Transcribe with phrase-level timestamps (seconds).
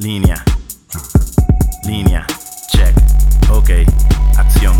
[0.00, 0.42] Línea.
[1.84, 2.26] Línea.
[2.68, 2.96] Check.
[3.50, 3.68] Ok.
[4.38, 4.74] Acción.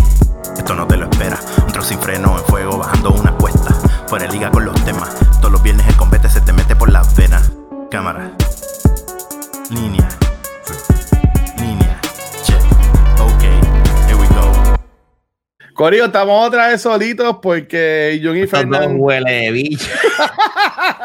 [0.56, 1.38] Esto no te lo espera.
[1.67, 3.74] Un trozo sin freno en fuego bajando una cuesta.
[4.09, 5.14] Fuera de liga con los temas.
[5.41, 7.53] Todos los viernes el combate se te mete por las venas.
[7.91, 8.33] Cámara.
[9.69, 10.09] Línea.
[11.59, 12.00] Línea.
[12.42, 12.63] Check.
[13.21, 13.42] Ok.
[14.06, 14.78] Here we go.
[15.74, 18.96] Corillo, estamos otra vez solitos porque Jun y Fernando.
[18.96, 19.87] huele de bicho.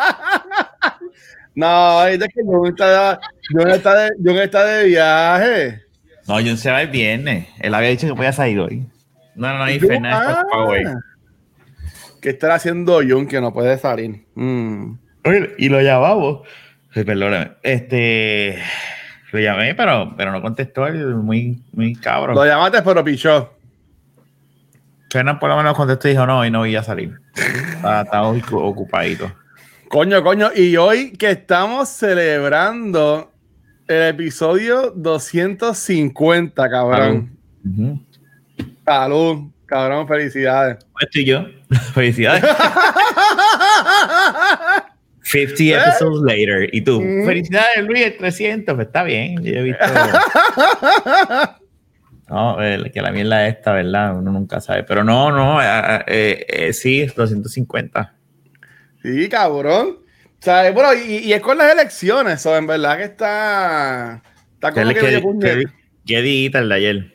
[1.55, 3.19] No, es que Jun está,
[3.49, 5.81] Jun está, de, está de viaje.
[6.27, 7.47] No, Jun se va el viernes.
[7.59, 8.85] Él había dicho que podía salir hoy.
[9.35, 10.95] No, no, no, y Fernández ah.
[12.21, 14.25] ¿Qué estará haciendo Jun que no puede salir?
[14.35, 14.93] Mm.
[15.25, 16.47] Oye, Y lo llamamos.
[16.93, 17.51] Perdóname.
[17.61, 18.59] Este.
[19.31, 20.87] Lo llamé, pero, pero no contestó.
[20.91, 22.35] Muy, muy cabrón.
[22.35, 23.53] Lo llamaste, pero pichó.
[25.11, 27.17] Fernández por lo menos contestó y dijo no, y no voy a salir.
[27.35, 29.31] Estaba, estaba ocu- ocupadito.
[29.89, 30.49] Coño, coño.
[30.55, 33.31] Y hoy que estamos celebrando
[33.87, 37.37] el episodio 250, cabrón.
[38.85, 40.85] Salud, cabrón, felicidades.
[40.99, 41.45] Esto y yo.
[41.93, 42.43] Felicidades.
[45.23, 46.69] 50 episodes later.
[46.73, 47.25] Y tú, Mm.
[47.25, 48.75] felicidades, Luis, el 300.
[48.75, 49.43] Pues está bien.
[49.43, 49.85] Yo he visto.
[52.27, 54.17] No, eh, que la mierda esta, ¿verdad?
[54.17, 54.81] Uno nunca sabe.
[54.83, 58.14] Pero no, no, eh, eh, eh, sí, 250.
[59.05, 59.99] Sí, cabrón.
[59.99, 64.21] O sea, bueno, y, y es con las elecciones, so, en verdad que está.
[64.53, 65.63] Está como ¿Qué, que qué, medio puñet.
[66.05, 67.11] qué, el de ayer?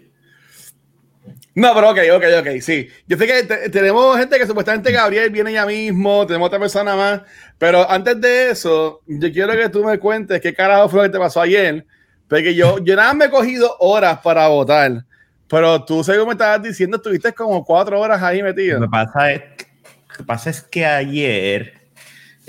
[1.55, 2.89] No, pero ok, ok, ok, sí.
[3.07, 6.95] Yo sé que te- tenemos gente que supuestamente Gabriel viene ya mismo, tenemos otra persona
[6.97, 7.23] más,
[7.59, 11.13] pero antes de eso, yo quiero que tú me cuentes qué carajo fue lo que
[11.13, 11.85] te pasó ayer,
[12.29, 15.05] porque yo, yo nada más me he cogido horas para votar,
[15.49, 18.81] pero tú, según me estabas diciendo, estuviste como cuatro horas ahí Lo metido.
[18.81, 21.80] que pasa es, lo que pasa es que ayer,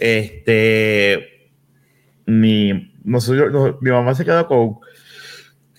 [0.02, 1.52] este,
[2.26, 4.78] mi, nosotros- no, mi mamá se quedó con,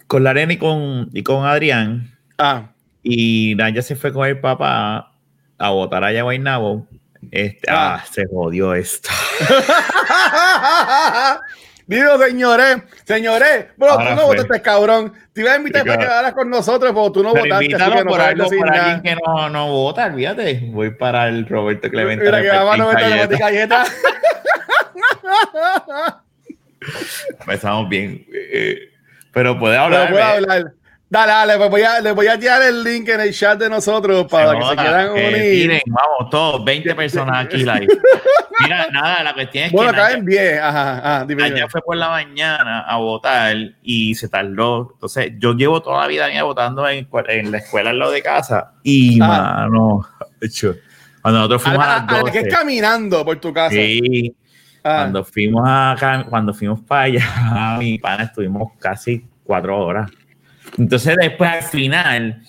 [0.06, 2.72] con y con, y con Adrián, Ah,
[3.02, 5.12] y Naya se fue con el papá
[5.58, 6.86] a votar allá a Guaynabo.
[7.30, 8.00] Este, Ah.
[8.00, 9.08] ah, se jodió esto.
[11.92, 14.36] Digo, señores, señores, pero Ahora tú no fue.
[14.36, 15.12] votaste, cabrón.
[15.32, 17.66] Te iba a invitar para que hablaras con nosotros, pero tú no Pero votaste.
[17.66, 20.60] así que no por algo, por alguien que no, no vota, olvídate.
[20.72, 22.24] Voy para el Roberto Clemente.
[22.24, 23.84] Mira que mamá no me galleta.
[27.40, 28.26] Empezamos bien.
[28.32, 28.90] eh,
[29.32, 30.10] pero puede Pero hablar.
[30.10, 30.72] puedo hablar.
[31.12, 33.68] Dale, dale, pues voy a, les voy a tirar el link en el chat de
[33.68, 35.68] nosotros para que se quieran unir.
[35.68, 37.86] Miren, vamos, todos, 20 personas aquí live.
[38.60, 40.58] Mira, nada, la cuestión es bueno, que caen 10.
[40.60, 41.54] Ajá, ajá, dime, dime.
[41.56, 44.92] Naya fue por la mañana a votar y se tardó.
[44.94, 48.22] Entonces, yo llevo toda la vida mía votando en, en la escuela al lado de
[48.22, 48.72] casa.
[48.82, 49.66] Y, Ah.
[49.68, 50.08] mano,
[50.40, 50.76] hecho,
[51.20, 53.52] cuando nosotros A fuimos a, la, las a la que 12, es caminando por tu
[53.52, 53.74] casa.
[53.74, 54.34] sí,
[54.82, 60.10] Ah, cuando fuimos acá, cuando fuimos para allá, mi pana, estuvimos casi cuatro horas.
[60.78, 62.42] Entonces, después al final,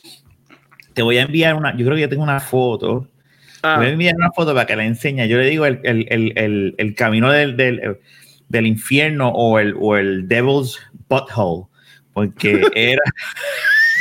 [0.93, 3.07] te voy a enviar una, yo creo que yo tengo una foto.
[3.63, 3.73] ah.
[3.75, 5.27] Te voy a enviar una foto para que la enseñe.
[5.27, 7.99] Yo le digo el, el, el, el, camino del, del,
[8.49, 10.79] del infierno o el, o el Devil's
[11.09, 11.65] Butthole,
[12.13, 13.01] porque era,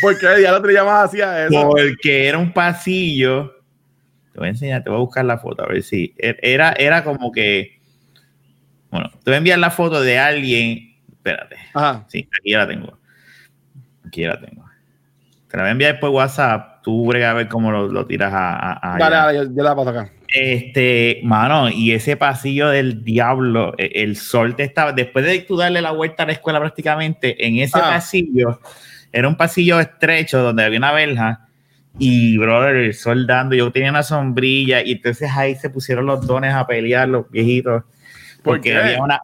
[0.01, 1.71] Porque ya lo te llamas así a eso.
[1.71, 3.53] porque era un pasillo.
[4.33, 6.15] Te voy a enseñar, te voy a buscar la foto, a ver si.
[6.17, 7.81] e, Era, era como que.
[8.91, 10.97] Bueno, te voy a enviar la foto de alguien.
[11.11, 11.57] Espérate.
[11.75, 12.05] Ajá.
[12.09, 12.99] Sí, aquí ya la tengo.
[14.07, 14.65] Aquí la tengo.
[15.49, 16.83] Te la voy a enviar por WhatsApp.
[16.83, 18.55] Tú brega a ver cómo lo, lo tiras a.
[18.57, 20.11] a- a Dale, dale, yo, yo la paso acá.
[20.35, 25.57] Este, mano, y ese pasillo del diablo, e- el sol te estaba, después de tú
[25.59, 27.91] darle la vuelta a la escuela prácticamente, en ese Ah.
[27.91, 28.61] pasillo,
[29.13, 31.49] era un pasillo estrecho donde había una verja,
[31.99, 36.27] y brother, el sol dando, yo tenía una sombrilla, y entonces ahí se pusieron los
[36.27, 37.83] dones a pelear, los viejitos,
[38.43, 39.21] ¿Por porque había una,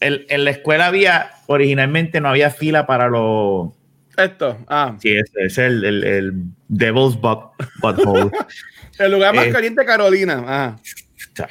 [0.00, 3.70] el- en la escuela había, originalmente no había fila para los,
[4.16, 4.58] Esto.
[4.68, 4.96] Ah.
[5.00, 6.32] sí, ese es el, el, el
[6.68, 7.40] Devil's Butt,
[7.80, 8.30] Butthole.
[8.98, 9.52] El lugar más Eh.
[9.52, 10.76] caliente de Carolina.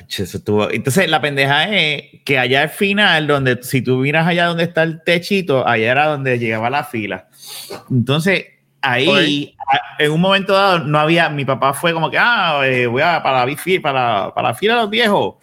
[0.08, 4.64] Estuvo- Entonces, la pendeja es que allá al final, donde si tú miras allá donde
[4.64, 7.28] está el techito, allá era donde llegaba la fila.
[7.92, 8.46] Entonces,
[8.82, 11.30] ahí, a- en un momento dado, no había.
[11.30, 13.46] Mi papá fue como que, ah, eh, voy a para
[13.80, 15.36] para, para la fila de los viejos.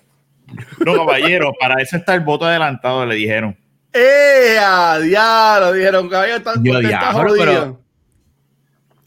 [0.84, 3.56] No, caballero, para eso está el voto adelantado, le dijeron.
[3.92, 4.58] ¡Eh!
[5.02, 5.72] diablo!
[5.72, 7.36] Dijeron que había tan Yo, está jodido.
[7.44, 7.82] pero-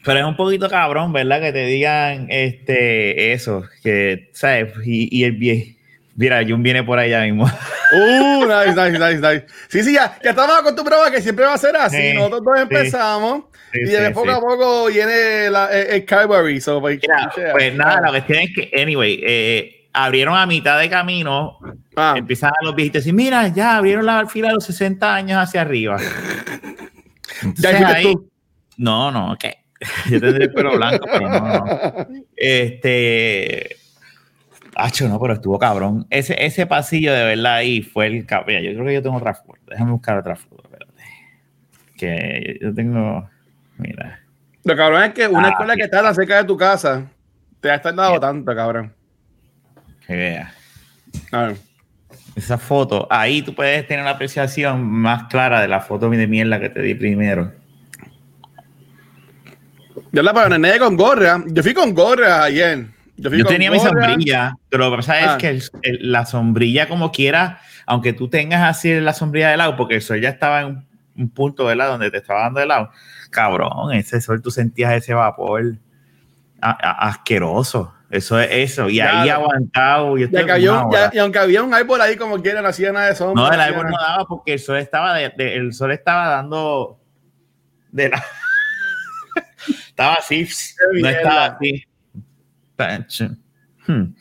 [0.04, 1.40] Pero es un poquito cabrón, ¿verdad?
[1.40, 4.72] Que te digan este, eso, que, ¿sabes?
[4.84, 5.72] Y, y el viejo.
[6.14, 7.50] Mira, Jun viene por allá mismo.
[7.92, 9.46] Uh, nice, nice, nice, nice.
[9.68, 11.96] Sí, sí, ya, ya estamos acostumbrados a que siempre va a ser así.
[11.96, 14.32] Sí, Nosotros dos empezamos Sí, y sí, de poco sí.
[14.32, 16.60] a poco viene la, el, el Calvary.
[16.60, 18.00] So, pues, Mira, yeah, pues nada, yeah.
[18.00, 21.58] la cuestión es que, anyway, eh, abrieron a mitad de camino,
[21.96, 22.14] Ah.
[22.16, 25.62] empiezan a los viejitos decir, mira, ya abrieron la fila de los 60 años hacia
[25.62, 25.96] arriba.
[27.42, 28.30] Entonces, Ya fuiste ahí- tú.
[28.76, 29.54] no, no, que
[30.10, 31.64] yo tendré el pelo blanco, pero no, no.
[32.36, 33.76] Este.
[34.74, 36.06] Hacho, no, pero estuvo cabrón.
[36.10, 38.62] Ese, ese pasillo de verdad ahí fue el cabrón.
[38.62, 39.58] Yo creo que yo tengo otra foto.
[39.66, 40.92] Déjame buscar otra foto, espérate.
[41.96, 43.28] Que yo tengo.
[43.78, 44.20] Mira.
[44.64, 47.06] Lo cabrón es que una Ah, escuela que está cerca de tu casa
[47.60, 48.92] te ha estado dando tanto, cabrón.
[50.06, 50.52] Que vea.
[51.32, 51.56] A ver.
[52.34, 53.06] Esa foto.
[53.10, 56.82] Ahí tú puedes tener una apreciación más clara de la foto de mierda que te
[56.82, 57.52] di primero.
[60.12, 61.42] Yo la para nene con gorra.
[61.46, 62.86] Yo fui con gorra ayer.
[63.16, 65.32] Yo, fui Yo con tenía mi sombrilla, pero lo que pasa Ah.
[65.32, 69.56] es que el- el- la sombrilla, como quiera, aunque tú tengas así la sombrilla de
[69.56, 70.86] lado, porque el sol ya estaba en un,
[71.16, 72.90] un punto de lado donde te estaba dando de lado,
[73.30, 75.76] cabrón, ese sol tú sentías ese vapor
[76.60, 77.94] a- a- asqueroso.
[78.10, 78.88] Eso es eso.
[78.88, 80.16] Y ahí aguantado.
[80.16, 83.42] Ya- y aunque había un árbol ahí como quiera, no hacía nada de sombra.
[83.48, 87.00] No, el árbol no daba porque el sol estaba de, de- el sol estaba dando
[87.90, 88.24] de la
[89.88, 90.48] estaba así,
[91.02, 91.86] no estaba así.
[93.86, 94.02] Hmm.
[94.02, 94.14] Y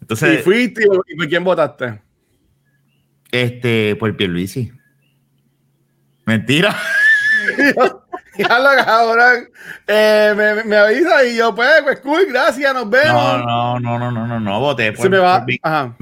[0.00, 2.00] Entonces, fuiste y por quién votaste.
[3.30, 4.72] este, por Pierluisi.
[6.24, 6.76] Mentira.
[8.38, 9.48] Ya lo cabrón.
[9.86, 13.12] Eh, me, me- me avisa y yo, pues, pues cool, gracias, nos vemos.
[13.44, 15.44] No, no, no, no, no, no, no, voté por, se me va.
[15.62, 15.94] Ajá.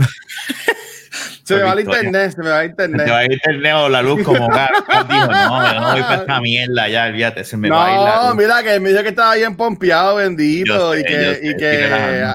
[1.44, 3.06] se me va el internet, se me va el Se internet.
[3.06, 6.02] te va a ir el internet o la luz como Carlos dijo, no, no voy
[6.02, 8.90] para esta mierda ya, olvídate, se me va a ir la No, mira que me
[8.90, 10.92] dijo que estaba bien pompeado, bendito.
[10.94, 12.34] Sé, y que, y que.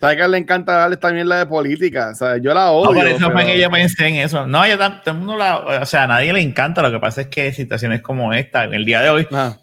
[0.00, 2.10] ¿Sabes que le encanta darle esta mierda de política?
[2.10, 2.94] O sea, yo la No, odio.
[3.00, 4.46] por eso fue pero- que yo pensé en eso.
[4.46, 6.82] No, yo todo el mundo la, o sea, a nadie le encanta.
[6.82, 9.58] Lo que pasa es que situaciones como esta, en el día de hoy, Ajá.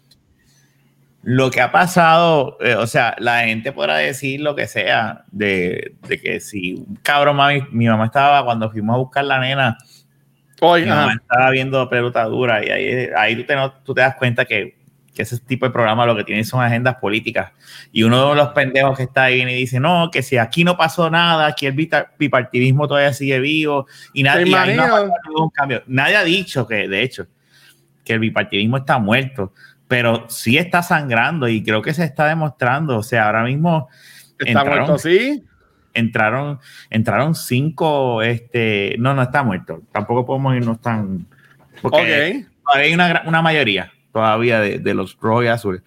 [1.22, 5.94] lo que ha pasado, eh, o sea, la gente podrá decir lo que sea de,
[6.06, 9.76] de que si un cabrón mami, mi mamá estaba cuando fuimos a buscar la nena,
[10.60, 14.14] Hoy, mi mamá estaba viendo pelotadura y ahí, ahí tú, te, no- tú te das
[14.14, 14.75] cuenta que,
[15.16, 17.52] que ese tipo de programas lo que tienen son agendas políticas.
[17.90, 20.62] Y uno de los pendejos que está ahí viene y dice, no, que si aquí
[20.62, 21.72] no pasó nada, aquí el
[22.18, 25.82] bipartidismo todavía sigue vivo y nadie, Te y ahí no ha pasado ningún cambio.
[25.86, 27.26] Nadie ha dicho que, de hecho,
[28.04, 29.52] que el bipartidismo está muerto,
[29.88, 32.98] pero sí está sangrando y creo que se está demostrando.
[32.98, 33.88] O sea, ahora mismo
[34.38, 35.42] Está entraron- muerto, sí.
[35.94, 36.60] entraron,
[36.90, 39.80] entraron cinco, este, no, no está muerto.
[39.92, 41.26] Tampoco podemos irnos tan...
[41.80, 42.52] Porque Ok.
[42.64, 43.90] todavía hay una, una mayoría
[44.20, 45.82] todavía de, de los rojos y azules.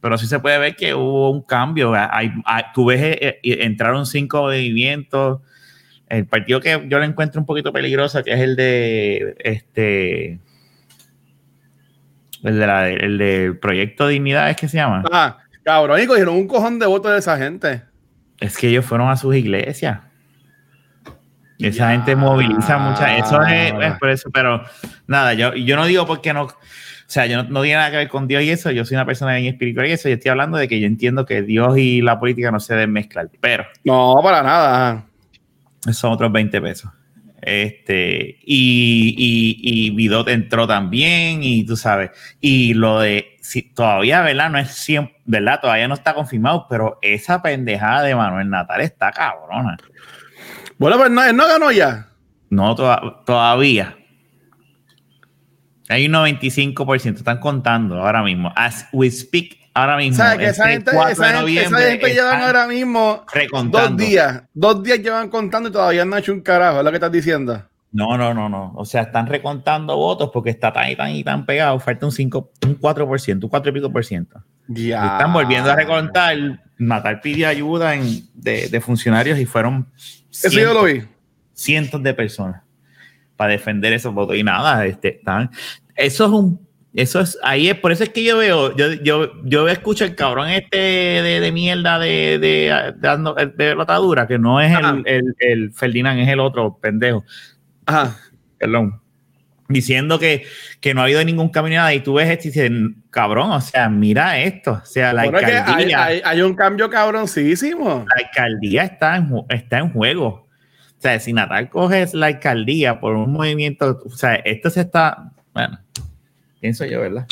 [0.00, 1.92] Pero sí se puede ver que hubo un cambio.
[1.94, 5.40] Hay, hay- tú ves, eh, eh, entraron cinco movimientos.
[6.08, 10.38] El partido que yo le encuentro un poquito peligroso, que es el de este.
[12.42, 15.02] El, de la, el del proyecto Dignidad, ¿es que se llama?
[15.12, 17.82] Ah, cabrón, y cogieron un cojón de votos de esa gente.
[18.40, 20.00] Es que ellos fueron a sus iglesias.
[21.58, 21.90] Esa Ya.
[21.92, 23.16] gente moviliza mucha.
[23.16, 24.62] Eso es, es por eso, pero
[25.06, 26.48] nada, yo, yo no digo porque no.
[27.14, 28.72] O sea, yo no, no tiene nada que ver con Dios y eso.
[28.72, 30.08] Yo soy una persona bien espiritual y eso.
[30.08, 32.90] Yo estoy hablando de que yo entiendo que Dios y la política no se deben
[32.92, 35.06] mezclar, pero No, para nada.
[35.92, 36.90] son otros 20 pesos.
[37.40, 44.50] Este, y, y, y entró también, y tú sabes, y lo de, si, todavía, ¿verdad?
[44.50, 45.60] No es 100, ¿verdad?
[45.60, 49.76] Todavía no está confirmado, pero esa pendejada de Manuel Natal está cabrona.
[50.78, 52.08] Bueno, pues no, no ganó ya.
[52.50, 53.98] No, toda- todavía.
[55.88, 58.52] Hay un 95%, están contando ahora mismo.
[58.56, 60.16] As we speak, ahora mismo.
[60.16, 63.88] sea, que esa este gente, 4 esa gente, esa noviembre gente llevan ahora mismo recontando.
[63.88, 64.42] dos días.
[64.54, 66.78] Dos días llevan contando y todavía no han hecho un carajo.
[66.78, 67.62] Es lo que estás diciendo.
[67.92, 68.72] No, no, no, no.
[68.76, 71.78] O sea, están recontando votos porque está tan y tan y tan pegado.
[71.78, 74.42] Falta un 5, un 4%, un 4 y pico por ciento.
[74.66, 75.04] Ya.
[75.12, 76.36] Están volviendo a recontar.
[76.76, 81.04] Matar pidió ayuda en- de, de funcionarios y fueron Eso yo lo vi.
[81.52, 82.62] cientos de personas
[83.36, 85.50] para defender esos votos y nada, este, están,
[85.96, 89.32] eso es un, eso es, ahí es, por eso es que yo veo, yo, yo,
[89.44, 94.60] yo escucho el cabrón este de, de mierda de, de, dando- de lotadura, que no
[94.60, 97.24] es el, el, el Ferdinand, es el otro pendejo,
[97.86, 98.16] Ajá.
[98.58, 99.00] perdón,
[99.68, 100.44] diciendo que,
[100.80, 102.70] que no ha habido ningún cambio ni nada, y tú ves esto y dices,
[103.10, 106.42] cabrón, o sea, mira esto, o sea, la Bueno, es que hay, alcaldía, hay- hay
[106.42, 108.04] un cambio cabroncísimo.
[108.08, 110.43] la alcaldía está en, está en juego.
[111.04, 115.32] O sea, si Natal coge la alcaldía por un movimiento, o sea, esto se está,
[115.52, 115.78] bueno,
[116.60, 117.26] pienso yo, ¿verdad?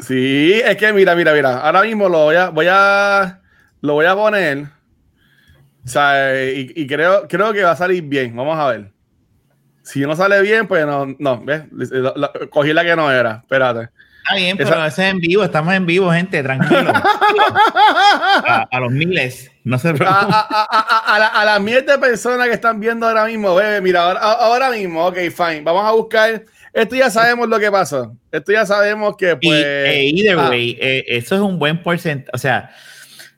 [0.00, 1.60] Sí, es que mira, mira, mira.
[1.60, 3.40] Ahora mismo lo voy a, voy a,
[3.82, 4.64] lo voy a poner.
[5.84, 8.34] O sea, y, creo, creo que va a salir bien.
[8.34, 8.90] Vamos a ver.
[9.84, 11.62] Si no sale bien, pues no, no, ¿ves?
[12.50, 13.42] Cogí la que no era.
[13.44, 13.90] Espérate.
[14.24, 16.94] Está bien, pero a veces en vivo, estamos en vivo, gente, tranquilo.
[18.70, 20.30] a, los miles, no se preocupen.
[20.30, 24.70] A, a, a, las miles de personas que están viendo ahora mismo, bebé, mira, ahora,
[24.70, 26.42] mismo, ok, fine, vamos a buscar.
[26.72, 28.16] Esto ya sabemos lo que pasó.
[28.32, 29.62] Esto ya sabemos que, pues.
[29.94, 30.48] Y, either ah.
[30.48, 32.30] way, eh, eso es un buen porcentaje.
[32.32, 32.70] O sea,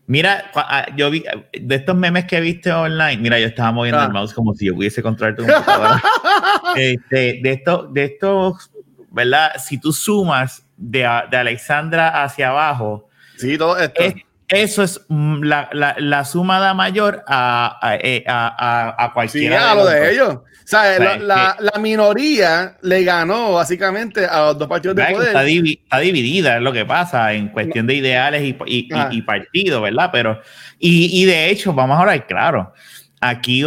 [0.08, 4.06] Mira, ah, yo vi de estos memes que viste online, mira, yo estaba moviendo el
[4.06, 4.10] ah.
[4.10, 6.00] mouse como si yo pudiese controlar tu computadora.
[6.76, 8.70] este, de estos, de estos,
[9.10, 9.50] ¿verdad?
[9.58, 14.02] Si tú sumas de, de Alexandra hacia abajo, sí, todo esto.
[14.48, 19.58] eso es mm, la, la, la sumada mayor a, a, eh, a, a cualquiera.
[19.58, 20.40] Sí, a lo de ellos.
[20.66, 25.28] O sea, la, la, minoría le ganó básicamente a los dos partidos de poder.
[25.28, 30.10] Está, dividida, es lo que pasa en cuestión de ideales y, y, y, partidos, ¿verdad?
[30.12, 30.40] Pero,
[30.80, 32.72] y, y, de hecho, vamos a hablar claro,
[33.20, 33.62] aquí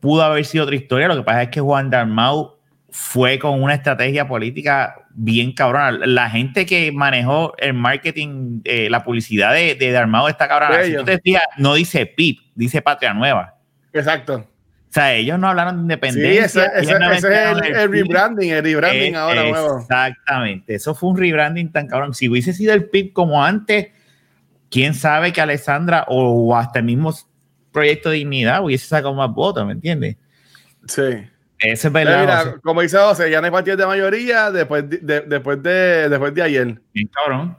[0.00, 2.51] pudo haber sido otra historia, lo que pasa es que Juan Dalmau
[2.92, 5.92] fue con una estrategia política bien cabrona.
[5.92, 10.84] La gente que manejó el marketing, eh, la publicidad de, de Dalmau está cabrona.
[10.84, 13.56] Si decía, no dice PIP, dice Patria Nueva.
[13.94, 14.46] Exacto.
[14.92, 16.48] O sea, ellos no hablaron de independencia.
[16.48, 19.78] Sí, ese, es el, rebranding, el rebranding ahora nuevo.
[19.78, 22.12] Exactamente, eso fue un rebranding tan cabrón.
[22.12, 23.86] Si hubiese sido el PIB como antes,
[24.70, 27.14] quién sabe que Alessandra o hasta el mismo
[27.72, 30.16] Proyecto de Dignidad hubiese sacado más votos, ¿me entiendes?
[30.86, 31.24] Sí.
[31.62, 32.20] Ese es verdad.
[32.20, 36.34] Mira, como dice José, ya no hay partido de mayoría después de, después de, después
[36.34, 36.80] de ayer.
[36.92, 37.56] Bien cabrón.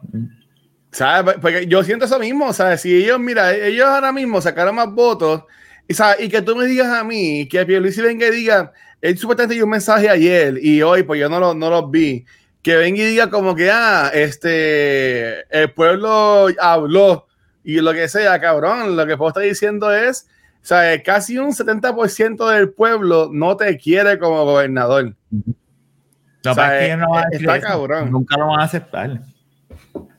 [0.91, 1.35] ¿Sabes?
[1.41, 2.81] Porque yo siento eso mismo, ¿sabes?
[2.81, 5.43] Si ellos, mira, ellos ahora mismo sacaron más votos
[5.87, 9.55] y, y que tú me digas a mí, que Pierluisi venga y diga, él supuestamente
[9.55, 12.25] dio un mensaje ayer y hoy, pues yo no lo, no los vi,
[12.61, 17.27] que venga y diga como que, ah, este, el pueblo habló
[17.63, 20.27] y lo que sea, cabrón, lo que puedo estar diciendo es,
[20.63, 25.13] o sea, casi un 70% del pueblo no te quiere como gobernador.
[25.29, 28.09] No, o sea, no está cabrón.
[28.09, 29.19] Nunca lo van a aceptar.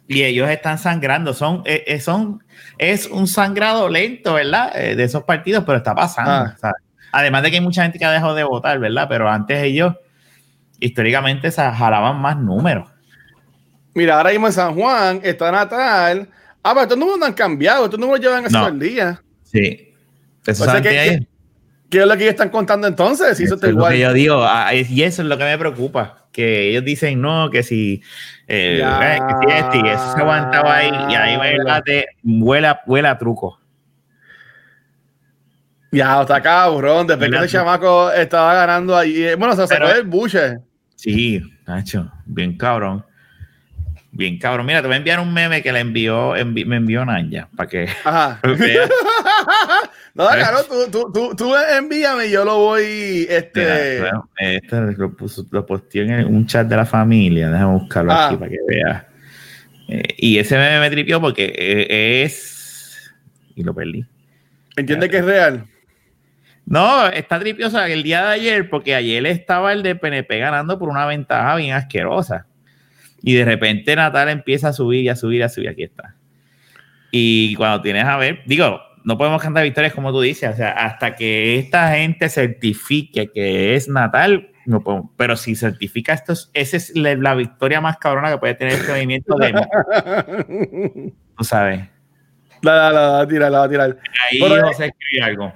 [0.07, 2.45] Y ellos están sangrando, son, eh, eh, son
[2.77, 4.71] es un sangrado lento, ¿verdad?
[4.77, 6.55] Eh, de esos partidos, pero está pasando.
[6.63, 6.73] Ah.
[7.11, 9.07] Además de que hay mucha gente que ha dejado de votar, ¿verdad?
[9.09, 9.95] Pero antes ellos
[10.79, 12.91] históricamente se jalaban más números.
[13.95, 16.29] Mira, ahora mismo en San Juan está Natal.
[16.63, 18.69] Ah, pero estos números no han cambiado, estos números llevan así no.
[18.69, 19.23] el día.
[19.43, 19.94] Sí.
[20.47, 21.27] Eso o sea, ¿qué,
[21.91, 23.37] ¿qué, es lo que ellos están contando entonces?
[23.37, 23.93] Si eso, está igual.
[23.93, 26.27] Lo que yo digo, ah, y eso es lo que me preocupa.
[26.33, 28.03] Que ellos dicen, no, que si
[28.47, 28.83] eh,
[29.75, 33.59] y eso se aguantaba ahí y ahí va el vuela, vuela truco.
[35.93, 37.07] Ya, está cabrón.
[37.07, 39.23] Después que el chamaco estaba ganando ahí.
[39.23, 40.59] Eh, bueno, se sacó el buche.
[40.97, 43.05] Sí, Nacho, bien cabrón.
[44.11, 44.67] Bien cabrón.
[44.67, 47.89] Mira, te voy a enviar un meme que le envió, me envió Nanya para que.
[48.05, 48.41] Ajá.
[50.15, 53.27] no, claro, tú, tú, tú, tú, envíame y yo lo voy.
[53.29, 54.01] Este.
[54.39, 57.51] Este lo, puso, lo posteó en un chat de la familia.
[57.51, 58.27] Déjame buscarlo ah.
[58.27, 59.05] aquí para que veas.
[59.89, 63.13] Eh, y ese meme me tripió porque eh, es.
[63.57, 64.07] Y lo perdí.
[64.77, 65.67] ¿Entiende que es real?
[66.65, 70.89] No, está tripiosa el día de ayer, porque ayer estaba el de PNP ganando por
[70.89, 72.47] una ventaja bien asquerosa.
[73.21, 75.69] Y de repente Natal empieza a subir y a subir y a subir.
[75.71, 76.15] Aquí está.
[77.11, 80.71] Y cuando tienes a ver, digo, no podemos cantar victorias como tú dices, o sea,
[80.71, 85.11] hasta que esta gente certifique que es Natal, no podemos.
[85.17, 89.37] Pero si certifica esto, esa es la, victoria más cabrona que puede tener este movimiento
[89.37, 89.53] de.
[91.39, 91.87] tú sabes.
[92.63, 93.99] La, la, la, tira, la, tirar.
[94.31, 95.53] Ahí José escribe algo.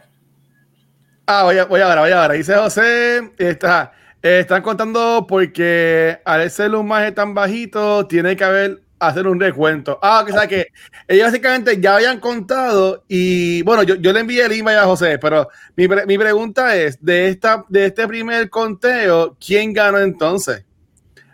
[1.26, 2.36] Ah, voy a, voy a ver, voy a ver.
[2.36, 3.92] Dice José, está.
[4.22, 9.40] Eh, están contando porque al ser un maje tan bajito, tiene que haber hacer un
[9.40, 9.98] recuento.
[10.02, 10.68] Ah, que sea que
[11.06, 15.18] ellos básicamente ya habían contado y bueno, yo, yo le envié el email a José,
[15.18, 20.64] pero mi, mi, pregunta es, de, esta, de este primer conteo, ¿quién ganó entonces?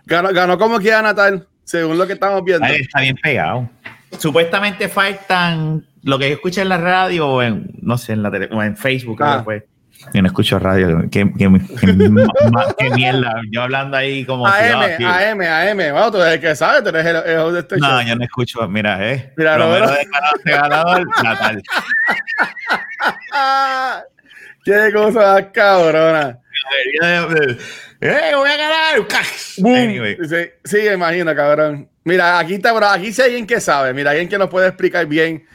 [0.07, 2.67] Ganó, ganó como que Natal, según lo que estamos viendo.
[2.67, 3.69] Ahí está bien pegado.
[4.19, 8.31] Supuestamente faltan lo que yo escuché en la radio o en, no sé, en la
[8.31, 9.43] tele, o en Facebook, ah.
[9.45, 9.65] pues,
[10.13, 11.05] yo no escucho radio.
[11.11, 11.51] ¿Qué, qué,
[12.79, 13.41] qué, mierda.
[13.51, 14.47] Yo hablando ahí como.
[14.47, 15.77] AM, si, AM, AM.
[15.77, 18.25] Bueno, tú eres el que sabes, tú eres el, el de este No, yo no
[18.25, 18.69] escucho.
[18.69, 19.33] Mira, eh.
[19.37, 20.07] Mira, no, de
[20.45, 21.63] ganador, Natal.
[24.65, 26.39] Qué cosa cabrona.
[28.01, 29.07] ¡Eh, voy a ganar!
[29.59, 30.17] Anyway.
[30.29, 31.89] Sí, sí, imagino, cabrón.
[32.05, 32.87] Mira, aquí está, bro.
[32.87, 33.95] Aquí sí hay alguien que sabe.
[33.95, 35.47] Mira, alguien que nos puede explicar bien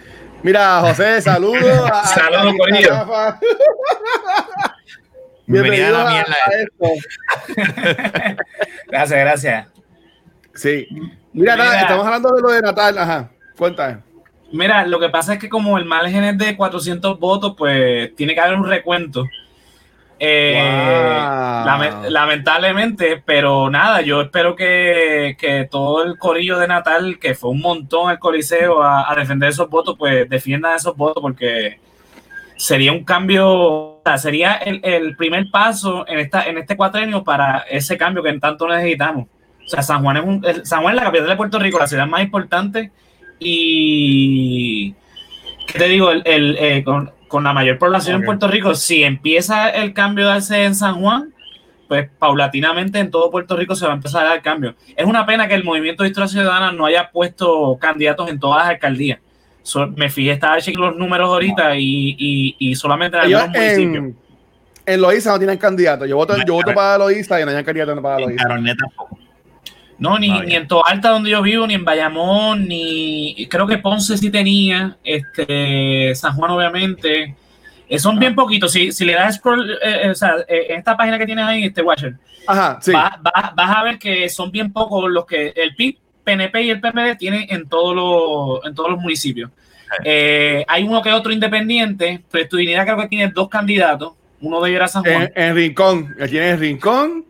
[0.41, 1.61] Mira, José, saludos.
[2.13, 2.89] saludos, Corillo.
[5.47, 6.35] Bienvenido a la mierda.
[8.87, 9.67] gracias, gracias.
[10.53, 10.87] Sí.
[11.33, 12.97] Mira, Mira, estamos hablando de lo de Natal.
[12.97, 13.97] Ajá, cuéntame.
[14.51, 18.33] Mira, lo que pasa es que como el margen es de 400 votos, pues tiene
[18.33, 19.25] que haber un recuento.
[20.21, 20.61] Eh,
[22.09, 28.11] lamentablemente, pero nada, yo espero que, todo el corillo de Natal, que fue un montón
[28.11, 31.79] el Coliseo a, defender esos votos, pues defiendan esos votos porque
[32.57, 38.21] sería un cambio, sería el, primer paso en, esta, en este cuatrenio para ese cambio
[38.21, 39.27] que en tanto necesitamos.
[39.65, 41.87] O sea, San Juan es, un, San Juan es la capital de Puerto Rico, la
[41.87, 42.91] ciudad más importante
[43.39, 44.93] y,
[45.67, 46.11] ¿qué te digo?
[46.11, 46.83] El, eh,
[47.29, 50.99] con la mayor población en Puerto Rico, si empieza el cambio de darse en San
[50.99, 51.33] Juan,
[51.87, 54.75] pues paulatinamente en todo Puerto Rico se va a empezar a dar cambio.
[54.97, 58.63] Es una pena que el Movimiento de Historia Ciudadana no haya puesto candidatos en todas
[58.63, 59.19] las alcaldías.
[59.95, 64.15] me fijé, estaba chequeando los números ahorita y, y, solamente en algunos municipios.
[64.85, 66.05] En Loíza no tienen candidato.
[66.05, 68.43] Yo voto, yo voto para Loíza y no hay candidato para Loíza.
[69.99, 74.17] No, ni, ni, en Toalta donde yo vivo, ni en Bayamón, ni creo que Ponce
[74.17, 77.35] sí tenía, este, San Juan obviamente.
[77.89, 78.35] Eh, son bien ah.
[78.35, 78.71] poquitos.
[78.71, 81.65] Si, si le das scroll, eh, eh, o sea, en esta página que tienes ahí,
[81.65, 82.15] este Watcher,
[82.47, 82.91] Ajá, sí.
[82.93, 87.17] vas a ver que son bien pocos los que el PIB, PNP y el PPD
[87.17, 89.49] tienen en, todos los, en todos los municipios.
[90.05, 94.13] hay uno que otro independiente, pero tu dignidad creo que tiene dos candidatos.
[94.41, 95.31] Uno de ellos era San Juan.
[95.35, 97.25] En, Rincón, aquí tiene Rincón,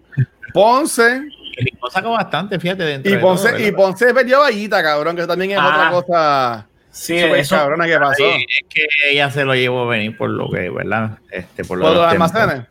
[0.53, 1.21] Ponce,
[1.59, 5.51] el sacó bastante, fíjate, dentro y Ponce, de y Ponce perdió Vallita, cabrón, que también
[5.51, 5.91] es otra ah.
[5.91, 8.25] cosa sí, eso, cabrona que pasó.
[8.25, 11.17] es que ella se lo llevó a venir por lo que, ¿verdad?
[11.31, 12.65] Este, por, lo los almacenes.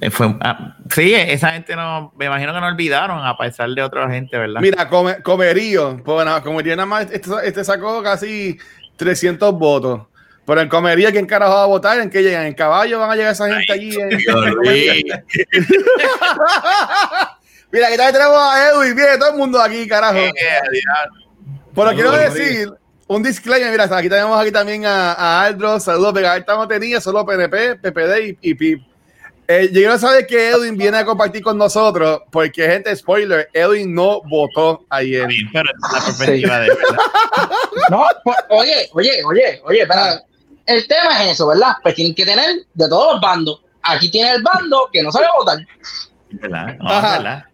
[0.00, 3.82] Eh, fue, ah, sí, esa gente no, me imagino que no olvidaron, a pesar de
[3.82, 4.60] otra gente, ¿verdad?
[4.60, 8.58] Mira, come, Comerío, pues bueno, Comerío nada más, este, este, sacó casi
[8.96, 10.02] 300 votos.
[10.46, 11.98] Pero en Comería, ¿quién carajo va a votar?
[12.00, 12.44] ¿En qué llegan?
[12.44, 13.96] ¿En caballo van a llegar esa gente allí?
[13.98, 14.10] En,
[17.74, 20.16] Mira, aquí también tenemos a Edwin, viene todo el mundo aquí, carajo.
[21.74, 22.72] Pero quiero decir,
[23.08, 27.26] un disclaimer, mira, aquí tenemos aquí también a, a Aldro, saludos, Vega estamos tenía solo
[27.26, 28.80] PNP, PPD y, PIP.
[29.48, 33.92] Eh, yo quiero saber que Edwin viene a compartir con nosotros, porque gente, spoiler, Edwin
[33.92, 35.26] no votó ayer.
[35.52, 36.68] pero la perspectiva de
[37.90, 40.22] No, pues, oye, oye, oye, oye, espera.
[40.66, 41.72] El tema es eso, ¿verdad?
[41.82, 43.62] Pues tienen que tener de todos los bandos.
[43.82, 45.58] Aquí tiene el bando que no sabe votar.
[46.30, 46.76] ¿Verdad?
[46.78, 47.44] No, ¿verdad?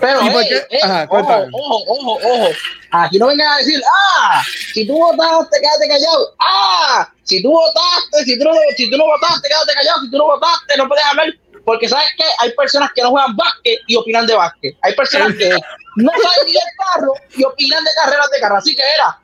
[0.00, 2.48] Pero, ojo, ojo, ojo, ojo.
[2.90, 6.34] Aquí no vengan a decir, ah, si tú votaste, quédate callado.
[6.40, 10.00] Ah, si tú votaste, si tú no, si tú no votaste, quédate callado.
[10.02, 11.28] Si tú no votaste, no puedes hablar.
[11.64, 14.74] Porque sabes que hay personas que no juegan básquet y opinan de básquet.
[14.82, 15.50] Hay personas que
[15.96, 18.56] no saben ni el carro y opinan de carreras de carro.
[18.56, 19.18] Así que era,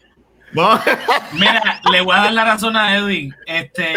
[1.32, 3.34] Mira, le voy a dar la razón a Edwin.
[3.46, 3.94] Este,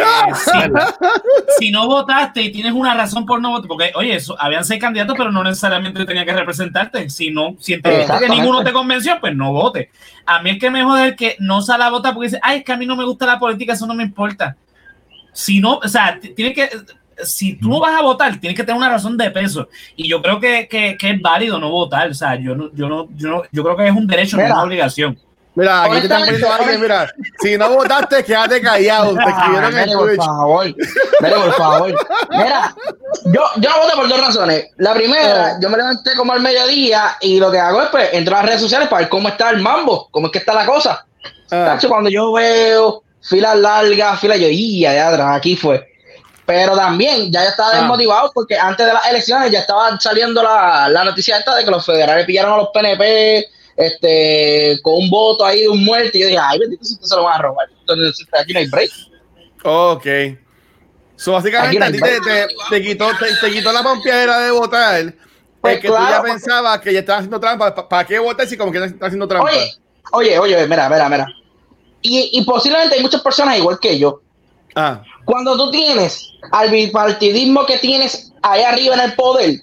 [1.59, 4.81] si, no votaste y tienes una razón por no votar, porque oye, eso, habían seis
[4.81, 7.09] candidatos, pero no necesariamente tenía que representarte.
[7.09, 9.91] Si no, si que ninguno te convenció, pues no vote.
[10.25, 12.59] A mí es que me jode el que no sale a votar porque dice, ay,
[12.59, 14.57] es que a mí no me gusta la política, eso no me importa.
[15.33, 16.69] Si no, o sea, tiene que,
[17.23, 19.69] si tú no vas a votar, tienes que tener una razón de peso.
[19.95, 22.09] Y yo creo que, que, es válido no votar.
[22.09, 24.51] O sea, yo no, yo no, yo, yo creo que es un derecho, no es
[24.51, 25.19] una obligación.
[25.57, 29.15] Mira, aquí te están poniendo alguien, mira, si no votaste, quédate callado.
[29.15, 31.95] Te escribieron en Por favor, mire, por favor.
[32.29, 32.75] Mira,
[33.25, 34.67] yo, yo no voté por dos razones.
[34.77, 35.59] La primera, oh.
[35.59, 38.49] yo me levanté como al mediodía y lo que hago es pues entro a las
[38.49, 41.03] redes sociales para ver cómo está el mambo, cómo es que está la cosa.
[41.49, 41.79] Ah.
[41.87, 45.87] cuando yo veo filas largas, filas, yo, y allá atrás, aquí fue.
[46.45, 47.77] Pero también ya estaba ah.
[47.77, 51.71] desmotivado porque antes de las elecciones ya estaba saliendo la, la noticia esta de que
[51.71, 56.17] los federales pillaron a los PNP este, con un voto ahí de un muerto.
[56.17, 57.67] Y yo dije, ay, bendito, si se lo van a robar.
[57.79, 58.91] Entonces, aquí no hay break.
[59.63, 60.05] Ok.
[61.15, 63.09] So, básicamente a ti te, te, quitó,
[63.41, 65.13] te, quitó la pompiadera de votar.
[65.61, 67.87] Pues porque tú ya pensabas que ya estaba haciendo trampa.
[67.87, 69.49] ¿Para qué votar si como que está haciendo trampa?
[69.49, 69.73] Oye,
[70.11, 71.27] oye, oye, mira, mira, mira.
[72.01, 74.21] Y, y posiblemente hay muchas personas igual que yo.
[74.75, 75.01] Ah.
[75.25, 79.55] Cuando tú tienes al bipartidismo que tienes ahí arriba en el poder,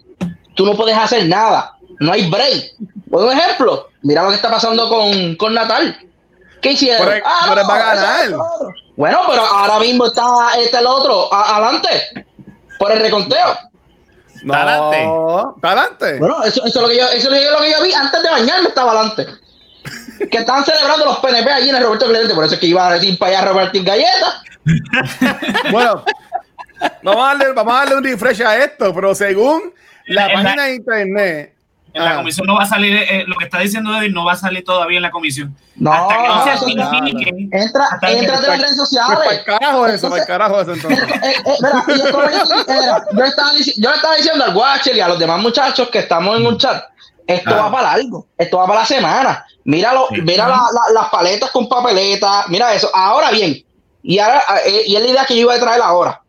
[0.54, 1.78] tú no puedes hacer nada.
[2.00, 2.74] No hay break.
[3.14, 5.96] Por ejemplo, mira lo que está pasando con, con Natal.
[6.60, 7.06] ¿Qué hicieron?
[7.06, 8.30] Pero, ah, va a ganar.
[8.96, 10.24] Bueno, pero ahora mismo está
[10.58, 12.24] este el otro, adelante,
[12.76, 13.56] por el reconteo.
[14.42, 15.08] No, adelante.
[15.62, 16.18] adelante.
[16.18, 18.30] Bueno, eso, eso, es lo que yo, eso es lo que yo vi antes de
[18.30, 19.26] bañarme, estaba adelante.
[20.32, 22.88] que estaban celebrando los PNP allí en el Roberto Clemente, por eso es que iba
[22.88, 24.42] a decir para allá a repartir galletas.
[25.70, 26.04] bueno,
[27.04, 29.72] vamos a, darle, vamos a darle un refresh a esto, pero según
[30.08, 31.53] la, página de internet,
[31.94, 32.16] en la ah.
[32.16, 34.64] comisión no va a salir, eh, lo que está diciendo David no va a salir
[34.64, 35.56] todavía en la comisión.
[35.76, 37.48] No, hasta que no, se signifique.
[37.52, 39.18] Entra, entra de las redes sociales.
[39.24, 41.08] Pues para carajo eso, para carajo eso entonces.
[41.24, 41.54] Eh, eh,
[43.12, 46.36] yo, estaba, yo le estaba diciendo al Watcher y a los demás muchachos que estamos
[46.36, 46.82] en un chat,
[47.28, 47.72] esto va ah.
[47.72, 49.46] para algo, esto va para la semana.
[49.62, 52.90] Míralo, mira la, las paletas con papeleta, mira eso.
[52.92, 53.64] Ahora bien,
[54.02, 54.42] y, ahora,
[54.84, 56.20] y es la idea que yo iba a traer ahora.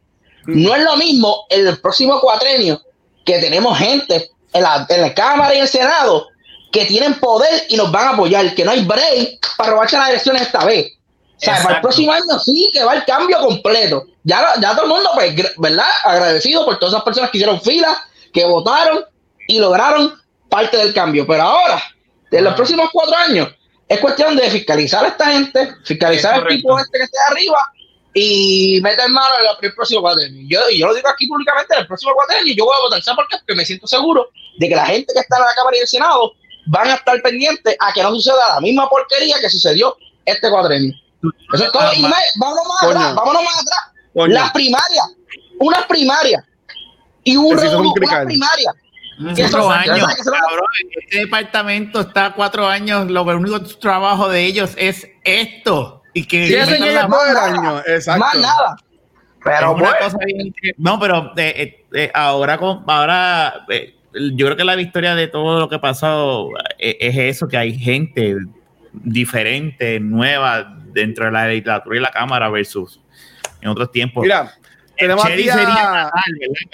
[0.46, 2.80] No es lo mismo en el próximo cuatrenio
[3.26, 6.30] que tenemos gente en la, en la Cámara y el Senado
[6.72, 10.10] que tienen poder y nos van a apoyar, que no hay break para robarse las
[10.10, 10.94] elecciones esta vez.
[11.38, 14.06] O sea, para el próximo año sí que va el cambio completo.
[14.24, 15.88] Ya, ya todo el mundo, pues, ¿verdad?
[16.04, 17.98] Agradecido por todas esas personas que hicieron fila,
[18.34, 19.04] que votaron
[19.48, 20.14] y lograron
[20.50, 21.28] parte del cambio.
[21.28, 21.84] Pero ahora,
[22.32, 23.50] en los próximos cuatro años,
[23.88, 27.72] es cuestión de fiscalizar a esta gente, fiscalizar al tipo este que esté arriba
[28.18, 30.42] y meter mano en el próximo cuatrenio.
[30.48, 33.04] Yo, yo lo digo aquí públicamente, en el próximo cuatrenio yo voy a votar.
[33.04, 33.38] ¿Sabes por qué?
[33.40, 35.88] Porque me siento seguro de que la gente que está en la Cámara y el
[35.88, 36.32] Senado
[36.68, 40.94] van a estar pendientes a que no suceda la misma porquería que sucedió este cuatrenio.
[41.54, 41.94] Eso es todo.
[41.94, 42.92] Y más, vámonos más Coño.
[43.00, 43.80] atrás, vámonos más atrás.
[44.14, 44.34] Coño.
[44.34, 45.06] Las primarias,
[45.60, 46.44] unas primarias
[47.26, 48.76] y un revolú, unas primarias.
[49.18, 50.66] Mm, ¿Qué Cuatro años, ¿sabes que eso no- cabrón.
[51.04, 53.12] Este departamento está cuatro años.
[53.12, 56.02] Lo único trabajo de ellos es esto.
[56.16, 57.80] Y que Sí, todo el año.
[57.86, 58.20] Exacto.
[58.20, 58.78] Más nada.
[59.44, 60.76] Pero pues, cosa increíble.
[60.78, 63.96] No, pero eh, eh, eh, ahora, con, ahora eh,
[64.34, 66.50] yo creo que la victoria de todo lo que ha pasado
[66.80, 68.38] eh, es eso, que hay gente
[68.92, 73.02] diferente, nueva dentro de la legislatura y la Cámara versus
[73.62, 74.24] en otros tiempos.
[74.24, 74.54] Mira,
[74.98, 76.12] tenemos aquí a.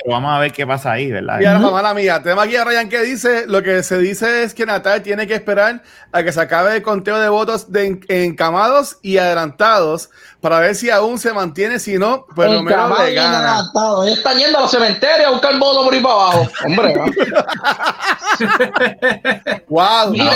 [0.03, 1.39] Pero vamos a ver qué pasa ahí, ¿verdad?
[1.41, 2.21] y a la mamá mía.
[2.21, 5.35] Tenemos aquí a Ryan que dice, lo que se dice es que Natal tiene que
[5.35, 5.81] esperar
[6.11, 10.09] a que se acabe el conteo de votos de en- encamados y adelantados
[10.41, 13.63] para ver si aún se mantiene, si no, pues lo menos le gana.
[14.05, 16.47] Ellos están yendo a los cementerios a buscar votos por ahí para abajo.
[16.65, 17.05] Hombre, ¿no?
[19.69, 20.33] Wow, Mira,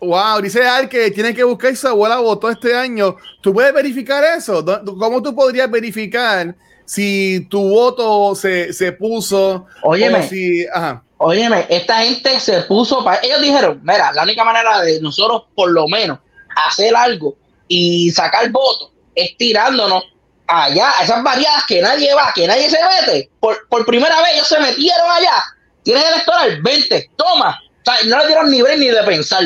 [0.00, 3.16] wow, dice Al que tiene que buscar si su abuela votó este año.
[3.40, 4.62] ¿Tú puedes verificar eso?
[4.62, 6.54] ¿Dó- ¿Cómo tú podrías verificar
[6.92, 9.64] si tu voto se, se puso?
[9.82, 10.28] Óyeme.
[10.28, 11.02] si, ajá.
[11.16, 13.18] Óyeme, esta gente se puso para.
[13.22, 16.18] Ellos dijeron: Mira, la única manera de nosotros, por lo menos,
[16.54, 17.34] hacer algo
[17.66, 20.04] y sacar votos es tirándonos
[20.46, 23.30] allá, a esas variadas que nadie va, que nadie se mete.
[23.40, 25.42] Por, por primera vez ellos se metieron allá.
[25.82, 27.58] Tienes electoral, 20, toma.
[27.58, 29.44] O sea, no le dieron ni break ni de pensar.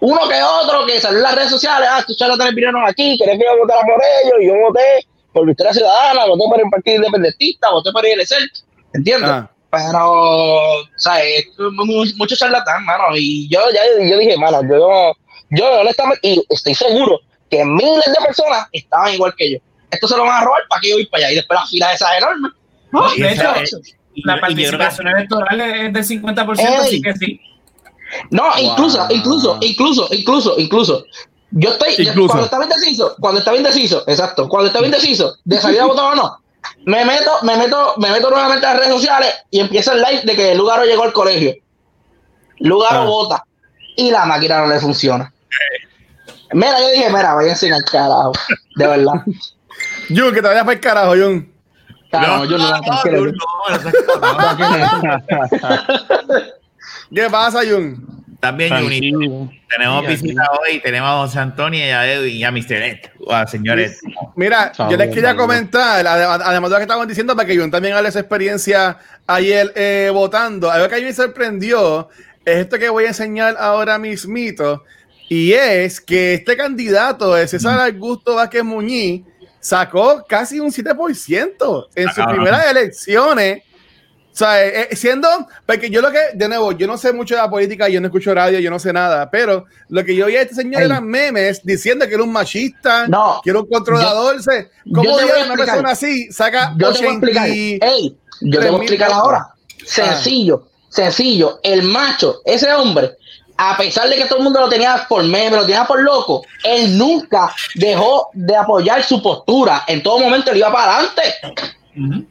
[0.00, 3.44] Uno que otro que salió en las redes sociales, ah, charlatanes vinieron aquí, querés que
[3.44, 7.70] yo votara por ellos, y yo voté por Victoria Ciudadana, voté por el Partido Independentista,
[7.70, 8.30] voté por ILC,
[8.94, 9.30] ¿entiendes?
[9.30, 9.50] Ah.
[9.70, 13.04] Pero, o sea, es mu- mucho charlatán, mano.
[13.16, 15.12] Y yo ya yo dije, mano, yo,
[15.50, 19.58] yo honestamente, y estoy seguro que miles de personas estaban igual que yo.
[19.92, 21.32] Esto se lo van a robar para que yo ir para allá.
[21.32, 22.52] Y después las filas esas enormes.
[22.92, 23.76] No, Y de hecho, es-
[24.24, 26.74] la participación electoral es del 50%, Ey.
[26.74, 27.40] así que sí.
[28.30, 29.06] No, incluso, Wow.
[29.10, 31.04] incluso, incluso, incluso, incluso.
[31.52, 35.80] Yo estoy, yo- cuando estaba indeciso, cuando estaba indeciso, exacto, cuando estaba indeciso de salir
[35.80, 36.38] a votar o no,
[36.86, 40.22] me meto, me meto, me meto nuevamente a las redes sociales y empieza el live
[40.24, 41.54] de que Lugaro llegó al colegio.
[42.58, 43.04] Lugaro Ah.
[43.04, 43.44] vota
[43.96, 45.32] y la máquina no le funciona.
[46.52, 48.32] Mira, yo dije, mira, váyanse al carajo,
[48.76, 49.12] de verdad.
[50.08, 51.52] Jun, que te vayas para el carajo, Jun.
[52.10, 53.32] Carajo, yo no, no, tranquilo, no,
[54.20, 55.24] no, no, no.
[57.14, 58.19] ¿Qué pasa, Jun?
[58.40, 59.50] También, Juni, Tranquilo.
[59.68, 62.72] tenemos visita hoy, tenemos a José Antonio y a Edwin y a Mr.
[62.82, 64.00] Ed, o a señores.
[64.34, 67.92] Mira, yo les quería comentar, además, de lo que estaban diciendo, para que Jun también
[67.94, 70.70] hable de esa experiencia ayer eh, votando.
[70.70, 72.08] Algo que a mí me sorprendió
[72.44, 74.84] es esto que voy a enseñar ahora mismito,
[75.28, 79.22] y es que este candidato, de César Augusto Vázquez Muñiz,
[79.60, 82.34] sacó casi un 7% en sus Ah, cabrón.
[82.36, 83.62] primeras elecciones.
[84.32, 85.28] O sea, eh, eh, siendo,
[85.66, 88.06] porque yo lo que, de nuevo, yo no sé mucho de la política, yo no
[88.06, 91.04] escucho radio, yo no sé nada, pero lo que yo vi a este señor eran
[91.06, 94.40] memes diciendo que era un machista, No, que era un controlador.
[94.42, 97.44] se- yo ¿Cómo a diablos una persona así saca Yo te voy a explicar.
[97.50, 99.46] 80 Ey, yo te voy a 3.000 explicar ahora.
[99.84, 101.58] Sencillo, sencillo.
[101.62, 103.16] El macho, ese hombre,
[103.56, 106.44] a pesar de que todo el mundo lo tenía por meme, lo tenía por loco,
[106.64, 109.82] él nunca dejó de apoyar su postura.
[109.88, 111.22] En todo momento él iba para adelante.
[111.98, 112.26] Ujú.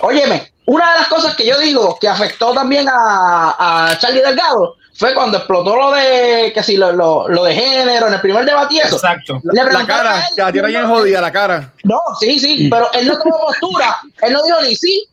[0.00, 4.76] Óyeme, una de las cosas que yo digo que afectó también a, a Charlie Delgado
[4.94, 8.44] fue cuando explotó lo de que si lo, lo, lo de género en el primer
[8.44, 8.96] debate y eso.
[8.96, 9.40] Exacto.
[9.44, 11.72] Le La cara, él, que la tiene bien jodida, la cara.
[11.84, 13.98] no, sí, sí, pero él no tomó postura.
[14.22, 15.06] Él no dijo ni sí,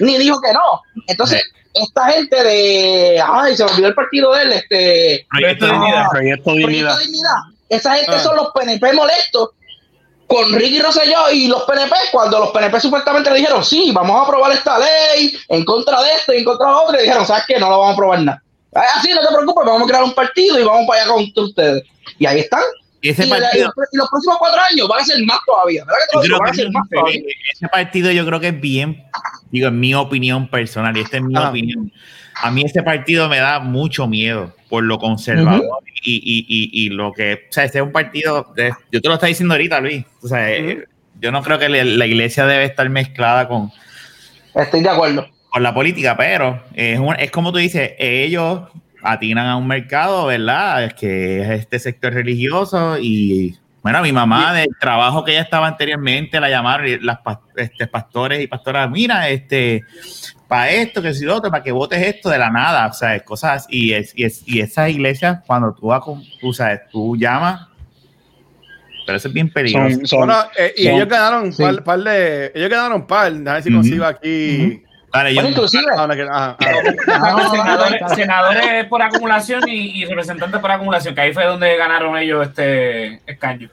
[0.00, 0.80] ni dijo que no.
[1.08, 1.42] Entonces,
[1.74, 3.22] esta gente de.
[3.26, 5.26] Ay, se me olvidó el partido de él, este.
[5.30, 6.10] Proyecto de Ah, Dignidad.
[6.10, 6.96] Proyecto Dignidad.
[7.68, 8.20] Esa gente Ah.
[8.20, 9.50] son los PNP molestos
[10.32, 14.22] con Ricky Rosselló y los PNP, cuando los PNP supuestamente le dijeron, sí, vamos a
[14.22, 17.44] aprobar esta ley en contra de esto y en contra de otro, y dijeron, ¿sabes
[17.46, 17.58] qué?
[17.58, 18.42] No lo vamos a aprobar nada.
[18.74, 21.42] Ah, Así, no te preocupes, vamos a crear un partido y vamos para allá contra
[21.44, 21.82] ustedes.
[22.18, 22.62] Y ahí están.
[23.02, 25.22] Y ese Y, la- y partido, los, y los próximos cuatro años van a ser
[25.24, 25.84] más todavía.
[25.84, 26.38] ¿Verdad que te yo lo digo?
[26.38, 27.20] creo Van a que ser más todavía.
[27.52, 29.04] ese partido yo creo que es bien,
[29.50, 31.92] digo, en mi opinión personal, y esta es mi opinión.
[32.42, 35.62] A mí ese partido me da mucho miedo por lo conservador
[36.02, 39.08] y, y, y, y lo que, o sea, este es un partido, de- yo te
[39.08, 40.84] lo estaba diciendo ahorita, Luis, o sea, eh,
[41.20, 43.70] yo no creo que la, la iglesia debe estar mezclada con,
[44.54, 45.28] Estoy de acuerdo.
[45.50, 48.62] Con la política, pero es, un- es como tú dices, ellos
[49.02, 50.84] atinan a un mercado, ¿verdad?
[50.84, 55.66] Es que es este sector religioso y, bueno, mi mamá del trabajo que ella estaba
[55.68, 57.18] anteriormente la llamaron las
[57.56, 59.82] este, pastores y pastoras, mira, este,
[60.52, 63.14] para esto, que si lo otro, para que votes esto de la nada, o sea,
[63.16, 66.80] es cosas, y, es, y, es, y esas iglesias, cuando tú vas con, tú sabes,
[66.90, 67.68] tú llamas,
[69.06, 69.96] pero eso es bien peligroso.
[69.96, 71.62] Son, son- Bueno, eh, y son- ellos ganaron sí.
[71.62, 72.52] par, par de.
[72.54, 73.32] Ellos ganaron par.
[73.32, 74.82] A ver si consigo aquí.
[75.48, 75.84] Inclusive,
[76.30, 76.56] Ah,
[78.14, 83.20] senadores por acumulación y, y representantes por acumulación, que ahí fue donde ganaron ellos este
[83.26, 83.68] escaño.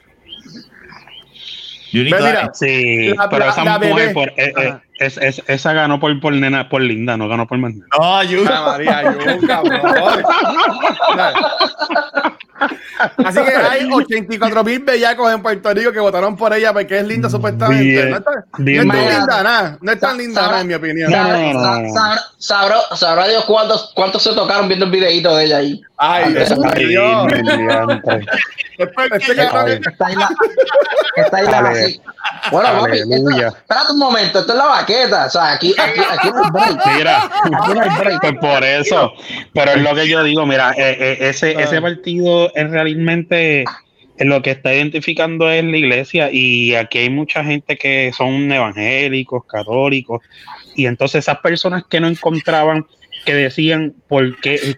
[1.92, 2.52] Junito, Ve, mira.
[2.54, 6.20] Sí, La- pero la- esa la mujer, por, eh, eh, es- es- esa ganó por,
[6.20, 7.86] por nena, por linda, no ganó por más nena.
[7.98, 8.52] No, Junito.
[8.54, 9.04] Ah, María,
[9.48, 9.82] cabrón.
[13.24, 17.08] Así que hay 84 mil bellacos en Puerto Rico que votaron por ella porque es
[17.08, 17.84] linda supuestamente.
[17.86, 19.18] Bien, no, está- no bien es tan duro.
[19.20, 19.78] linda nada.
[19.82, 21.10] No es tan linda nada, en mi opinión.
[21.12, 21.94] No, sabrá, no, no, no.
[21.94, 25.82] sabrá- sabrá- sabrá Dios cuántos, cuántos se tocaron viendo el videito de ella ahí.
[26.02, 27.26] Ay, Dios Ay, mío.
[27.26, 28.26] mi diantre.
[28.78, 29.82] Este cabrón Ay.
[29.92, 30.30] Está ahí la,
[31.18, 32.02] está ahí la Ale- así.
[32.52, 35.26] Bueno, papi, espérate un momento, esto es la baqueta.
[35.26, 36.88] O sea, aquí, aquí, aquí no hay break.
[36.98, 38.22] Mira, Aquí no hay break.
[38.22, 39.12] pues por eso.
[39.54, 41.62] Pero es lo que yo digo, mira, eh, eh, ese, Ah.
[41.64, 43.66] ese partido es realmente eh,
[44.26, 49.44] lo que está identificando es la iglesia y aquí hay mucha gente que son evangélicos,
[49.46, 50.22] católicos,
[50.76, 52.86] y entonces esas personas que no encontraban,
[53.26, 54.76] que decían por qué,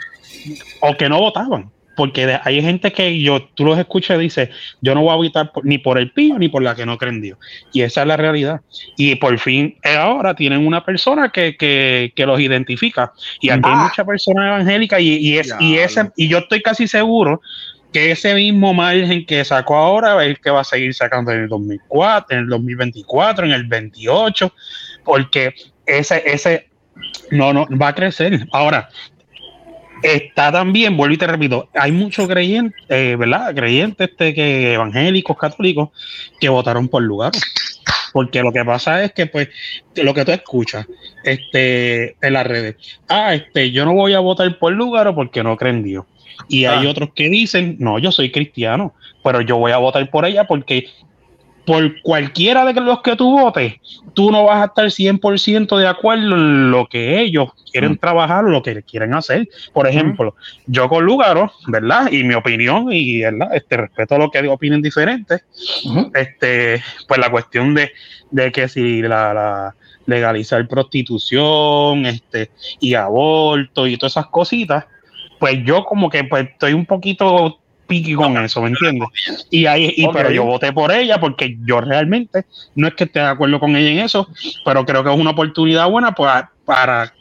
[0.82, 1.70] o que no votaban.
[1.98, 4.50] Porque hay gente que yo, tú los escuchas y dices,
[4.82, 6.98] yo no voy a votar por- ni por el pío ni por la que no
[6.98, 7.38] cree en Dios.
[7.74, 8.62] Y esa es la realidad.
[8.98, 13.12] Y por fin eh, ahora tienen una persona que, que, que los identifica.
[13.42, 13.84] Y aquí hay Ah.
[13.90, 17.42] muchas personas evangélicas y, y, es, y, ese, y yo estoy casi seguro
[17.92, 21.42] que ese mismo margen que sacó ahora es el que va a seguir sacando en
[21.42, 24.54] el 2004, en el 2024, en el 28,
[25.04, 25.54] porque
[25.86, 26.70] ese, ese
[27.32, 28.48] no, no va a crecer.
[28.54, 28.88] Ahora,
[30.04, 33.54] está también, vuelvo y te repito, hay muchos creyentes, eh, ¿verdad?
[33.56, 35.90] Creyentes este, que evangélicos, católicos,
[36.40, 37.32] que votaron por lugar.
[38.14, 39.48] Porque lo que pasa es que, pues,
[39.96, 40.86] lo que tú escuchas
[41.24, 42.76] este, en las redes,
[43.08, 46.06] ah, este, yo no voy a votar por lugar porque no creen en Dios.
[46.50, 46.90] Y hay Ah.
[46.90, 50.88] otros que dicen, no, yo soy cristiano, pero yo voy a votar por ella porque
[51.66, 53.76] por cualquiera de los que tú votes,
[54.14, 57.98] tú no vas a estar 100% de acuerdo en lo que ellos quieren Mm.
[57.98, 59.48] trabajar, lo que quieren hacer.
[59.72, 60.36] Por ejemplo,
[60.68, 62.12] yo con Lugaro, ¿verdad?
[62.12, 63.56] Y mi opinión, y ¿verdad?
[63.56, 65.44] Este, respeto a lo que opinen diferentes,
[66.14, 67.92] este, pues la cuestión de,
[68.32, 69.76] de que si la, la
[70.08, 74.86] legalizar prostitución, este, y aborto y todas esas cositas,
[75.40, 77.61] pues yo como que pues estoy un poquito
[77.92, 79.10] piqui con eso, ¿me entiendes?
[79.50, 83.20] Y ahí, y, pero yo voté por ella porque yo realmente no es que esté
[83.20, 84.30] de acuerdo con ella en eso,
[84.64, 87.14] pero creo que es una oportunidad buena para, para,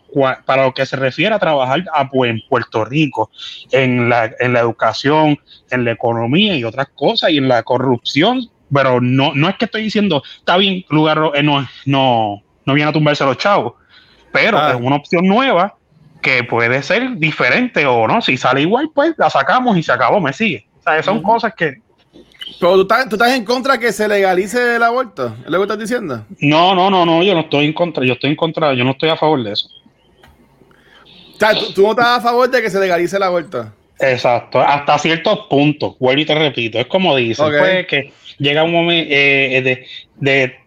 [0.46, 3.30] para lo que se refiere a trabajar a, pues, en Puerto Rico,
[3.72, 5.38] en la, en la educación,
[5.70, 9.64] en la economía y otras cosas, y en la corrupción, pero no, no es que
[9.64, 13.72] estoy diciendo, está bien, lugar eh, no, no, no viene a tumbarse a los chavos,
[14.32, 14.70] pero Ah.
[14.70, 15.74] es una opción nueva
[16.20, 20.20] que puede ser diferente o no, si sale igual, pues la sacamos y se acabó,
[20.20, 20.66] me sigue.
[20.80, 21.80] O sea, son cosas que
[22.58, 25.34] Pero tú estás, tú estás en contra que se legalice el aborto.
[25.44, 26.24] ¿Es lo que estás diciendo?
[26.40, 28.92] no, no, no, no, yo no estoy en contra, yo estoy en contra, yo no
[28.92, 29.68] estoy a favor de eso.
[31.34, 33.72] O sea, tú, tú no estás a favor de que se legalice el aborto.
[33.98, 37.52] Exacto, hasta ciertos puntos, vuelvo y te repito, es como dicen, Ok.
[37.58, 40.59] pues que llega un momento eh, de, de,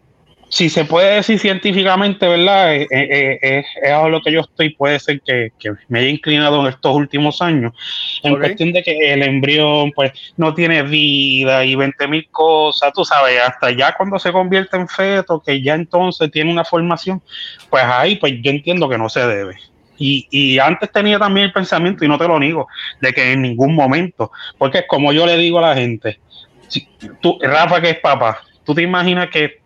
[0.49, 2.75] si se puede decir científicamente, ¿verdad?
[2.75, 6.10] Eh, eh, eh, es a lo que yo estoy, puede ser que, que me haya
[6.10, 7.73] inclinado en estos últimos años,
[8.21, 13.03] en cuestión de que el embrión pues no tiene vida y 20 mil cosas, tú
[13.03, 17.21] sabes, hasta ya cuando se convierte en feto, que ya entonces tiene una formación,
[17.69, 19.56] pues ahí pues yo entiendo que no se debe.
[19.97, 22.67] Y, y antes tenía también el pensamiento, y no te lo niego,
[23.01, 26.19] de que en ningún momento, porque es como yo le digo a la gente,
[26.67, 26.88] si
[27.21, 29.62] tú, Rafa que es papá, tú te imaginas que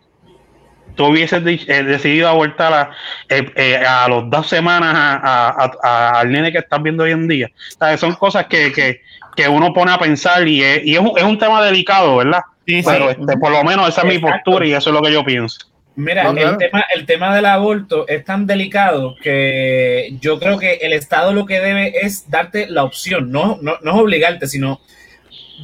[0.98, 2.90] tú hubieses di- eh, decidido abortar a,
[3.28, 7.04] eh, eh, a los dos semanas a- a- a- a- al nene que estás viendo
[7.04, 7.48] hoy en día.
[7.78, 8.00] ¿Sabes?
[8.00, 9.00] Son cosas que, que,
[9.36, 12.40] que uno pone a pensar y, es, y es, un, es un tema delicado, ¿verdad?
[12.66, 12.88] Sí, sí.
[12.90, 15.24] Pero este, por lo menos esa es mi postura y eso es lo que yo
[15.24, 15.58] pienso.
[15.94, 20.74] Mira, No, el, tema, el tema del aborto es tan delicado que yo creo que
[20.82, 24.80] el Estado lo que debe es darte la opción, no, no, no es obligarte, sino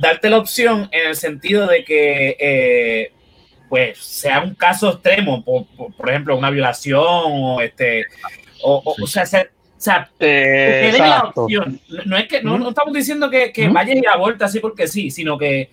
[0.00, 3.12] darte la opción en el sentido de que eh,
[3.68, 8.04] pues sea un caso extremo, por, por, por ejemplo, una violación o este
[8.62, 11.78] o, o, o sea, se- o sea, que Eh, te la opción.
[12.06, 15.10] No- es que no, no estamos diciendo que, que vayas y abortes así porque sí,
[15.10, 15.68] sino que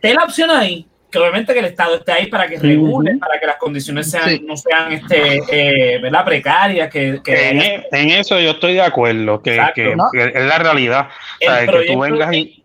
[0.00, 3.38] ten la opción ahí que obviamente que el Estado esté ahí para que regule, para
[3.38, 4.42] que las condiciones sean, Sí.
[4.46, 6.24] no sean este, eh, ¿verdad?
[6.24, 7.60] precarias, que, que En,
[7.92, 10.04] en eso yo estoy de acuerdo, que, Exacto, que- ¿no?
[10.10, 11.08] que es la realidad.
[11.10, 12.61] O sea, que tú vengas y.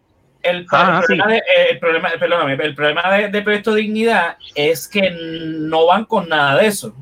[0.49, 4.37] El, Ah, el problema, de, eh, el problema, perdóname, el problema de, de Proyecto Dignidad
[4.55, 6.93] es que no van con nada de eso.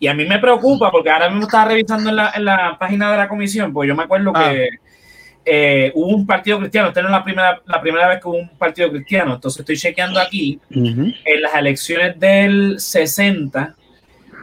[0.00, 3.10] Y a mí me preocupa porque ahora mismo estaba revisando en la, en la página
[3.10, 4.50] de la comisión, pues yo me acuerdo Ah.
[4.50, 4.68] que
[5.50, 8.36] eh, hubo un partido cristiano, esta no es la primera, la primera vez que hubo
[8.36, 13.74] un partido cristiano, entonces estoy chequeando aquí, en las elecciones del 60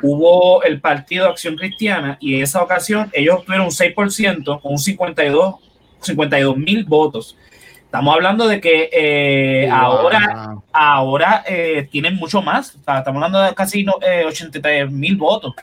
[0.01, 4.77] hubo el partido Acción Cristiana y en esa ocasión ellos obtuvieron un 6% con un
[4.79, 5.55] 52
[6.01, 7.37] 52 mil votos.
[7.95, 10.63] Estamos hablando de que eh, ahora, Wow.
[10.73, 12.75] ahora eh, tienen mucho más.
[12.75, 15.53] O sea, estamos hablando de casi no, eh, 83 mil votos.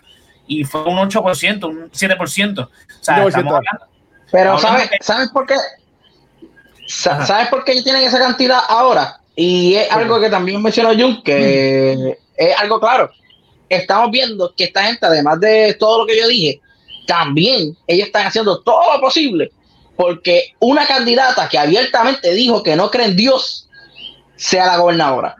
[0.47, 2.61] Y fue un 8%, un 7%.
[2.61, 2.69] O
[3.03, 3.29] sea, 7%.
[3.29, 3.87] estamos hablando,
[4.31, 5.55] Pero Ahora ¿sabes, ¿sabes por qué?
[7.07, 7.27] Ajá.
[7.27, 9.21] ¿Sabes por qué ellos tienen esa cantidad ahora?
[9.37, 13.11] Y es algo que también mencionó Jun, que es algo claro.
[13.69, 16.63] Estamos viendo que esta gente, además de todo lo que yo dije,
[17.07, 19.51] también ellos están haciendo todo lo posible
[19.97, 23.69] porque una candidata que abiertamente dijo que no cree en Dios
[24.37, 25.37] sea la gobernadora.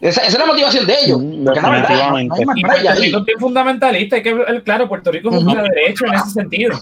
[0.00, 1.18] Esa, esa es la motivación de ellos.
[1.22, 3.00] Mm, Porque no, Puerto.
[3.00, 4.16] Rico es fundamentalista.
[4.16, 5.62] Hay que claro, Puerto Rico es un Ujú.
[5.62, 6.78] derecho en ese sentido.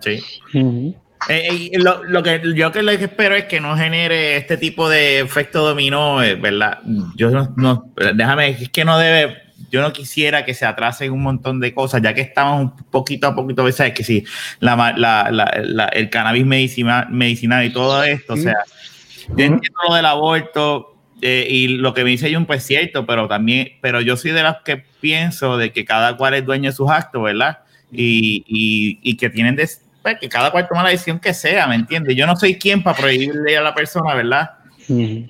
[0.00, 0.22] Sí.
[1.28, 4.56] Eh, y lo, lo que yo que lo que espero es que no genere este
[4.56, 6.78] tipo de efecto dominó, eh, ¿verdad?
[7.14, 9.40] Yo no, no- déjame, es que no debe,
[9.72, 13.26] yo no quisiera que se atrasen un montón de cosas, ya que estamos un poquito
[13.26, 13.94] a poquito, ¿sabes?
[13.94, 14.22] Que si
[14.60, 18.54] ma- la- la- la- el cannabis medicinal, medicinal y todo esto, o sea,
[19.28, 20.88] yo entiendo lo del aborto
[21.22, 24.42] eh, y lo que me dice Jun, pues cierto, pero también, pero yo soy de
[24.42, 27.60] los que pienso de que cada cual es dueño de sus actos, ¿verdad?
[27.92, 29.68] Y, y, y que tienen de,
[30.02, 32.16] pues, que cada cual toma la decisión que sea, ¿me entiendes?
[32.16, 34.50] Yo no soy quien para prohibirle a la persona, ¿verdad?
[34.88, 35.28] Ujú.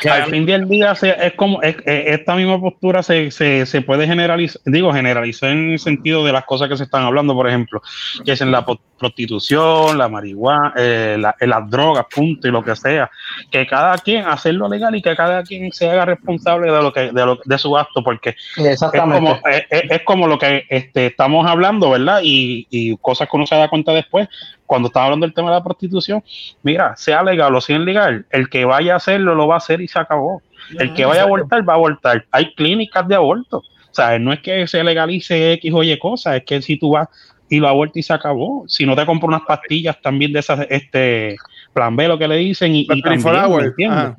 [0.00, 3.66] Que Al fin del día se- es como es- es- esta misma postura se, se,
[3.66, 7.34] se puede generalizar, digo, generalizar en el sentido de las cosas que se están hablando,
[7.34, 7.82] por ejemplo,
[8.24, 8.64] que es en la
[8.98, 13.10] prostitución, la marihuana, eh, la- eh, las drogas, punto, y lo que sea,
[13.50, 17.12] que cada quien hacerlo legal y que cada quien se haga responsable de lo que
[17.12, 18.34] de, lo, de su acto, porque
[18.72, 18.78] es
[19.20, 19.34] como,
[19.70, 22.20] es, es- como lo que este, estamos hablando, ¿verdad?
[22.22, 24.28] Y, y cosas que uno se da cuenta después,
[24.66, 26.22] cuando estamos hablando del tema de la prostitución,
[26.62, 29.80] mira, sea legal o sea ilegal, el que vaya a hacerlo lo va a hacer
[29.80, 30.42] y se acabó.
[30.78, 32.26] El que vaya a abortar va a abortar.
[32.30, 33.58] Hay clínicas de aborto.
[33.58, 36.90] O sea, no es que se legalice X o Y cosas, es que si tú
[36.90, 37.08] vas
[37.48, 38.64] y lo abortas y se acabó.
[38.68, 41.36] Si no te compro unas pastillas también de esas, este,
[41.72, 44.16] plan B, lo que le dicen, y, y Los 24 también, ajá.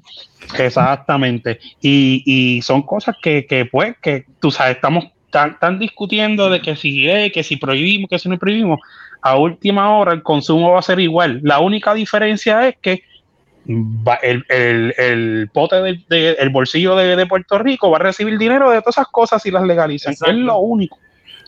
[0.57, 1.59] Exactamente.
[1.81, 6.61] Y, y son cosas que, que, pues, que tú sabes, estamos tan, tan discutiendo de
[6.61, 8.79] que si, eh, que si prohibimos, que si no prohibimos.
[9.21, 11.41] A última hora el consumo va a ser igual.
[11.43, 13.03] La única diferencia es que
[13.67, 18.01] va- el, el, el pote del de- el bolsillo de, de Puerto Rico va a
[18.03, 20.13] recibir dinero de todas esas cosas si las legalizan.
[20.13, 20.31] Exacto.
[20.33, 20.97] Es lo único.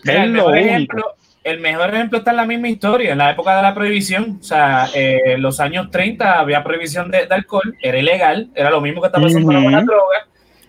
[0.04, 0.58] Mira, es el, lo único.
[0.66, 1.04] ejemplo,
[1.44, 4.38] el mejor ejemplo está en la misma historia, en la época de la prohibición.
[4.40, 8.70] O sea, eh, en los años 30 había prohibición de, de alcohol, era ilegal, era
[8.70, 10.26] lo mismo que está pasando con la droga.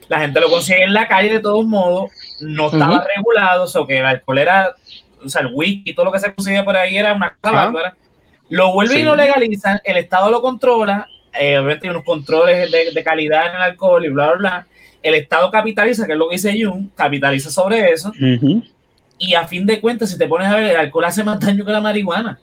[0.10, 3.82] La gente lo consigue en la calle de todos modos, no estaba regulado, o sea,
[3.88, 4.76] que el alcohol era,
[5.24, 7.72] o sea, el whisky y todo lo que se conseguía por ahí era una cosa.
[8.50, 9.06] Lo vuelven y Sí.
[9.06, 11.08] lo legalizan, el Estado lo controla,
[11.40, 14.68] eh, obviamente hay unos controles de, de calidad en el alcohol y bla, bla, bla.
[15.02, 18.12] El Estado capitaliza, que es lo que dice Jung, capitaliza sobre eso.
[19.18, 21.64] Y a fin de cuentas, si te pones a ver, el alcohol hace más daño
[21.66, 22.40] que la marihuana.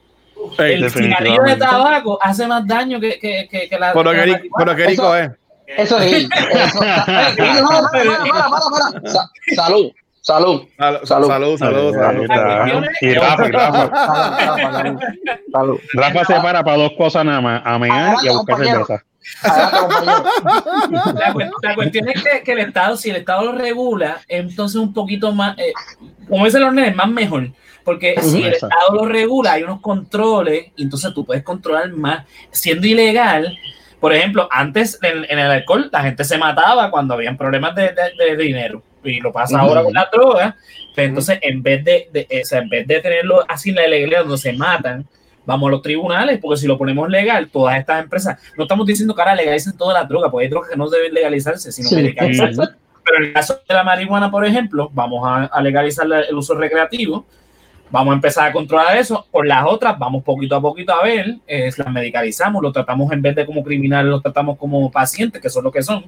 [0.58, 4.18] El cigarrillo de tabaco hace más daño que, que, que, que la, que la qué
[4.24, 4.50] ri- marihuana.
[4.58, 5.30] pero qué rico es.
[5.66, 6.12] Eso es.
[6.24, 9.10] Eso, Ey, no, no, para, para, para, para.
[9.10, 10.62] Sa- Salud, salud.
[10.78, 11.28] Salud, Salud.
[11.58, 11.94] salud,
[12.26, 12.84] salud.
[13.02, 13.90] Y Rafa, y Rafa.
[14.06, 15.00] Salud,
[15.52, 15.80] salud.
[15.92, 19.04] Rafa se para para dos cosas nada más, a mear y a buscar cerveza.
[19.42, 24.76] La, cu- la cuestión es que, que el Estado, si el Estado lo regula, entonces
[24.76, 25.72] un poquito más, eh,
[26.28, 27.48] como dicen los nenes, más mejor.
[27.84, 28.66] Porque si el Exacto.
[28.76, 32.24] Estado lo regula, hay unos controles, y entonces tú puedes controlar más.
[32.50, 33.56] Siendo ilegal,
[33.98, 37.92] por ejemplo, antes en, en el alcohol la gente se mataba cuando habían problemas de,
[37.92, 38.82] de- de dinero.
[39.02, 40.56] Y lo pasa ahora con la droga.
[40.94, 43.86] Pero entonces, en vez de, de- o sea, en vez de tenerlo así en la
[43.86, 45.06] ilegalidad donde se matan,
[45.46, 49.14] vamos a los tribunales, porque si lo ponemos legal, todas estas empresas, no estamos diciendo
[49.14, 51.96] que ahora legalicen todas las drogas, porque hay drogas que no deben legalizarse, sino Sí.
[51.96, 52.62] que legalizarse.
[53.04, 56.54] Pero en el caso de la marihuana, por ejemplo, vamos a, a legalizar el uso
[56.54, 57.24] recreativo,
[57.90, 59.26] vamos a empezar a controlar eso.
[59.32, 63.22] Por las otras, vamos poquito a poquito a ver, eh, las medicalizamos, lo tratamos en
[63.22, 66.04] vez de como criminales, lo tratamos como pacientes, que son lo que son.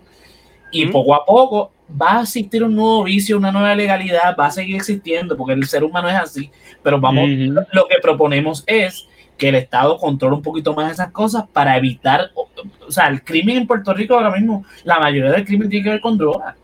[0.71, 4.51] Y poco a poco va a existir un nuevo vicio, una nueva legalidad, va a
[4.51, 6.51] seguir existiendo, porque el ser humano es así.
[6.83, 9.07] Pero vamos, lo que proponemos es
[9.43, 12.49] que el Estado controle un poquito más esas cosas para evitar, o,
[12.87, 15.91] o sea, el crimen en Puerto Rico ahora mismo, la mayoría del crimen tiene que
[15.91, 16.55] ver con drogas.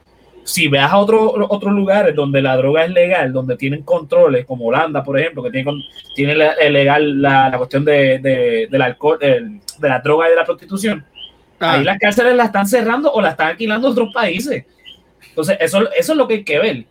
[0.45, 4.67] Si veas a otro, otros lugares donde la droga es legal, donde tienen controles, como
[4.67, 5.73] Holanda, por ejemplo, que tiene,
[6.15, 10.37] tiene la- legal la, la cuestión de, de- del alcohol, de la droga y de
[10.37, 11.05] la prostitución,
[11.59, 14.65] Ah, ahí las cárceles las están cerrando o las están alquilando a otros países.
[15.31, 16.85] Entonces, eso, eso es lo que hay que ver.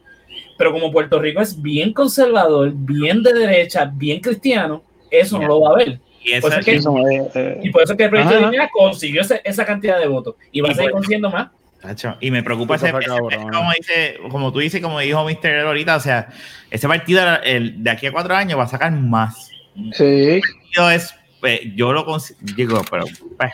[0.58, 5.62] Pero como Puerto Rico es bien conservador, bien de derecha, bien cristiano, eso no lo
[5.62, 5.99] va a ver.
[6.24, 8.10] Y eso Pues es es que- Eso, eh, eh, Y por eso es que el
[8.10, 10.36] proyecto de línea consiguió ese- esa cantidad de votos.
[10.51, 11.47] Y va Y a seguir consiguiendo más.
[11.82, 13.49] Tacho, Y me preocupa Eso ese, ese- cabrón.
[13.51, 15.45] como dice, como tú dices, como dijo Mr.
[15.51, 16.28] L ahorita, o sea,
[16.72, 19.49] ese partido el, de aquí a cuatro años va a sacar más.
[19.93, 20.41] Sí.
[20.76, 23.05] Yo es, pues, yo lo consigo, pero
[23.38, 23.51] pues,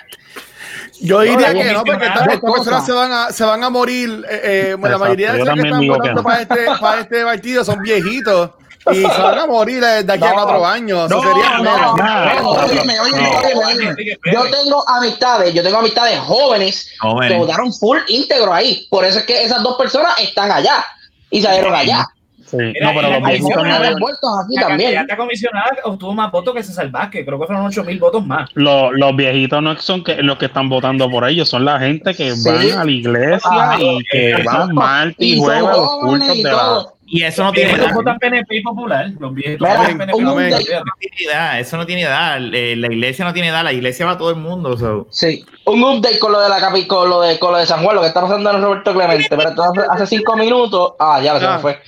[1.01, 4.25] Yo diría No, que no, porque estas personas se van a, se van a morir.
[4.29, 7.79] eh, eh, la mayoría de los que están votando para este, para este partido son
[7.81, 8.51] viejitos
[8.91, 10.33] y se van a morir eh, de aquí a No.
[10.33, 11.09] cuatro años.
[11.09, 13.37] No, sería no, óyeme, óyeme, no.
[13.39, 14.17] óyeme, óyeme.
[14.31, 16.89] Yo tengo amistades, yo tengo amistades jóvenes
[17.27, 18.85] que votaron full íntegro ahí.
[18.89, 20.83] Por eso es que esas dos personas están allá
[21.29, 22.07] y salieron allá.
[22.45, 22.57] sí.
[22.81, 23.63] No, pero los viejitos
[25.07, 27.25] La comisionada obtuvo más votos que César Vázquez.
[27.25, 28.49] Creo que fueron 8 mil votos más.
[28.53, 32.13] Los, los viejitos no son que, los que están votando por ellos, son la gente
[32.13, 32.49] que Sí.
[32.49, 33.77] van a la iglesia Ajá.
[33.81, 36.85] y que van mal y juegan los cultos de la.
[37.15, 37.93] Y eso no tiene edad.
[37.93, 39.11] votan PNP y popular.
[39.19, 39.33] Los
[41.59, 42.39] eso no tiene edad.
[42.51, 44.75] Eh, La iglesia no tiene edad, la iglesia va a todo el mundo.
[44.75, 45.05] so.
[45.11, 47.83] Sí, un update con lo de la capi, con lo de, con lo de San
[47.83, 51.33] Juan, lo que está pasando en Roberto Clemente, pero entonces hace cinco minutos, ah, ya
[51.35, 51.53] lo se Ah.
[51.53, 51.79] me fue.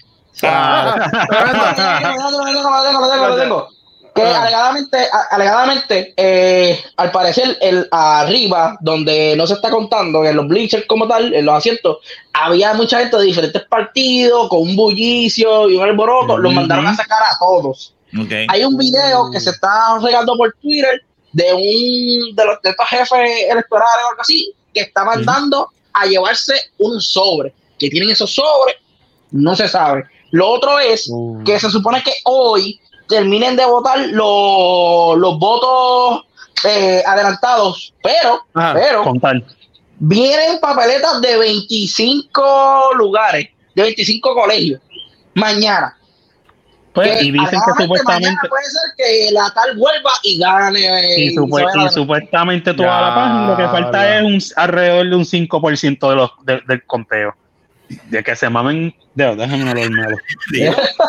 [0.43, 3.67] Ah, lo tengo, lo tengo, lo tengo, lo tengo.
[4.16, 4.43] Que Ah.
[4.43, 10.47] alegadamente, a- alegadamente, eh, al parecer, el arriba, donde no se está contando, en los
[10.47, 11.97] bleachers como tal, en los asientos,
[12.32, 16.95] había mucha gente de diferentes partidos, con un bullicio y un alboroto, los mandaron a
[16.95, 17.93] sacar a todos.
[18.24, 18.47] Okay.
[18.49, 21.01] Hay un video que se está regando por Twitter
[21.34, 26.05] de un de los de estos jefes electorales o algo así que está mandando a
[26.05, 27.53] llevarse un sobre.
[27.78, 28.78] Que tienen esos sobres,
[29.32, 30.05] no se sabe.
[30.32, 31.43] Lo otro es Uh.
[31.43, 36.24] que se supone que hoy terminen de votar los, los votos
[36.64, 38.74] eh, adelantados, pero, Ajá.
[38.74, 39.43] pero Contar.
[39.99, 44.82] vienen papeletas de 25 lugares, de 25 colegios,
[45.34, 45.97] mañana.
[46.93, 48.30] Pues, Que y dicen que supuestamente.
[48.30, 51.18] mañana puede ser que la tal vuelva y gane.
[51.18, 54.16] Y, y supuestamente toda Ya, la página lo que falta ya.
[54.20, 57.36] es un, alrededor de un 5% de los, de- del conteo.
[58.10, 58.94] De que se mamen.
[59.14, 59.72] de- déjame.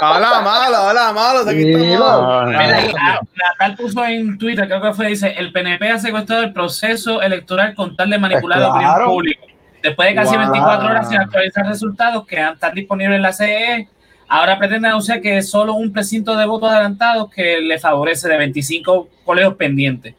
[0.03, 1.41] Hola, malo, hola, malo.
[1.49, 1.99] aquí Sí, estamos.
[2.01, 2.93] Ah, Mira, no.
[2.93, 3.21] la-
[3.51, 7.75] Natal puso en Twitter, creo que fue, dice, el PNP ha secuestrado el proceso electoral
[7.75, 9.07] con tal de manipular la opinión claro.
[9.11, 9.41] pública.
[9.83, 10.41] Después de casi Wow.
[10.51, 13.89] 24 horas sin actualizar resultados que están disponibles en la CE,
[14.29, 18.37] ahora pretende anunciar que es solo un precinto de votos adelantados que le favorece de
[18.37, 20.15] 25 colegios pendientes.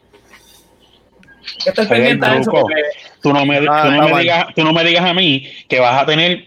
[1.66, 2.76] Estoy pendiente a eso porque
[3.28, 5.80] Tú no, me, Ah, tú, no me digas, tú no me digas a mí que
[5.80, 6.46] vas a tener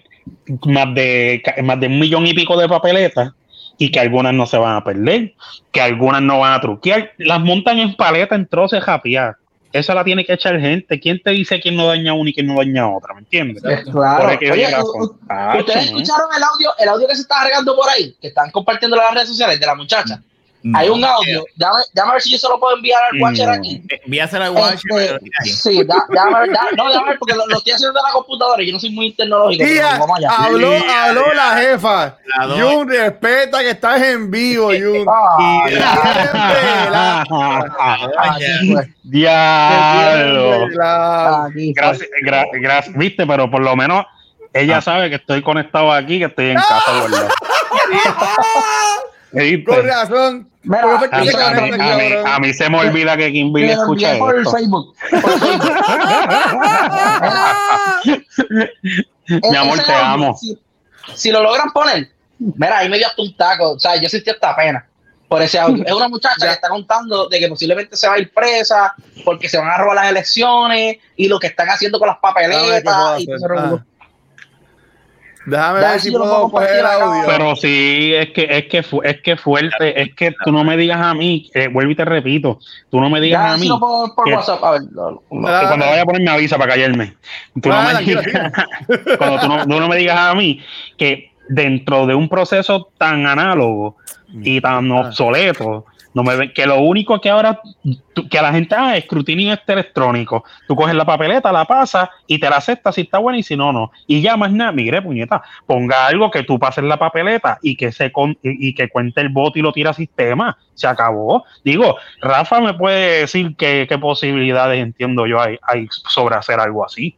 [0.64, 3.32] más de, más de un millón y pico de papeletas
[3.78, 5.34] y que algunas no se van a perder,
[5.72, 7.12] que algunas no van a truquear.
[7.18, 9.36] Las montan en paleta, en troces, japiar.
[9.72, 10.98] Esa la tiene que echar gente.
[10.98, 13.14] ¿Quién te dice quién no daña una y quién no daña otra?
[13.14, 13.62] ¿Me entiendes?
[13.64, 14.26] Eh, Claro.
[14.26, 15.98] Oye, ¿Ustedes ¿no?
[15.98, 18.14] escucharon el audio, el audio que se está regando por ahí?
[18.20, 20.20] Que están compartiendo en las redes sociales de la muchacha.
[20.62, 20.78] No.
[20.78, 21.44] Hay un audio.
[21.56, 23.52] Déjame, déjame ver si yo se lo puedo enviar al Watcher No.
[23.54, 23.82] aquí.
[23.88, 27.18] Eh, Voy a hacer el watch, Este, sí, da- déjame ver, da- no, déjame ver
[27.18, 29.64] porque lo, lo estoy haciendo de la computadora y yo no soy muy tecnológico.
[29.64, 30.28] Tía, vamos allá.
[30.36, 32.16] habló, Sí, habló la jefa.
[32.58, 35.06] Jun, respeta que estás en vivo, Jun.
[35.08, 35.66] Ah,
[39.02, 40.68] Diablo.
[41.74, 42.96] Gracias, gra- gracias.
[42.96, 44.04] Viste, pero por lo menos
[44.52, 44.82] ella Ah.
[44.82, 47.28] sabe que estoy conectado aquí, que estoy en casa, ¿verdad?
[49.64, 50.50] Con razón.
[50.62, 52.26] Mira, A mí, se a mí- conecta, a mí- cabrón.
[52.26, 54.50] a mí se me olvida que Kimberly Me escucha por esto.
[54.50, 54.94] Facebook.
[55.10, 55.74] Por Facebook.
[59.50, 60.36] Mi amor, te amo.
[60.36, 60.58] Si,
[61.14, 62.08] si lo logran poner,
[62.38, 63.72] mira, ahí me dio hasta un taco.
[63.72, 64.86] O sea, yo sentí hasta pena
[65.28, 65.84] por ese audio.
[65.86, 68.92] Es una muchacha que está contando de que posiblemente se va a ir presa
[69.24, 72.80] porque se van a robar las elecciones y lo que están haciendo con las papeletas.
[72.80, 73.48] y todo ese hacer.
[73.48, 73.80] revolú.
[73.80, 73.86] Ah.
[75.46, 77.22] Déjame ver si puedo coger el audio.
[77.26, 80.76] Pero sí, es que es que fu- es que fuerte, es que tú no me
[80.76, 82.58] digas a mí, eh, vuelvo y te repito,
[82.90, 83.68] tú no me digas Ya, a si mí.
[83.68, 84.62] lo puedo por que- WhatsApp.
[84.62, 87.14] A ver, lo- lo- que cuando vaya a poner me avisa para callarme.
[87.60, 88.24] Tú no me digas,
[89.18, 90.60] cuando tú no, tú no me digas a mí
[90.98, 93.96] que dentro de un proceso tan análogo
[94.42, 95.00] y tan Ah.
[95.00, 97.60] obsoleto No me ven, que lo único que ahora
[98.28, 100.44] que la gente es escrutinio este electrónico.
[100.66, 103.56] Tú coges la papeleta, la pasas y te la aceptas si está buena y si
[103.56, 103.92] no, no.
[104.08, 107.92] Y ya más nada, mire, puñeta, ponga algo que tú pases la papeleta y que
[107.92, 110.58] se con- y, y que cuente el voto y lo tira a sistema.
[110.74, 111.44] Se acabó.
[111.64, 116.84] Digo, Rafa me puede decir qué, qué posibilidades entiendo yo hay, hay sobre hacer algo
[116.84, 117.14] así.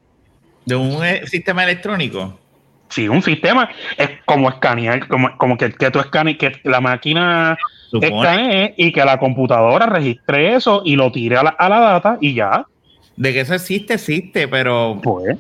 [0.66, 2.38] De un eh, sistema electrónico.
[2.90, 7.57] Sí, un sistema es como escanear, como, como que, que tú escanees, que la máquina.
[8.01, 12.18] Escanee y que la computadora registre eso y lo tire a la, a la data
[12.20, 12.64] y ya,
[13.16, 15.36] De que eso existe, existe, pero pues.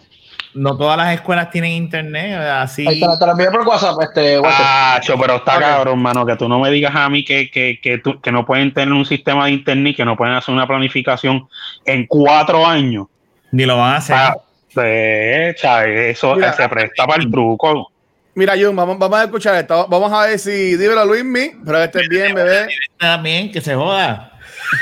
[0.54, 2.34] no todas las escuelas tienen internet.
[2.34, 2.86] Así.
[2.86, 4.60] Ahí te, la- te la envié por WhatsApp, este, Walter.
[4.62, 5.60] Ah, cho, pero está Ok.
[5.62, 8.44] cabrón, mano, que tú no me digas a mí que, que, que, tú- que no
[8.44, 11.48] pueden tener un sistema de internet, que no pueden hacer una planificación
[11.86, 13.06] en cuatro años.
[13.50, 14.16] Ni lo van a hacer.
[14.18, 14.36] Ah,
[14.74, 16.52] pues, eso Mira.
[16.54, 17.91] se presta para el truco.
[18.34, 19.86] Mira, Jun, vamos, vamos a escuchar esto.
[19.88, 20.76] Vamos a ver si.
[20.76, 22.68] Dímelo, Luismi, pero que estés bien, bebé.
[22.98, 24.32] También, que se joda.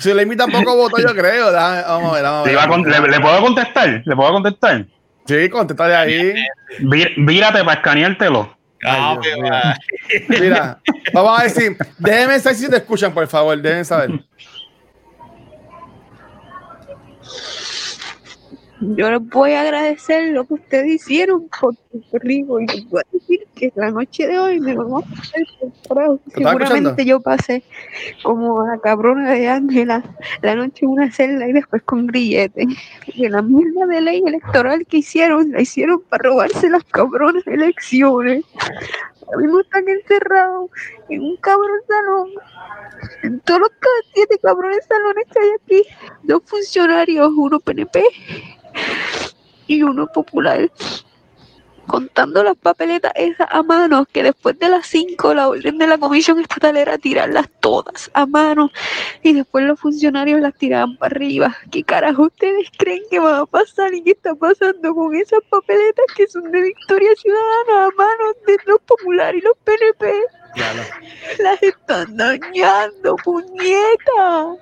[0.00, 1.52] Si Luismi tampoco votó, yo creo.
[1.52, 3.00] Vamos a ver, vamos a Le, ver.
[3.02, 4.02] le- le puedo contestar?
[4.04, 4.86] ¿Le puedo contestar?
[5.26, 6.34] Sí, contéstale ahí.
[6.80, 8.56] Ví- Vírate para escaneártelo.
[8.86, 9.38] Ah, Dios.
[10.40, 10.78] Mira,
[11.12, 11.76] vamos a ver si.
[11.98, 13.60] Déjenme saber si te escuchan, por favor.
[13.60, 14.10] Déjenme saber.
[18.96, 23.00] Yo les voy a agradecer lo que ustedes hicieron por Puerto Rico y les voy
[23.00, 26.18] a decir que la noche de hoy me vamos a pasar por carajo.
[26.18, 26.66] ¿Te estás escuchando?
[26.66, 27.62] Seguramente yo pasé
[28.22, 30.04] como la cabrona de Ángela
[30.42, 32.66] la noche en una celda y después con grillete.
[33.06, 38.44] Que la mierda de ley electoral que hicieron, la hicieron para robarse las cabronas elecciones.
[39.26, 40.70] Ahora mismo están encerrados
[41.08, 42.28] en un cabrón salón.
[43.22, 43.70] En todos los
[44.12, 45.88] siete cabrones salones que hay aquí,
[46.22, 48.02] dos funcionarios, uno PNP
[49.66, 50.70] y uno popular
[51.86, 55.98] contando las papeletas esas a mano, que después de las 5 la orden de la
[55.98, 58.70] comisión estatal era tirarlas todas a mano
[59.22, 61.56] y después los funcionarios las tiraban para arriba.
[61.70, 66.06] ¿Qué carajo ustedes creen que va a pasar y qué está pasando con esas papeletas
[66.16, 70.12] que son de Victoria Ciudadana a manos de los populares y los PNP?
[71.38, 74.56] Las están dañando, puñeta.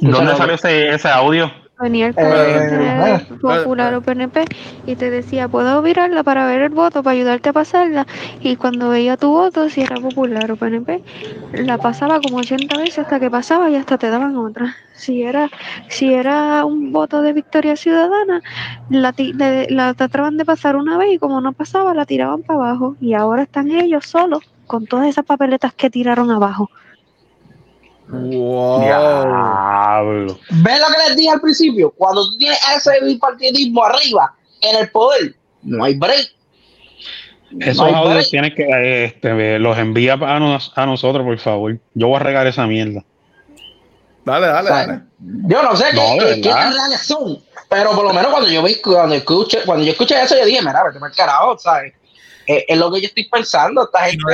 [0.00, 1.50] ¿Dónde sale ese, ese audio?
[1.78, 4.44] venía el Eh, popular o PNP
[4.84, 8.06] y te decía, puedo virarla para ver el voto, para ayudarte a pasarla.
[8.40, 11.02] Y cuando veía tu voto, si era popular o PNP,
[11.52, 14.76] la pasaba como 80 veces hasta que pasaba y hasta te daban otra.
[14.92, 15.50] Si era,
[15.88, 18.42] si era un voto de Victoria Ciudadana,
[18.88, 22.58] la, le- la trataban de pasar una vez y como no pasaba, la tiraban para
[22.60, 22.96] abajo.
[23.00, 26.70] Y ahora están ellos solos con todas esas papeletas que tiraron abajo.
[28.10, 28.80] Wow.
[28.80, 30.38] Diablo.
[30.50, 31.90] ¿Ves lo que les dije al principio?
[31.96, 36.28] Cuando tú tienes ese bipartidismo arriba en el poder, no hay break.
[37.60, 41.78] Esos No audios tienes que este, los envía a, nos- a nosotros, por favor.
[41.94, 43.04] Yo voy a regar esa mierda.
[44.24, 45.00] Dale, dale, O sea, dale.
[45.46, 47.38] Yo no sé No, qué, qué- reales son,
[47.68, 50.60] pero por lo menos cuando yo vi, cuando escuché, cuando yo escuché eso, yo dije,
[50.60, 51.94] mira, vete para el carajo, ¿sabes?
[52.46, 54.24] Es lo que yo estoy pensando, esta gente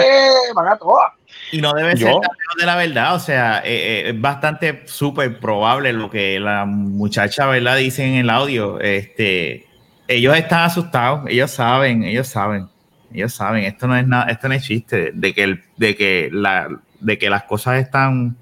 [0.55, 1.13] van a todas.
[1.53, 4.21] Y no debe Yo- ser tan lejos de la verdad, o sea, eh, eh, es
[4.21, 7.77] bastante súper probable lo que la muchacha, ¿verdad?
[7.77, 8.81] Dice en el audio.
[8.81, 9.67] Este,
[10.09, 12.67] ellos están asustados, ellos saben, ellos saben,
[13.13, 13.65] ellos saben.
[13.65, 16.69] Esto no es nada, esto no es chiste, de que el, de que la,
[17.01, 18.37] de que las cosas están,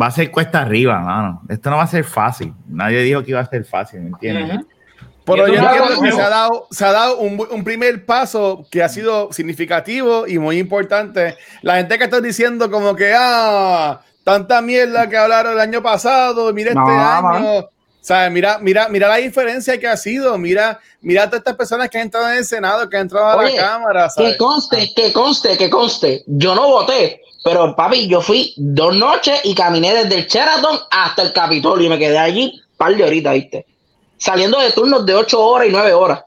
[0.00, 1.42] va a ser cuesta arriba, mano.
[1.48, 2.52] Esto no va a ser fácil.
[2.68, 4.60] Nadie dijo que iba a ser fácil, ¿me entiendes?
[5.34, 8.82] Pero yo entiendo que se ha dado, se ha dado un, un primer paso que
[8.82, 11.36] ha sido significativo y muy importante.
[11.62, 16.52] La gente que está diciendo como que, ah, tanta mierda que hablaron el año pasado,
[16.52, 17.68] mira este No, año.
[18.00, 18.30] ¿Sabes?
[18.30, 20.38] Mira, mira, mira la diferencia que ha sido.
[20.38, 23.26] Mira, mira a todas estas personas que han entrado en el Senado, que han entrado
[23.26, 24.04] a Oye, la Cámara.
[24.04, 24.36] Que ¿sabes?
[24.38, 26.22] conste, que conste, que conste.
[26.26, 31.22] Yo no voté, pero papi, yo fui dos noches y caminé desde el Sheraton hasta
[31.22, 33.66] el Capitolio y me quedé allí un par de horitas, ¿viste?
[34.18, 36.24] Saliendo de turnos de ocho horas y nueve horas.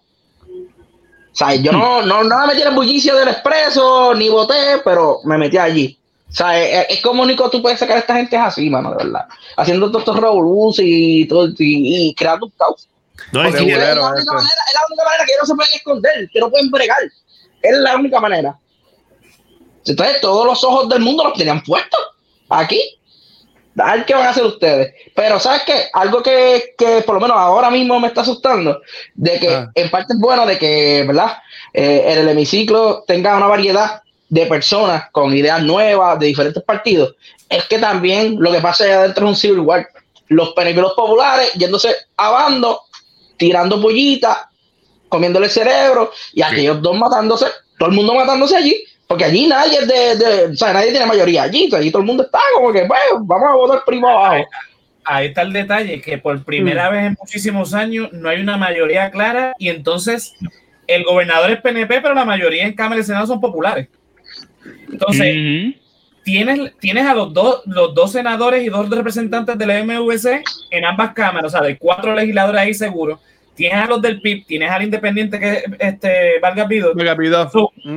[1.33, 4.81] O sea, yo no, no, no me metí en el bullicio del expreso, ni voté,
[4.83, 5.97] pero me metí allí.
[6.29, 8.97] O sea, es, es como único tú puedes sacar a esta gente así, mano, de
[8.97, 9.25] verdad.
[9.57, 12.87] Haciendo todos estos revoluciones y, todo, y, y creando un caos.
[13.31, 16.29] No, es, la única manera, es la única manera que ellos no se pueden esconder,
[16.31, 16.97] que no pueden bregar.
[17.61, 18.57] Es la única manera.
[19.85, 21.99] Entonces, todos los ojos del mundo los tenían puestos
[22.49, 22.97] aquí.
[23.77, 24.93] A ver qué van a hacer ustedes.
[25.15, 25.85] Pero, ¿sabes qué?
[25.93, 28.81] Algo que, que por lo menos ahora mismo me está asustando,
[29.15, 29.71] de que Ah.
[29.75, 31.37] en parte es bueno de que, ¿verdad?
[31.73, 37.15] Eh, en el hemiciclo tenga una variedad de personas con ideas nuevas de diferentes partidos.
[37.49, 39.87] Es que también lo que pasa allá adentro es un civil war.
[40.27, 42.81] Los penebros populares yéndose a bando,
[43.37, 44.37] tirando pollitas,
[45.09, 47.47] comiéndole el cerebro, y aquellos dos matándose,
[47.77, 51.05] todo el mundo matándose allí, Porque allí nadie es de, de- o sea, nadie tiene
[51.05, 53.83] mayoría allí, o sea, allí todo el mundo está como que, pues, vamos a votar
[53.85, 54.45] primo abajo.
[55.03, 59.11] Ahí está el detalle, que por primera vez en muchísimos años no hay una mayoría
[59.11, 60.33] clara y entonces
[60.87, 63.87] el gobernador es PNP, pero la mayoría en Cámara y Senado son populares.
[64.91, 65.25] Entonces,
[66.23, 70.85] tienes, tienes a los dos, los dos senadores y dos representantes de la MVC en
[70.85, 73.19] ambas cámaras, o sea, de cuatro legisladores ahí seguro.
[73.53, 76.93] Tienes a los del PIB, tienes al independiente que es este, Vargas Vidal.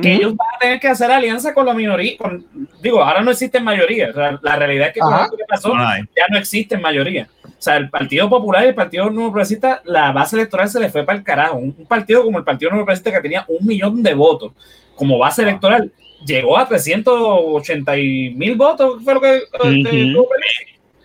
[0.01, 2.17] Que ellos van a tener que hacer alianza con la minoría.
[2.17, 2.45] Con,
[2.81, 3.65] digo, ahora no existen.
[3.67, 5.25] O sea, la realidad es que con Ajá.
[5.25, 6.03] esto que pasó, Ay.
[6.15, 7.27] ya no existen mayoría.
[7.43, 10.89] O sea, el Partido Popular y el Partido Nuevo Progresista, la base electoral se le
[10.89, 11.57] fue para el carajo.
[11.57, 14.51] Un, un partido como el Partido Nuevo Progresista que tenía un millón de votos
[14.95, 15.91] como base electoral,
[16.25, 17.93] llegó a 380
[18.35, 19.35] mil votos, fue lo que...
[19.37, 20.21] este, Ujú.
[20.21, 20.27] o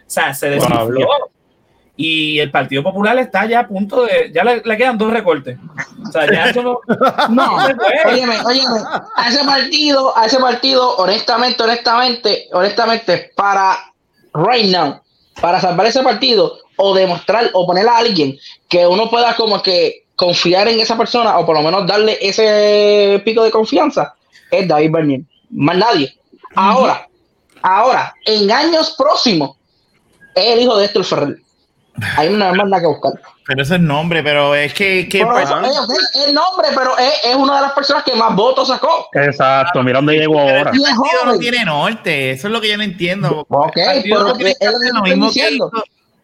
[0.06, 1.06] sea, se desinfló.
[2.02, 4.32] Y el Partido Popular está ya a punto de...
[4.34, 5.58] Ya le, le quedan dos recortes.
[6.02, 6.80] O sea, ya eso no...
[7.28, 7.56] No,
[8.06, 8.80] óyeme, óyeme,
[9.16, 13.92] a ese partido, a ese partido, honestamente, honestamente, honestamente, para
[14.32, 15.02] right now,
[15.42, 18.38] para salvar ese partido, o demostrar, o poner a alguien
[18.70, 23.20] que uno pueda como que confiar en esa persona, o por lo menos darle ese
[23.26, 24.14] pico de confianza,
[24.50, 25.20] es David Bernier.
[25.50, 26.16] Más nadie.
[26.54, 27.06] Ahora,
[27.60, 29.58] ahora, en años próximos,
[30.34, 31.49] es el hijo de Héctor Ferrer.
[32.16, 33.12] Hay una más que buscar.
[33.46, 37.12] Pero ese es nombre, pero es que, que Por eso, es el nombre, pero es,
[37.24, 39.08] es una de las personas que más votos sacó.
[39.12, 40.58] Exacto, mira dónde llegó ahora.
[40.58, 43.44] Es partido no tiene norte, eso es lo que yo no entiendo.
[43.48, 45.70] Ok, El pero no tiene es lo que yo lo mismo que hizo,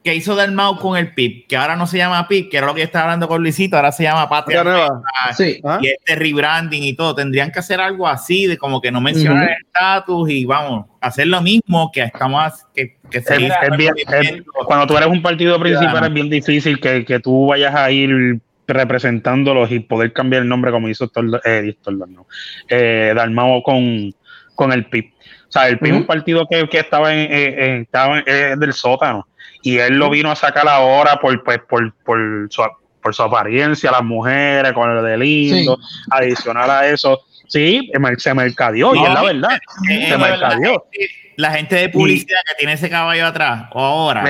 [0.07, 2.75] que hizo Dalmau con el PIB, que ahora no se llama PIB, que era lo
[2.75, 5.03] que yo estaba hablando con Luisito, ahora se llama Patria nueva.
[5.37, 5.61] Sí.
[5.65, 5.81] ¿Ah?
[5.83, 7.17] y este rebranding y todo.
[7.17, 9.53] Tendrían que hacer algo así, de como que no mencionar Ujú.
[9.53, 13.77] el estatus y vamos, hacer lo mismo que estamos que, que se Es- hizo es
[13.77, 17.75] bien- es- cuando tú eres un partido principal es bien difícil que, que tú vayas
[17.75, 18.39] a ir
[18.69, 21.75] representándolos y poder cambiar el nombre como hizo Tor- eh,
[22.09, 22.27] no,
[22.69, 24.13] eh, Dalmau con,
[24.55, 25.13] con el PIB.
[25.49, 28.25] O sea, el PIB es un partido que, que estaba, en, eh, en- estaba en-
[28.27, 29.29] eh, del sótano
[29.63, 32.19] y él lo vino a sacar ahora por, pues, por, por,
[32.51, 32.63] su,
[33.01, 35.79] por su apariencia, las mujeres, con el de lindo,
[36.11, 37.21] adicional a eso.
[37.49, 39.51] Sí, se mercadeó y es la verdad.
[39.91, 40.85] Eh, se la, mercadeó.
[40.93, 44.25] gente, la gente de publicidad que tiene ese caballo atrás, o ahora.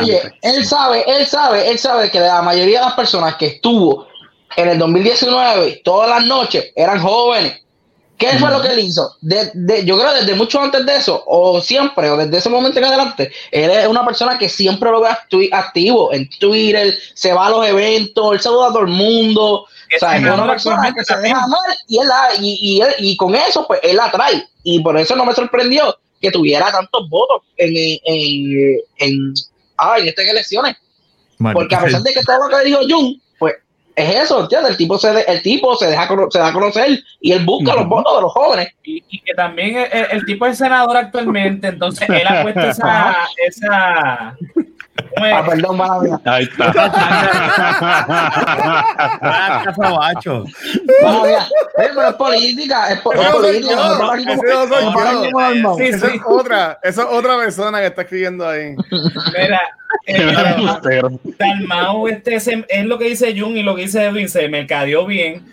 [0.00, 4.06] Oye, él sabe, él sabe, él sabe que la mayoría de las personas que estuvo
[4.56, 7.60] en el 2019, todas las noches, eran jóvenes.
[8.16, 9.14] ¿Qué fue lo que él hizo?
[9.20, 12.78] De- de- yo creo desde mucho antes de eso, o siempre, o desde ese momento
[12.80, 15.08] en adelante, él es una persona que siempre lo ve
[15.52, 19.66] activo en Twitter, se va a los eventos, él saluda a todo el mundo.
[19.96, 22.94] O sea, es una persona que se deja amar y, él la- y, y, él-
[22.98, 24.46] y con eso, pues él la trae.
[24.62, 29.34] Y por eso no me sorprendió que tuviera tantos votos en, en, en, en,
[29.76, 30.76] ah, en estas elecciones.
[31.54, 33.54] Porque a pesar de que todo lo que dijo Jun, pues
[33.94, 34.72] es eso, ¿entiendes?
[34.72, 37.74] El tipo se, de- el tipo se deja se da a conocer y él busca
[37.74, 38.68] los votos de los jóvenes.
[38.82, 43.16] y, y que también el, tipo es senador actualmente, entonces él ha puesto esa.
[45.16, 46.20] Ah, perdón, mala mía.
[46.24, 46.72] Ahí está.
[49.20, 50.44] Ah, cazabacho.
[50.44, 51.20] Mía.
[51.20, 51.36] Oye,
[51.76, 53.74] pero es política, es, po- es no política.
[53.74, 54.68] no yo.
[54.68, 55.74] como normal.
[55.78, 56.16] Sí, Esa sí.
[56.16, 58.74] es otra, esa es otra persona que está escribiendo ahí.
[59.38, 59.60] Mira,
[60.06, 60.34] eh,
[62.10, 65.44] este, se- es lo que dice Jun y lo que dice Edwin, se mercadeó bien,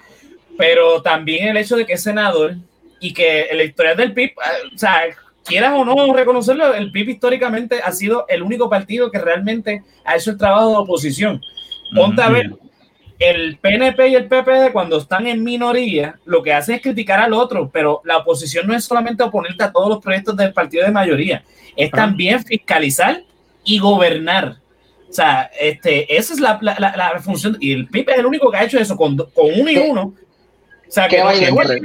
[0.57, 2.55] pero también el hecho de que es senador
[2.99, 5.01] y que el historial del PIB, eh, o sea,
[5.45, 10.15] quieras o no reconocerlo, el PIB históricamente ha sido el único partido que realmente ha
[10.15, 11.41] hecho el trabajo de oposición.
[11.95, 12.51] Ponte a ver,
[13.19, 17.33] el PNP y el PPD cuando están en minoría, lo que hacen es criticar al
[17.33, 20.91] otro, pero la oposición no es solamente oponerte a todos los proyectos del partido de
[20.91, 21.43] mayoría,
[21.77, 23.21] es también fiscalizar
[23.63, 24.57] y gobernar.
[25.09, 28.25] O sea, este, esa es la, la, la- la función, y el PIB es el
[28.25, 30.13] único que ha hecho eso con, con uno y uno.
[30.87, 31.81] O sea, que no siempre-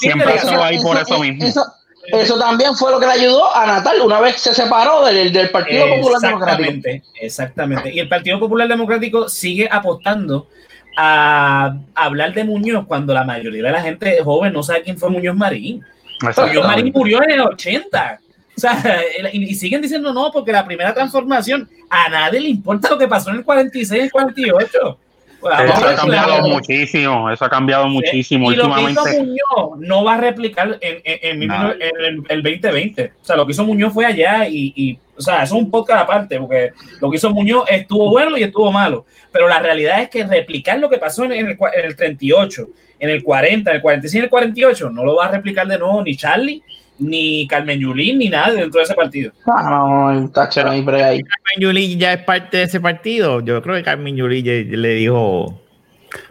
[0.00, 1.44] siempre eso ahí por eso mismo.
[1.44, 1.64] Eso,
[2.08, 5.50] eso también fue lo que le ayudó a Natal una vez se separó del, del
[5.50, 6.68] Partido Popular Democrático.
[6.68, 7.94] Exactamente, exactamente.
[7.94, 10.48] Y el Partido Popular Democrático sigue apostando
[10.96, 15.10] a hablar de Muñoz cuando la mayoría de la gente joven no sabe quién fue
[15.10, 15.84] Muñoz Marín.
[16.20, 18.20] Muñoz Marín murió en el 80.
[18.54, 19.00] O sea,
[19.32, 23.08] y, y siguen diciendo no, porque la primera transformación a nadie le importa lo que
[23.08, 24.98] pasó en el 46 y el 48.
[25.42, 26.48] Pues, Eso ha cambiado claro.
[26.48, 29.18] muchísimo, eso ha cambiado muchísimo Y lo que hizo últimamente.
[29.18, 31.72] Muñoz no va a replicar en, en, en, No.
[31.72, 33.12] en el, el 2020.
[33.20, 35.70] O sea, lo que hizo Muñoz fue allá y, y, o sea, eso es un
[35.70, 36.70] podcast aparte, porque
[37.00, 39.04] lo que hizo Muñoz estuvo bueno y estuvo malo.
[39.32, 42.68] Pero la realidad es que replicar lo que pasó en, el, el 38,
[43.00, 45.78] en el 40, en el 46 y el 48, no lo va a replicar de
[45.78, 46.62] nuevo ni Charlie,
[46.98, 49.32] ni Carmen Yulín, ni nadie dentro de ese partido.
[49.46, 51.22] Ah, no, no, tacho, no hay break ahí.
[51.22, 53.40] Carmen Yuli ya es parte de ese partido.
[53.40, 55.58] Yo creo que Carmen Yuli ya- le dijo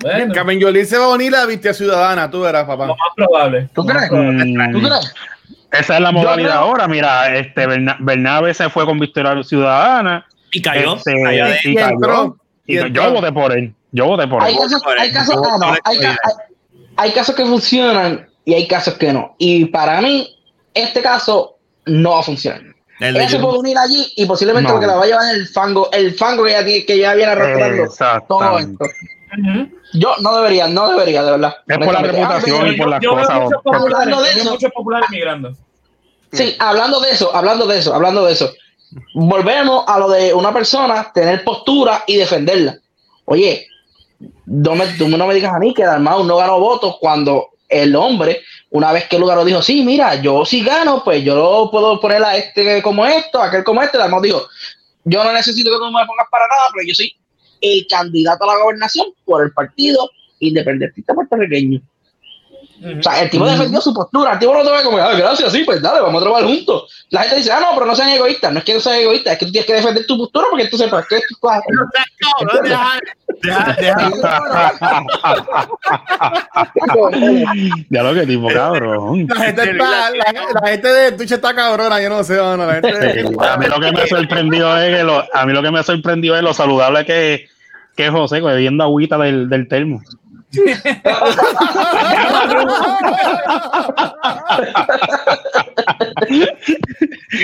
[0.02, 2.86] Bueno, Carmen Yolín se va a unir a Viste Ciudadana, tú verás, papá.
[2.86, 3.68] lo más probable.
[3.74, 4.12] ¿Tú crees?
[4.12, 5.14] Mm, ¿Tú crees?
[5.72, 6.88] esa es la modalidad ahora.
[6.88, 10.26] Mira, este Berna- Bernabe se fue con Victoria Ciudadana.
[10.52, 10.96] Y cayó.
[10.96, 11.12] Este,
[11.66, 11.90] y Y cayó.
[11.96, 12.38] entró.
[12.68, 13.74] Y Y yo voté por él.
[13.92, 14.60] Yo voté por Hay él.
[14.60, 16.18] casos, por hay casos, no, Por hay, ca- hay-
[16.98, 19.36] hay casos que funcionan y hay casos que no.
[19.40, 20.38] Y para mí,
[20.74, 22.62] este caso no va a funcionar.
[23.00, 24.76] el Ella se puede unir allí y posiblemente No.
[24.76, 27.32] porque la va a llevar el fango, el fango que ella, tiene- que ya viene
[27.32, 28.86] arrastrando todo esto.
[29.94, 31.56] Yo no debería, no debería, de verdad.
[31.68, 33.82] Es por la reputación Ah, y por las Yo veo cosas.
[33.82, 34.52] Hablando de yo eso.
[34.52, 35.56] muchos populares migrando.
[36.32, 38.52] Sí, hablando de eso, hablando de eso, hablando de eso.
[39.16, 42.78] Volvemos a lo de una persona tener postura y defenderla.
[43.26, 43.68] Oye,
[44.46, 47.96] no me, tú no me digas a mí que Dalmau no ganó votos cuando el
[47.96, 48.42] hombre,
[48.72, 52.24] una vez que Lugaro dijo, sí, mira, yo sí gano, pues yo lo puedo poner
[52.24, 53.98] a este como esto, a aquel como este.
[53.98, 54.48] Dalmau dijo,
[55.04, 57.14] yo no necesito que tú me pongas para nada, pero yo soy
[57.60, 60.10] el candidato a la gobernación por el partido
[60.40, 61.82] independentista puertorriqueño.
[63.00, 64.34] O sea, el tipo defendió su postura.
[64.34, 67.06] El tipo no te ve como, ah, gracias, sí, pues dale, vamos a trabajar juntos.
[67.10, 68.52] La gente dice, ah, no, pero no sean egoístas.
[68.52, 70.64] No es que no sean egoístas, es que tú tienes que defender tu postura porque
[70.66, 71.64] entonces, pues, ¿qué tú haces?
[72.40, 73.00] Cabrón, deja-
[73.42, 75.02] deja- deja-
[77.90, 79.28] ya lo que tipo, cabrón.
[79.30, 82.74] La gente, está, la, la gente de Twitch está cabrona, yo no sé, no, la
[82.76, 85.72] gente de- A mí lo que me sorprendió es que lo, a mí lo que
[85.72, 87.48] me sorprendió es lo saludable que,
[87.96, 90.02] que es José bebiendo agüita del, del termo.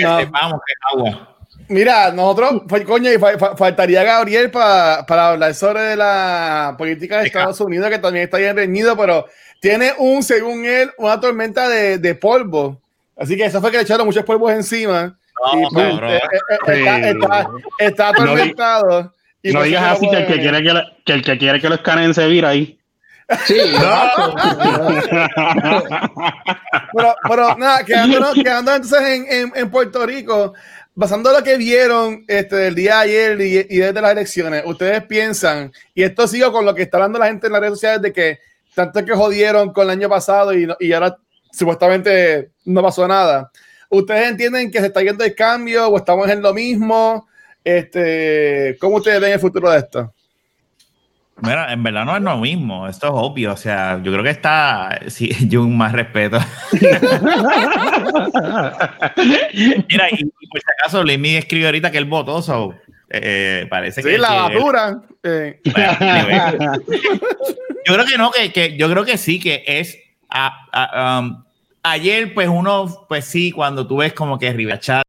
[0.02, 1.34] No, Vamos, que agua.
[1.68, 7.18] Mira, nosotros, pues, coño, y fa- fa- faltaría Gabriel pa- para hablar sobre la política
[7.20, 9.26] de Estados Unidos, que también está bien reñido, pero
[9.60, 12.80] tiene un, según él, una tormenta de, de polvo.
[13.16, 15.18] Así que eso fue que le echaron muchos polvos encima.
[15.52, 16.10] No, y pues, cabrón.
[16.10, 16.20] eh,
[16.68, 17.08] eh, está, Sí.
[17.08, 17.46] está,
[17.78, 19.12] está No atormentado.
[19.42, 21.60] y no por digas así que el que quiere que, lo- que el que quiere
[21.60, 22.77] que lo escaneen se vira ahí.
[23.46, 24.34] Sí, exacto.
[26.94, 30.54] Pero, pero nada, quedándonos, quedándonos entonces en, en, en Puerto Rico,
[30.94, 35.04] basando lo que vieron este, el día de ayer y, y desde las elecciones, ustedes
[35.04, 38.02] piensan, y esto sigo con lo que está hablando la gente en las redes sociales,
[38.02, 38.38] de que
[38.74, 41.16] tanto que jodieron con el año pasado y, no- y ahora
[41.52, 43.50] supuestamente no pasó nada.
[43.90, 47.26] ¿Ustedes entienden que se está yendo el cambio o estamos en lo mismo?
[47.64, 50.14] Este, ¿Cómo ustedes ven el futuro de esto?
[51.40, 54.30] Mira, en verdad no es lo mismo, esto es obvio, o sea, yo creo que
[54.30, 56.38] está, sí, yo un más respeto.
[59.88, 62.74] Mira, y, por si acaso, Lemmy escribió ahorita que él votó, so,
[63.10, 64.12] eh, parece que...
[64.12, 65.00] Sí, la basura.
[65.22, 65.92] eh, Bueno,
[67.86, 69.98] yo creo que no, que, que yo creo que sí, que es
[70.30, 71.44] a- a- um,
[71.82, 75.04] ayer, pues uno, pues sí, cuando tú ves como que Rivera Chats,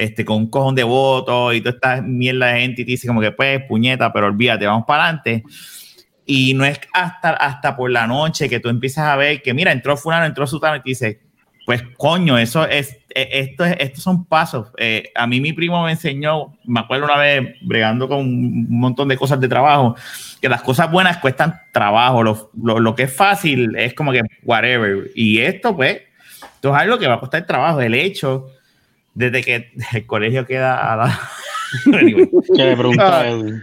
[0.00, 3.20] este, con un cojón de votos y toda esta mierda de gente y dice como
[3.20, 5.44] que pues puñeta, pero olvídate, vamos para adelante.
[6.24, 9.72] Y no es hasta, hasta por la noche que tú empiezas a ver que, mira,
[9.72, 11.20] entró fulano, entró sutano y te dice,
[11.66, 14.68] pues coño, eso es, eh, esto es, estos son pasos.
[14.78, 19.08] Eh, a mí mi primo me enseñó, me acuerdo una vez bregando con un montón
[19.08, 19.96] de cosas de trabajo,
[20.40, 24.22] que las cosas buenas cuestan trabajo, lo, lo, lo que es fácil es como que
[24.44, 25.10] whatever.
[25.14, 26.00] Y esto, pues,
[26.54, 27.80] esto es algo que va a costar trabajo.
[27.80, 28.46] El hecho,
[29.14, 31.20] desde que el colegio queda a la...
[31.84, 33.20] Pregunta Ah.
[33.20, 33.62] a Edwin.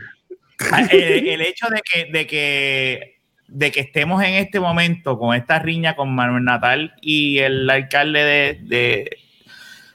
[0.91, 3.17] el, el hecho de que, de que
[3.47, 8.23] de que estemos en este momento con esta riña con Manuel Natal y el alcalde
[8.23, 9.17] de, de-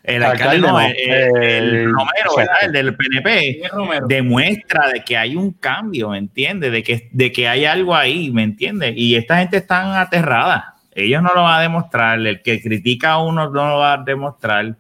[0.05, 2.55] el alcalde, Alcalde no, no, el, el el- Romero, ¿verdad?
[2.63, 3.61] El del PNP
[4.09, 6.73] demuestra de que hay un cambio, ¿me entiendes?
[6.73, 8.95] De que, de que hay algo ahí, ¿me entiendes?
[8.97, 10.75] Y esta gente está aterrada.
[10.95, 12.19] Ellos no lo van a demostrar.
[12.19, 14.75] El que critica a uno no lo va a demostrar.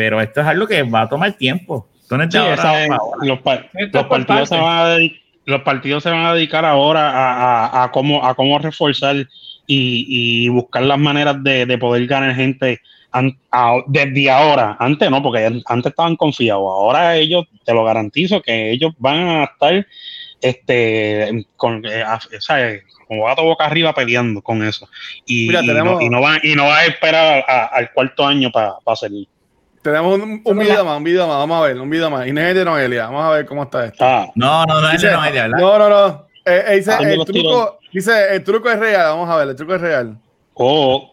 [0.00, 1.86] Pero esto es algo que va a tomar tiempo.
[2.00, 3.26] Esto no es de Sí, ahora esa es- para ahora.
[3.26, 7.66] los, pa- partidos se van a dedicar, los partidos se van a dedicar ahora a,
[7.66, 9.26] a- a cómo a cómo reforzar y,
[10.46, 12.80] y buscar las maneras de, de poder ganar gente
[13.12, 14.74] an- a- desde ahora.
[14.80, 16.62] Antes no, porque antes estaban confiados.
[16.64, 19.86] Ahora ellos, te lo garantizo, que ellos van a estar
[20.40, 22.72] este con eh, a- o sea,
[23.06, 24.88] como gato boca arriba peleando con eso.
[25.26, 27.92] Y, Mira, y tenemos- no, y no van y no van a esperar a- al
[27.92, 29.26] cuarto año para hacerlo.
[29.82, 32.26] Tenemos un, un video más, un video más, vamos a ver, un video más.
[32.26, 34.04] Inés de Noelia, vamos a ver cómo está esto.
[34.04, 35.58] Ah, No, no, no es de Noelia, ¿verdad?
[35.58, 36.26] No, no, no.
[36.44, 39.10] Eh, eh, dice, Ah, el truco, dice, el truco es real.
[39.10, 40.16] Vamos a ver, el truco es real.
[40.54, 41.10] o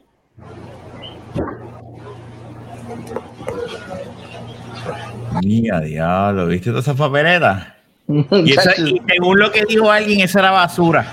[5.44, 7.68] Mía, diablo, ¿viste todas esas papeletas?
[8.08, 11.06] Y, eso- y según lo que dijo alguien, eso era basura.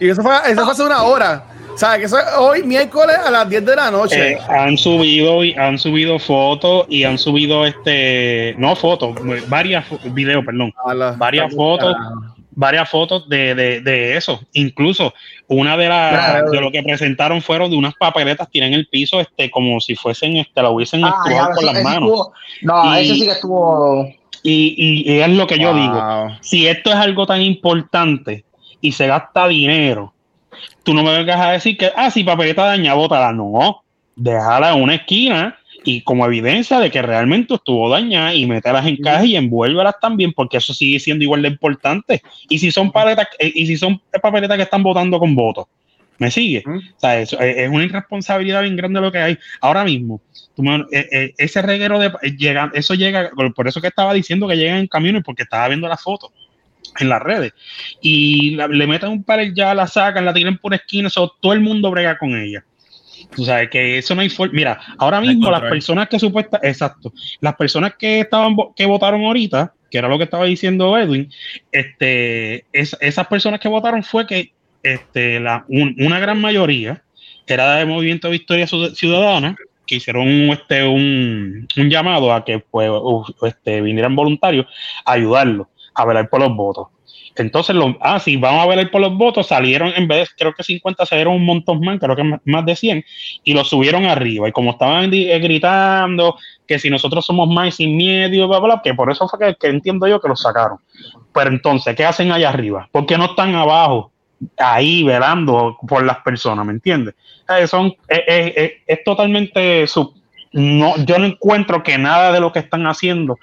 [0.00, 1.44] Y eso fue, eso fue hace una hora.
[1.78, 4.32] Sea, que eso es hoy miércoles a las 10 de la noche.
[4.32, 9.14] Eh, han subido y han subido fotos y han subido este no fotos
[9.48, 11.94] varias videos perdón la- varias fotos
[12.50, 14.40] varias fotos de, de, de eso.
[14.54, 15.14] Incluso
[15.46, 16.50] una de las Claro.
[16.50, 20.36] de lo que presentaron fueron de unas papeletas tienen el piso este como si fuesen
[20.36, 22.08] este lo hubiesen Ah, estrujado con las manos.
[22.10, 24.04] estuvo- no, Y- ese sí que estuvo.
[24.42, 24.74] Y,
[25.06, 26.36] y- y es lo que yo digo.
[26.40, 28.44] Si esto es algo tan importante
[28.80, 30.12] y se gasta dinero,
[30.82, 33.32] tú no me vengas a decir que, ah, si papeleta daña, bótala.
[33.32, 33.82] No,
[34.16, 38.96] déjala en una esquina y como evidencia de que realmente estuvo dañada y mételas en
[38.96, 42.22] caja y envuélvelas también, porque eso sigue siendo igual de importante.
[42.48, 45.66] Y si son paletas, eh, y si son papeletas que están votando con votos,
[46.18, 46.64] ¿me sigue?
[46.66, 49.38] O sea, eso es una irresponsabilidad bien grande lo que hay.
[49.60, 50.20] Ahora mismo,
[50.56, 54.48] tú eh, eh, ese reguero de llega, eso llega, por- por eso que estaba diciendo
[54.48, 56.30] que llegan en camiones, porque estaba viendo las fotos
[56.98, 57.52] en las redes.
[58.00, 61.52] Y la- le meten un pared ya, la sacan, la tiran por esquina, eso, todo
[61.52, 62.64] el mundo brega con ella.
[63.34, 64.52] Tú sabes que eso no hay forma.
[64.54, 69.74] Mira, ahora mismo las personas que supuesta, exacto, las personas que estaban que votaron ahorita,
[69.90, 71.30] que era lo que estaba diciendo Edwin,
[71.72, 77.02] este, es- esas personas que votaron fue que este, la, un- una gran mayoría
[77.46, 82.58] era de Movimiento Victoria Ciud- Ciudadana, que hicieron un, este, un, un llamado a que
[82.60, 82.90] pues,
[83.42, 84.66] este, vinieran voluntarios
[85.04, 85.68] a ayudarlo
[85.98, 86.88] a velar por los votos.
[87.36, 90.64] Entonces, los, ah, sí, vamos a velar por los votos, salieron en vez creo que
[90.64, 93.04] 50, salieron un montón más, creo que más, de 100,
[93.44, 94.48] y los subieron arriba.
[94.48, 96.36] Y como estaban eh, gritando
[96.66, 99.68] que si nosotros somos más sin bla, bla, bla, que por eso fue que, que
[99.68, 100.78] entiendo yo que los sacaron.
[101.32, 102.88] Pero entonces, ¿qué hacen allá arriba?
[102.90, 104.10] ¿Por qué no están abajo,
[104.56, 106.66] ahí, velando por las personas?
[106.66, 107.14] ¿Me entiendes?
[107.48, 109.86] Eh, son, eh, eh, eh, es totalmente...
[109.86, 110.14] sub-
[110.52, 113.38] no, yo no encuentro que nada de lo que están haciendo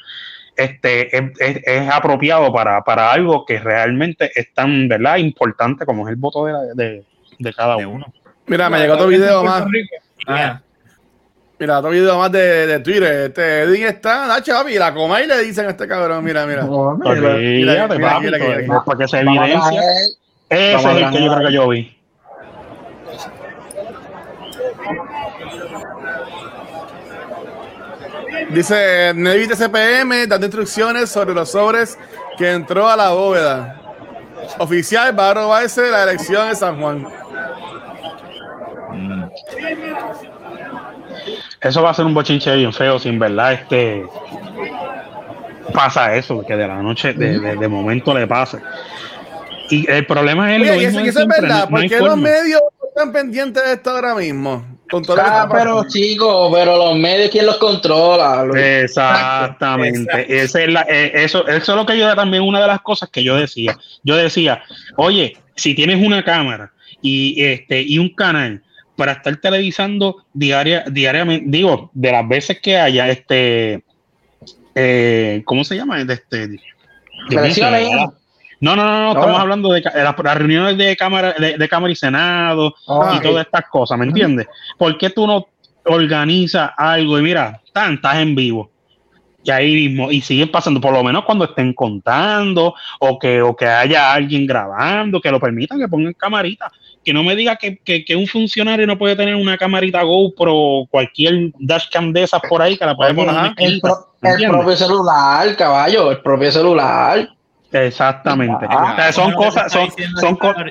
[0.56, 5.18] este, es, es- es apropiado para, para algo que realmente es tan ¿verdad?
[5.18, 7.04] importante como es el voto de, la- de,
[7.40, 8.06] de cada De uno.
[8.08, 8.14] uno.
[8.48, 9.66] Mira, me llegó otro video más.
[10.28, 10.62] Ah,
[11.58, 13.28] Mira, otro video más de, de Twitter.
[13.28, 16.64] Este Edwin está, Nacho, papi, la coma y le dicen a este cabrón, mira, mira.
[16.64, 18.84] No, Olvídate, mira, mira, papi, mira, mira, mira.
[18.84, 19.82] para que se evidencia.
[20.50, 21.98] Ese es el que yo creo que yo vi.
[28.52, 31.98] Dice Nevi de CPM dando instrucciones sobre los sobres
[32.38, 33.82] que entró a la bóveda.
[34.60, 37.08] Oficial va a robarse la elección de San Juan.
[38.92, 39.24] mm.
[41.62, 44.06] Eso va a ser un bochinche bien feo, sin verdad, este
[45.74, 48.60] pasa eso, que de la noche, de, de- de momento le pasa.
[49.72, 52.18] Y el problema es lo Oye, y mismo eso, y eso es verdad, no- los
[52.18, 54.64] medios están pendientes de esto ahora mismo.
[55.20, 58.44] Ah, pero chicos, pero los medios, ¿quién los controla?
[58.44, 60.44] Los- Exactamente.
[60.44, 63.10] Esa es la- eh, eso, eso es lo que yo también una de las cosas
[63.10, 63.78] que yo decía.
[64.04, 64.64] Yo decía,
[64.98, 66.72] oye, si tienes una cámara
[67.02, 68.62] y este y un canal
[68.96, 73.84] para estar televisando diaria, diariamente, digo, de las veces que haya este
[74.76, 76.04] eh, ¿cómo se llama?
[76.04, 76.50] De este.
[78.60, 81.92] No, no, no, no, estamos hablando de, las, las reuniones de cámara, de, de cámara
[81.92, 84.48] y senado, Ah, y todas estas cosas, ¿me entiendes?
[84.78, 85.48] ¿Por qué tú no
[85.86, 88.72] organizas algo y mira, tan, estás en vivo?
[89.44, 93.56] Y ahí mismo, y siguen pasando, por lo menos cuando estén contando, o que, o
[93.56, 96.72] que haya alguien grabando, que lo permitan, que pongan camarita.
[97.04, 100.56] Que no me diga que, que, que un funcionario no puede tener una camarita GoPro
[100.56, 103.54] o cualquier dashcam de esas por ahí que la puede poner.
[103.58, 107.35] El, propio celular, caballo, el propio celular.
[107.84, 108.66] Exactamente.
[108.70, 110.66] Ah, O sea, son cosas, son, son cosas.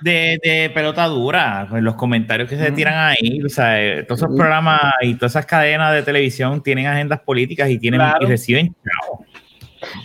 [0.00, 4.22] de, de pelota dura, pues, los comentarios que se tiran ahí, o sea, eh, todos
[4.22, 8.18] esos programas y todas esas cadenas de televisión tienen agendas políticas y tienen Claro.
[8.22, 8.74] y reciben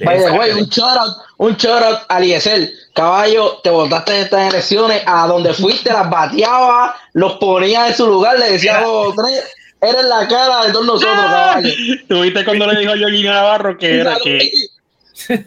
[0.01, 2.69] un shout out, un shout out a Eliezer.
[2.93, 8.05] Caballo, te votaste en estas elecciones, a donde fuiste, las bateaba, los ponía en su
[8.07, 9.51] lugar, le decía dos tres,
[9.81, 11.69] eres la cara de todos nosotros, caballo.
[12.07, 14.49] ¿Tuviste cuando le dijo a Georgina Navarro que era, que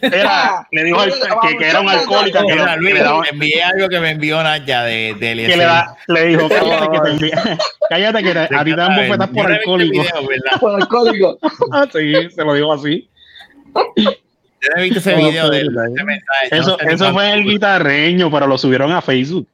[0.01, 1.11] era, le dijo al-
[1.41, 3.99] que, que era un alcohólico que, le- Luis, que le daba- te envié algo que
[3.99, 7.57] me envió Naya de, de que le, da- le dijo cállate que te envía-
[7.89, 10.03] cállate que a ti te dan bofetas por no alcohólico.
[10.61, 11.37] Por alcohólico.
[11.73, 13.09] Ah, sí se lo dijo así.
[13.95, 16.49] Yo no he visto ese No, video de no, ese mensaje.
[16.51, 19.47] no eso eso fue el guitarreño pero lo subieron a Facebook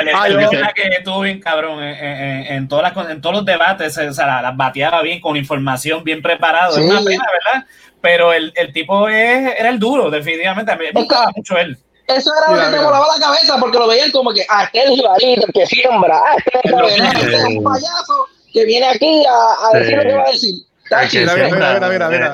[0.00, 3.36] El, Ah, yo- verdad que estuvo bien cabrón en, en- en todas las, en todos
[3.36, 6.74] los debates, o sea, la- las bateaba bien, con información bien preparado.
[6.74, 6.80] Sí.
[6.82, 7.66] Es una pena, ¿verdad?
[8.00, 10.74] Pero el, el tipo es, era el duro, definitivamente.
[10.76, 11.76] Me gustaba mucho él.
[12.06, 14.78] Eso era lo que te volaba la cabeza porque lo veían como que ah, este
[14.80, 18.64] es el jibarito, el que siembra, ah, este es el este es un payaso que
[18.64, 19.96] viene aquí a, a decir Sí.
[19.96, 20.54] lo que va a decir.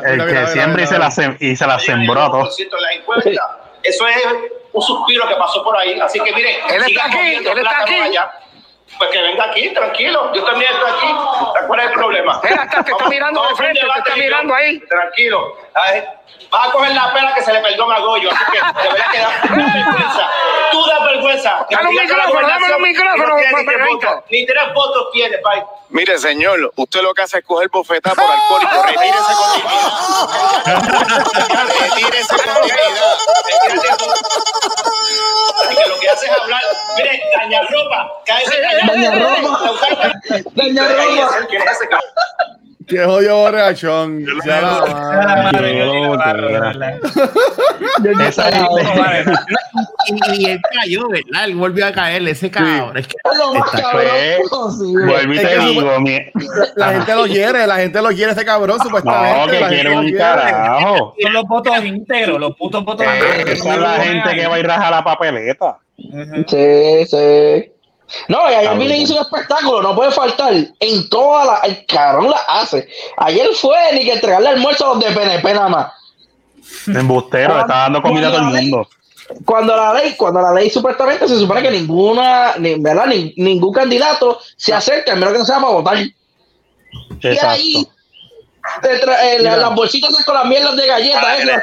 [0.05, 1.11] el que siembra, y se la
[1.67, 3.43] la sembró a todos la.
[3.83, 4.17] Eso es
[4.77, 5.99] un suspiro que pasó por ahí.
[5.99, 7.95] Así que miren, Él está aquí, él está aquí.
[7.95, 8.31] allá.
[8.99, 10.33] Pues que venga aquí, tranquilo.
[10.33, 11.15] Yo también estoy aquí.
[11.67, 12.41] ¿Cuál es el problema?
[12.43, 14.79] Mira, hasta te está mirando de frente, te está mirando ahí.
[14.81, 15.57] Tranquilo.
[16.51, 18.31] Vas a coger la pena que se le perdona a Goyo.
[18.31, 20.31] Así que de verdad que da vergüenza.
[20.71, 21.67] Tú das vergüenza.
[21.69, 24.25] Dame un micrófono, dame un micrófono.
[24.31, 25.63] Ni tres votos tiene, pai.
[25.89, 28.83] Mire, señor, usted lo que hace es coger bofetada por alcohólico.
[28.83, 29.93] Retírese con dignidad.
[31.81, 33.17] Retírese con dignidad.
[35.77, 36.63] Que lo que hace es hablar.
[36.97, 38.11] Mire, daña ropa.
[38.25, 38.57] Cállese
[38.87, 39.73] Daña ropa.
[40.55, 41.47] Daña ropa.
[42.87, 43.05] ¿Quién es ese?
[43.05, 44.25] Qué jodido borrachón.
[48.21, 48.51] Esa
[50.09, 51.45] y, y él cayó, ¿verdad?
[51.45, 52.97] Él volvió a caer, ese cabrón.
[52.97, 54.49] Es que Es lo más Está cabrón feo.
[54.51, 55.07] posible.
[55.07, 55.91] Vuelvo y Es te digo,
[56.77, 59.61] La gente lo quiere, la gente lo quiere este cabrón, supuestamente.
[59.61, 61.15] no, que quiere un carajo.
[61.21, 63.51] Son los votos íntegros, los putos votos íntegros.
[63.59, 65.79] Esa es la gente que va a ir a rajar la papeleta.
[65.97, 67.73] Sí, sí.
[68.29, 68.79] No, y ayer.
[68.79, 70.53] Billy hizo un espectáculo, no puede faltar.
[70.79, 71.59] En toda la.
[71.65, 72.89] El cabrón la hace.
[73.17, 75.93] Ayer fue ni que entregarle almuerzo a los de PNP nada más.
[76.87, 78.89] Embustero, le está dando comida a todo el mundo.
[79.45, 83.07] Cuando la ley, cuando la ley supuestamente se supone que ninguna, ni- ¿verdad?
[83.07, 85.97] Ni- ningún candidato se acerca, a menos que no sea para votar.
[85.99, 86.15] Y
[87.25, 87.91] ahí, Exacto.
[88.83, 91.61] te tra- eh, las bolsitas con las mierdas de galletas, Ah, las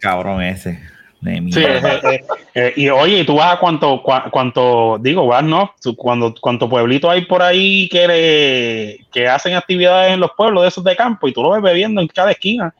[0.00, 0.80] cabrón ese.
[1.22, 5.24] De Sí, eh, eh, eh, y oye, ¿y tú vas a cuánto, cua- cuánto, digo,
[5.26, 5.72] vas, ¿no?
[5.80, 10.62] Tú- Cuando, cuánto pueblito hay por ahí que, le- que hacen actividades en los pueblos
[10.62, 12.74] de esos de campo y tú lo ves bebiendo en cada esquina.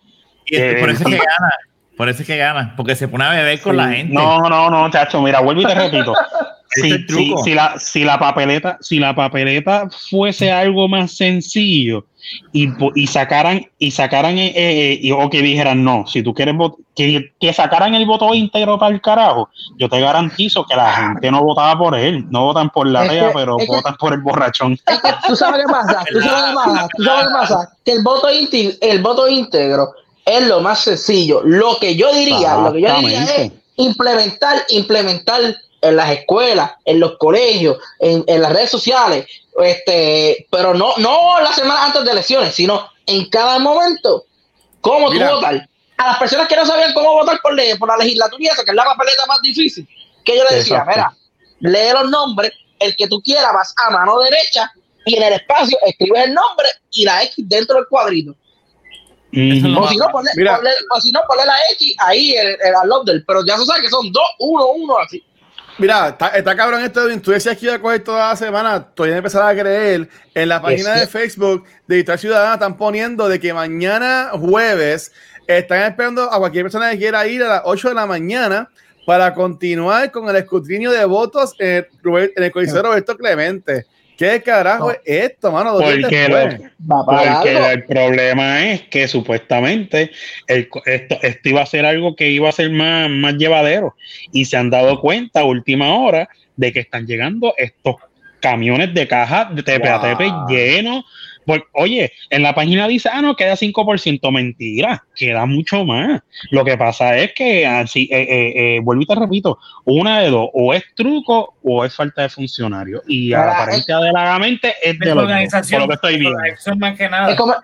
[0.45, 1.53] Y es que por eh, eso es que gana.
[1.97, 2.75] Por eso es que gana.
[2.77, 4.15] Porque se pone a beber con la gente.
[4.15, 6.13] No, no, no, chacho, mira, vuelvo y te repito.
[6.75, 7.37] Si, es el truco.
[7.45, 12.07] si- si la, si la papeleta, si la papeleta fuese algo más sencillo
[12.51, 16.33] y, po- y sacaran, y sacaran eh, eh, y- o que dijeran no, si tú
[16.33, 16.55] quieres
[16.97, 21.31] que, que sacaran el voto íntegro para el carajo, yo te garantizo que la gente
[21.31, 24.21] no votaba por él, no votan por la rea, pero es que- votan por el
[24.23, 24.73] borrachón.
[24.73, 27.93] Es que tú sabes qué pasa, tú sabes qué pasa, tú sabes qué pasa, que
[27.93, 29.89] el voto íntegro, el voto íntegro
[30.25, 31.41] es lo más sencillo.
[31.45, 35.41] Lo que yo diría, lo que yo diría es implementar, implementar
[35.81, 39.27] en las escuelas, en los colegios, en, en las redes sociales,
[39.63, 44.25] este, pero no, no la semana antes de elecciones, sino en cada momento,
[44.81, 45.29] cómo Mira.
[45.31, 45.69] tú votar.
[45.99, 48.65] A las personas que no sabían cómo votar por, le- por la legislatura y esa,
[48.65, 49.87] que es la papeleta más difícil,
[50.25, 51.17] que yo le decía, Exacto.
[51.61, 54.73] mira, lee los nombres, el que tú quieras, vas a mano derecha
[55.05, 58.35] y en el espacio escribes el nombre y la X dentro del cuadrito.
[59.33, 60.57] O si no, ponle, Mira.
[60.59, 63.65] ponle- o si no, ponle la X ahí en el al del, pero ya se
[63.65, 65.25] sabe que son dos, uno, uno, así.
[65.79, 67.01] Mira, está, está cabrón esto.
[67.21, 68.85] Tú decías que iba a coger toda la semana.
[68.95, 70.09] Todavía empezar a creer.
[70.35, 71.07] En la página de.
[71.07, 75.13] Facebook de Digital Ciudadana están poniendo de que mañana jueves
[75.47, 78.69] están esperando a cualquier persona que quiera ir a las 8 de la mañana
[79.07, 83.87] para continuar con el escrutinio de votos en el, en el Coliseo Roberto Clemente.
[84.17, 84.91] ¿Qué carajo No.
[84.93, 85.73] es esto, mano?
[85.79, 90.11] Porque lo- el problema es que supuestamente
[90.47, 93.97] el esto, esto iba a ser algo que iba a ser más, más llevadero
[94.33, 97.97] y se han dado cuenta a última hora de que están llegando estos
[98.41, 100.49] camiones de caja de tepe Wow.
[100.49, 101.05] llenos.
[101.73, 104.31] Oye, en la página dice, ah, no, queda 5%.
[104.33, 106.21] Mentira, queda mucho más.
[106.51, 110.31] Lo que pasa es que, así, eh, eh, eh, vuelvo y te repito, una de
[110.31, 113.03] dos, o es truco o es falta de funcionario.
[113.07, 116.31] Y Ahora, aparente alegadamente es de los dos, por Desorganización, lo que estoy viendo.
[116.31, 117.31] desorganización más que nada.
[117.31, 117.55] Es como,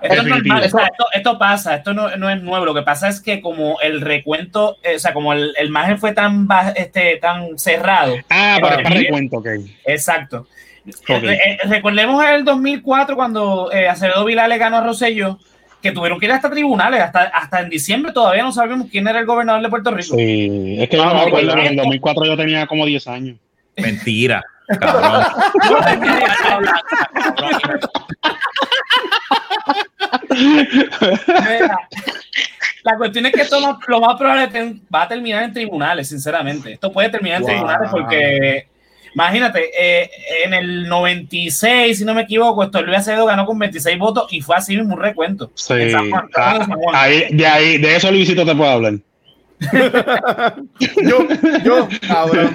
[0.00, 2.64] Esto es normal, o sea, esto, esto pasa, esto no, no es nuevo.
[2.64, 5.98] Lo que pasa es que como el recuento, eh, o sea, como el, el margen
[5.98, 8.14] fue tan este, tan cerrado.
[8.30, 9.48] Ah, para, Eh, recuento, ok.
[9.86, 10.46] Exacto.
[11.08, 11.08] Ok.
[11.24, 15.38] Eh, eh, recordemos el 2004 cuando eh, Acevedo Vilá le ganó a Rosselló,
[15.82, 19.20] que tuvieron que ir hasta tribunales, hasta, hasta en diciembre todavía no sabemos quién era
[19.20, 20.16] el gobernador de Puerto Rico.
[20.16, 21.26] Sí, es que yo Ah, no me ok.
[21.28, 23.36] acuerdo, en el 2004 yo tenía como 10 años.
[23.76, 24.42] Mentira.
[24.80, 25.24] Cabrón.
[30.38, 31.78] Mira,
[32.84, 36.72] La cuestión es que esto no- lo más probable va a terminar en tribunales, sinceramente.
[36.74, 37.50] Esto puede terminar en Wow.
[37.52, 38.68] tribunales porque,
[39.14, 40.10] imagínate, eh,
[40.44, 44.40] en el 96, si no me equivoco, esto Luis Acevedo ganó con 26 votos y
[44.40, 45.50] fue así mismo un recuento.
[45.54, 45.74] Sí.
[45.74, 46.96] En San Juan, Ah, en San Juan.
[46.96, 48.94] ahí, de ahí, de eso Luisito te puedo hablar.
[51.02, 51.18] Yo,
[51.64, 52.54] yo, cabrón.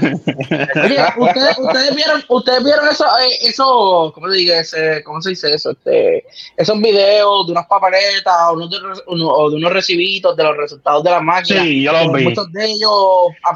[0.83, 4.59] Oye, ustedes, ustedes vieron, ustedes vieron eso, eh, eso, ¿cómo se dice?
[4.59, 5.71] Ese, ¿Cómo se dice eso?
[5.71, 6.23] Este,
[6.55, 8.77] esos videos de unas papeletas o, unos de,
[9.07, 11.63] uno- o de unos recibitos de los resultados de las máquinas.
[11.63, 12.23] Sí, yo los vi.
[12.23, 12.91] Muchos de ellos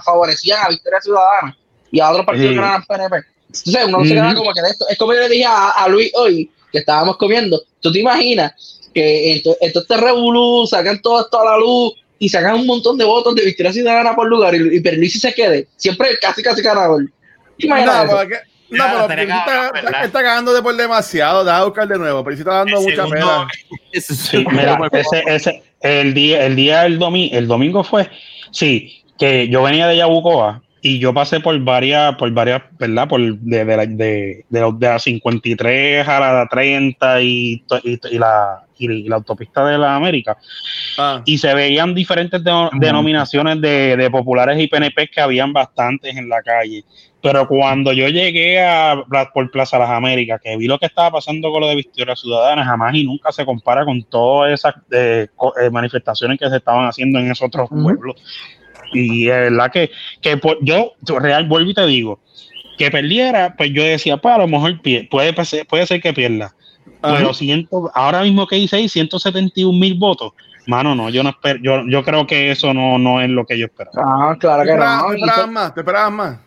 [0.04, 1.58] favorecían a Victoria Ciudadana
[1.92, 2.56] y a otros partidos Sí.
[2.56, 3.16] que no eran PNP.
[3.48, 4.86] Entonces, uno se queda como que de esto.
[4.90, 7.62] Es como yo le dije a, a Luis hoy, que estábamos comiendo.
[7.80, 8.54] ¿Tú te imaginas
[8.94, 13.06] que entonces este revolú, sacan todo esto a la luz y sacan un montón de
[13.06, 15.68] votos de Victoria Ciudadana por lugar y, y Pierluisi se quede?
[15.78, 17.06] Siempre casi, casi ganador.
[17.58, 18.18] ¿Te imaginas No, eso?
[18.18, 18.36] porque
[18.70, 21.46] No, pero está, está cagando por demasiado.
[21.46, 22.24] Deja buscar de nuevo.
[22.24, 23.48] Pero sí está dando El mucha pena.
[24.00, 28.10] Sí, mira, ese, ese, el día, el día del domingo, el domingo fue,
[28.52, 30.62] sí, que yo venía de Yabucoa
[30.96, 33.08] y yo pasé por varias, por varias, ¿verdad?
[33.08, 37.80] Por de, de, la, de, de, la- de la 53 a la 30 y, to-
[37.84, 40.38] y, y la, y la autopista de la América
[41.00, 41.22] Ah.
[41.26, 46.28] y se veían diferentes de- denominaciones de, de populares y PNP que habían bastantes en
[46.30, 46.84] la calle.
[47.22, 51.52] Pero cuando yo llegué a por Plaza Las Américas, que vi lo que estaba pasando
[51.52, 55.28] con lo de Victoria Ciudadana, jamás y nunca se compara con todas esas eh,
[55.62, 58.16] eh, manifestaciones que se estaban haciendo en esos otros pueblos.
[58.94, 62.20] Y es verdad que, que por- yo, real, vuelvo y te digo,
[62.78, 65.34] que perdiera, pues yo decía, pues a lo mejor pie- puede,
[65.66, 66.54] puede ser que pierda.
[67.02, 67.16] Ajá.
[67.18, 70.32] Pero ciento, ahora mismo que hice ahí, 171 mil votos.
[70.68, 73.58] Mano, no, yo no espero, yo, yo creo que eso no, no es lo que
[73.58, 73.96] yo esperaba.
[74.32, 75.08] Ah, claro ¿Te que no.
[75.10, 75.74] te esperabas más?
[75.74, 76.38] ¿Te esperabas más?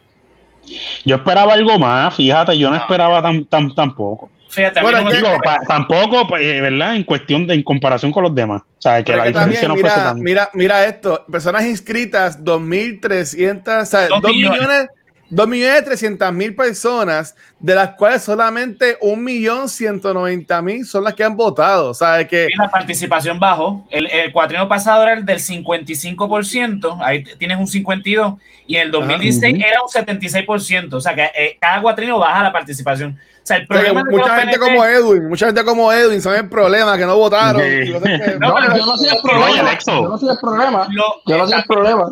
[1.05, 4.31] Yo esperaba algo más, fíjate, yo no esperaba tan, tan, tampoco.
[4.51, 6.97] Fíjate, Bueno, no Digo, pa- tampoco, pues, eh, ¿verdad?
[6.97, 8.63] En cuestión de, en comparación con los demás.
[8.63, 11.25] O sea, que Pero la que diferencia también, no mira, mira, mira esto.
[11.31, 14.61] Personas inscritas, 2.300, o sea, Dos 2 millones.
[14.61, 14.89] millones,
[15.33, 21.91] 2 millones 300 mil personas, de las cuales solamente 1.190.000 son las que han votado.
[21.91, 23.87] O sea, que la participación bajó.
[23.91, 28.91] El, el cuatrienio pasado era el del 55%, ahí tienes un 52%, y en el
[28.91, 30.93] 2016 era un 76%.
[30.95, 33.19] O sea, que eh, cada cuatrienio baja la participación.
[33.51, 36.97] Sea, el problema mucha gente PNP como Edwin, mucha gente como Edwin son el problema,
[36.97, 37.61] que no votaron.
[37.63, 37.93] Sí.
[38.39, 39.61] No, No, yo no soy el problema.
[39.69, 39.93] Alexo.
[40.03, 40.89] Yo no soy el problema.
[40.91, 42.05] lo- Yo no soy el problema.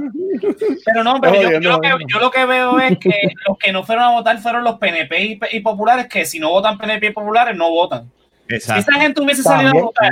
[0.84, 1.98] Pero no, pero No, yo, yo yo no, lo que, no.
[2.08, 3.12] yo lo que veo es que
[3.46, 6.50] los que no fueron a votar fueron los PNP y, y populares, que si no
[6.50, 8.10] votan PNP y populares, no votan.
[8.48, 10.10] Si esa gente hubiese salido a votar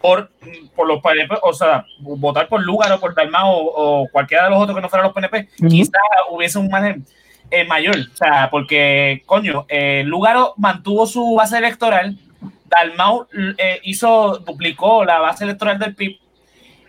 [0.00, 0.30] por,
[0.76, 4.50] por los PNP, o sea, votar por Lugar o por Dalmau o, o cualquiera de
[4.50, 5.92] los otros que no fueran los PNP, quizás
[6.30, 7.04] hubiese un margen
[7.52, 7.96] eh, mayor.
[7.96, 12.18] O sea, porque, coño, eh, Lugaro mantuvo su base electoral,
[12.64, 13.26] Dalmau
[13.58, 16.18] eh, hizo, duplicó la base electoral del PIB.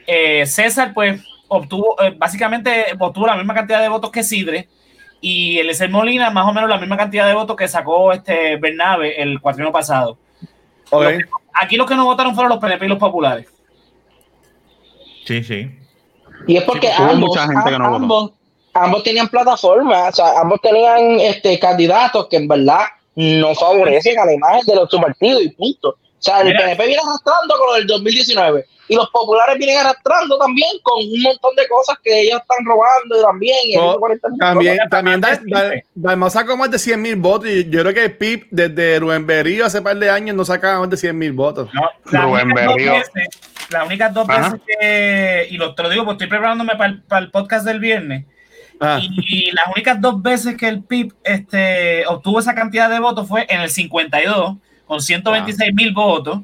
[0.08, 4.70] Eh, César, pues, obtuvo, eh, básicamente obtuvo la misma cantidad de votos que Sidre.
[5.20, 9.22] Y Eliezer Molina, más o menos la misma cantidad de votos que sacó este Bernabe
[9.22, 10.18] el cuatrienio pasado.
[11.54, 13.48] Aquí los que no votaron fueron los PNP y los populares.
[15.26, 15.72] Sí, sí.
[16.48, 18.34] Y es porque Sí, ambos, mucha gente que no votó.
[18.74, 24.26] Ambos, tenían plataforma, o sea, ambos tenían este, candidatos que en verdad no favorecen a
[24.26, 25.90] la imagen de los su partido y punto.
[25.90, 26.60] O sea, el Mira.
[26.62, 31.22] PNP viene arrastrando con lo del 2019 y los populares vienen arrastrando también con un
[31.22, 33.58] montón de cosas que ellos están robando también.
[33.66, 35.84] y el No, 140 mil También, también.
[35.96, 37.50] Dalmau sacó más de 100 mil votos.
[37.50, 40.80] Y yo creo que el PIB desde Rubén Berrío hace par de años no sacaba
[40.80, 41.70] más de 100 mil votos.
[41.74, 42.94] No, las Rubén únicas dos Berrío.
[42.94, 43.28] veces,
[43.70, 44.50] las únicas dos Ajá.
[44.50, 47.66] veces que, y lo, te lo digo porque estoy preparándome para el, para el podcast
[47.66, 48.26] del viernes,
[48.86, 53.28] Ah, y, las únicas dos veces que el PIB este, obtuvo esa cantidad de votos
[53.30, 56.42] fue en el 52, con 126 mil votos,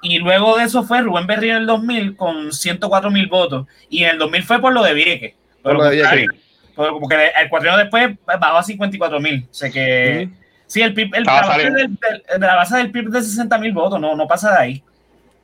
[0.00, 4.04] y luego de eso fue Rubén Berrío en el 2000 con 104 mil votos, y
[4.04, 5.34] en el 2000 fue por lo de Vieques.
[5.60, 6.28] Por lo de Vieques.
[6.74, 9.46] Porque el cuatrienio después bajó a 54 mil.
[9.50, 10.30] O sea que.
[10.66, 13.72] Sí, el PIB, el, la, base del, de la base del PIB de 60 mil
[13.72, 14.84] votos, no, no pasa de ahí.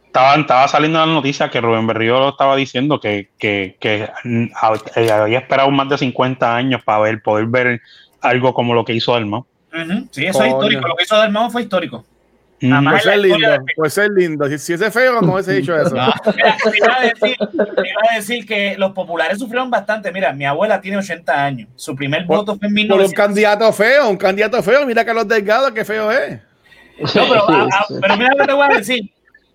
[0.09, 5.11] Estaba, estaba saliendo la noticia que Rubén Berrío lo estaba diciendo que, que, que eh,
[5.13, 7.81] había esperado más de 50 años para ver, poder ver
[8.21, 9.39] algo como lo que hizo Alma.
[9.39, 10.47] Ujú, Sí, eso Coño.
[10.49, 10.89] es histórico.
[10.89, 12.05] Lo que hizo Dalmau fue histórico.
[12.61, 12.85] Nada Mm.
[12.85, 14.49] más Pues historia lindo, pues ser lindo.
[14.49, 15.95] Si, si ese feo, no hubiese dicho eso.
[15.95, 16.13] No.
[16.35, 20.11] Mira, te iba, a decir, te iba a decir que los populares sufrieron bastante.
[20.11, 21.69] Mira, mi abuela tiene 80 años.
[21.77, 23.15] Su primer Por- voto fue en Por un 1900.
[23.15, 24.85] candidato feo, un candidato feo.
[24.87, 26.41] Mira Carlos Delgado, qué feo es.
[27.15, 28.01] No, pero, a- a- Sí, sí.
[28.01, 29.11] pero mira lo que te voy a decir.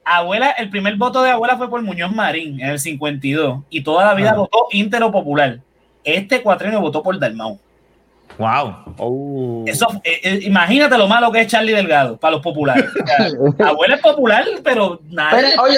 [0.06, 4.06] Abuela, el primer voto de abuela fue por Muñoz Marín en el 52 y toda
[4.06, 4.36] la vida Ah.
[4.36, 5.60] votó íntero popular.
[6.04, 7.60] Este cuatrienio votó por Dalmau.
[8.38, 8.96] Wow.
[8.98, 9.64] Oh.
[9.68, 12.86] Eso, eh, eh, imagínate lo malo que es Charlie Delgado para los populares.
[13.40, 15.32] O sea, abuela es popular, pero nada.
[15.32, 15.78] Pero, oye,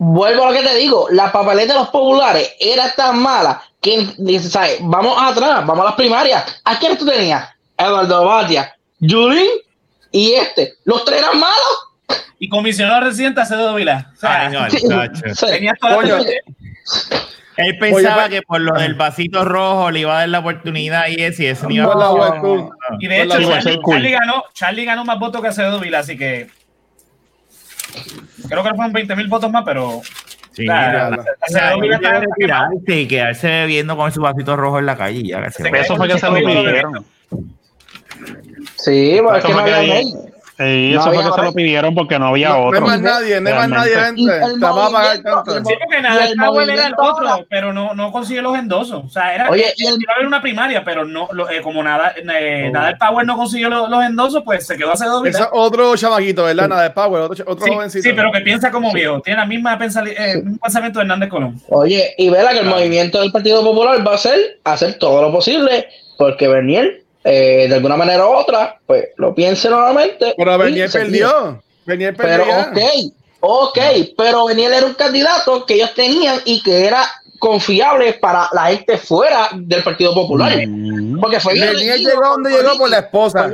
[0.00, 4.06] Vuelvo a lo que te digo, la papeleta de los populares era tan mala que
[4.18, 4.78] dice, ¿sabes?
[4.80, 6.60] Vamos atrás, vamos a las primarias.
[6.64, 7.48] ¿A quién tú tenías?
[7.76, 9.48] Eduardo Batia, Julín
[10.12, 10.74] y este.
[10.84, 11.87] Los tres eran malos.
[12.38, 14.12] Y comisionado residente Acevedo Vilá.
[14.14, 14.50] O sea,
[15.48, 16.22] tenía toda la-.
[17.56, 21.08] Él pensaba Oye, que por lo del vasito rojo le iba a dar la oportunidad
[21.08, 21.92] y ese, y ese no iba
[22.36, 22.70] a- tú.
[23.00, 23.40] Y de hecho.
[23.40, 23.94] Charlie, cool.
[23.96, 26.48] Charlie ganó, Charlie ganó más votos que Acevedo Vilá, así que
[28.48, 30.00] creo que fueron 20 mil votos más, pero
[30.52, 31.22] Sí, Claro.
[31.40, 35.20] Acevedo está- retirarse y quedarse bebiendo con su vasito rojo en la calle.
[35.20, 35.82] y Ya, que se Se vaya.
[35.82, 37.04] Eso fue que se lo pidieron.
[38.76, 40.12] Sí, porque es que no había ahí- ley.
[40.60, 42.80] Y No eso fue que se lo pidieron porque no había No, no hay otro.
[42.88, 44.22] más nadie, no hay más nadie, gente.
[44.22, 45.14] el a
[45.44, 49.04] Sí, porque nada, Powell era el otro, ahora- pero no, no consiguió los endosos.
[49.04, 51.82] O sea, era, Oye, el- iba a haber una primaria, pero no, lo- eh, como
[51.82, 55.24] nada, eh, nada, el Power no consiguió los, los endosos, pues se quedó hace dos
[55.26, 56.68] Ese es otro chamaquito, ¿verdad?
[56.68, 58.02] Nada de Power, otro, otro Sí, jovencito.
[58.08, 59.20] sí, pero que piensa como viejo.
[59.20, 61.60] Tiene la misma pensali- eh, mismo pensamiento de Hernández Colón.
[61.68, 65.30] Oye, y vela que el movimiento del Partido Popular va a ser hacer todo lo
[65.30, 65.86] posible
[66.16, 70.34] porque Bernier, eh, de alguna manera u otra, pues lo piense nuevamente.
[70.36, 71.62] Pero Bernier perdió.
[71.84, 72.44] Bernier perdió.
[72.44, 72.78] Pero ok,
[73.40, 73.78] ok,
[74.16, 77.02] pero Beniel era un candidato que ellos tenían y que era
[77.38, 80.52] confiable para la gente fuera del Partido Popular.
[80.66, 81.20] Mm.
[81.20, 83.46] Porque fue Bernier llegó donde llegó por la esposa.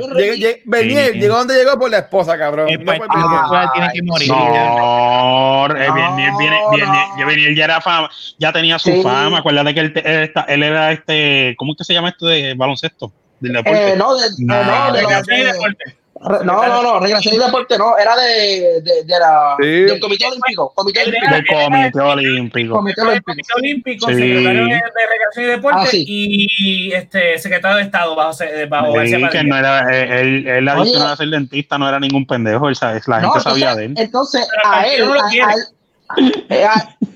[0.65, 1.19] Bernier Sí.
[1.19, 2.67] llegó donde llegó por la esposa, cabrón.
[2.67, 3.41] El No por Partido Bernier.
[3.43, 4.27] Popular tiene que morir.
[4.29, 6.77] No, eh, Bernier, No,
[7.17, 7.25] no.
[7.27, 8.09] Bernier ya era fama,
[8.39, 9.01] ya tenía su Sí.
[9.03, 9.37] fama.
[9.39, 12.53] Acuérdate que él, te- él él era este, ¿cómo es que se llama esto de
[12.55, 13.11] baloncesto?
[13.39, 13.93] Del deporte.
[13.93, 15.83] Eh, no, de, No, no, de, Recreación y de- deporte.
[15.87, 19.65] re- no, no, no, recreación y deporte no, era de, de, de la, Sí.
[19.67, 20.71] del Comité Olímpico.
[20.73, 21.33] Comité Olímpico.
[21.33, 22.75] del Comité Olímpico.
[22.75, 23.21] Comité Olímpico.
[23.25, 24.13] Comité Olímpico, Sí.
[24.15, 24.81] secretario de, de
[25.11, 26.05] Recreación y Deporte Ah, sí.
[26.07, 28.33] y este secretario de Estado bajo,
[28.69, 28.93] bajo
[29.29, 32.75] que no era, eh, él, él adicional a ser dentista no era ningún pendejo, él
[33.07, 33.93] la gente No, sabía entonces, de él.
[33.97, 35.45] entonces Pero el a él, no lo a- quiere.
[35.51, 37.07] a él-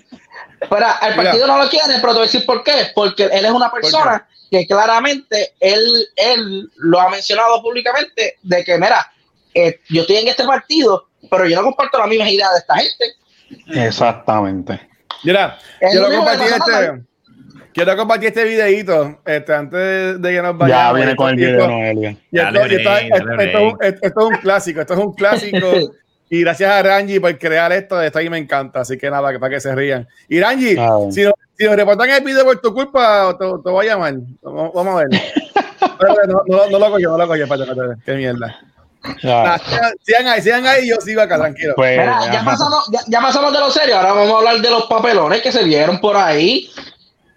[0.62, 1.24] espera, el Mira.
[1.24, 2.74] partido no lo quiere, pero te voy a decir por qué.
[2.96, 8.78] Porque él es una persona que claramente él, él lo ha mencionado públicamente de que,
[8.78, 9.12] mira,
[9.54, 12.76] eh, yo estoy en este partido, pero yo no comparto las mismas ideas de esta
[12.76, 13.86] gente.
[13.88, 14.80] Exactamente.
[15.24, 17.04] Mira, quiero compartir este.
[17.72, 20.96] Quiero compartir este videito este, antes de que nos Ya vayamos.
[20.96, 22.18] viene Esto- con el video, Noelia.
[22.32, 25.68] esto es un clásico, esto es un clásico.
[26.30, 29.50] Y gracias a Rangi por crear esto, esto ahí me encanta, así que nada, para
[29.50, 30.08] que se rían.
[30.28, 30.98] Y Rangi, Ah.
[31.12, 34.14] si, nos, si nos reportan el video por tu culpa, te, te voy a llamar.
[34.44, 35.22] Vamos, vamos a ver.
[36.28, 38.60] No, no, no lo cogió, no lo cogió, espérate, espérate, qué mierda.
[39.24, 39.60] Ya, Ah,
[40.04, 41.74] sigan- ahí, sigan ahí, yo sigo acá, tranquilo.
[41.76, 44.70] pues, Mira, ya pasamos, ya, ya pasamos de lo serio, ahora vamos a hablar de
[44.70, 46.70] los papelones que se vieron por ahí.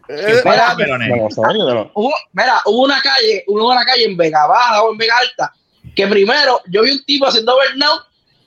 [0.08, 4.82] Eh, Mira, De de Hubo, mira, hubo una calle, hubo una calle en Vega Baja
[4.82, 5.52] o en Vega Alta,
[5.94, 8.02] que primero yo vi un tipo haciendo burnout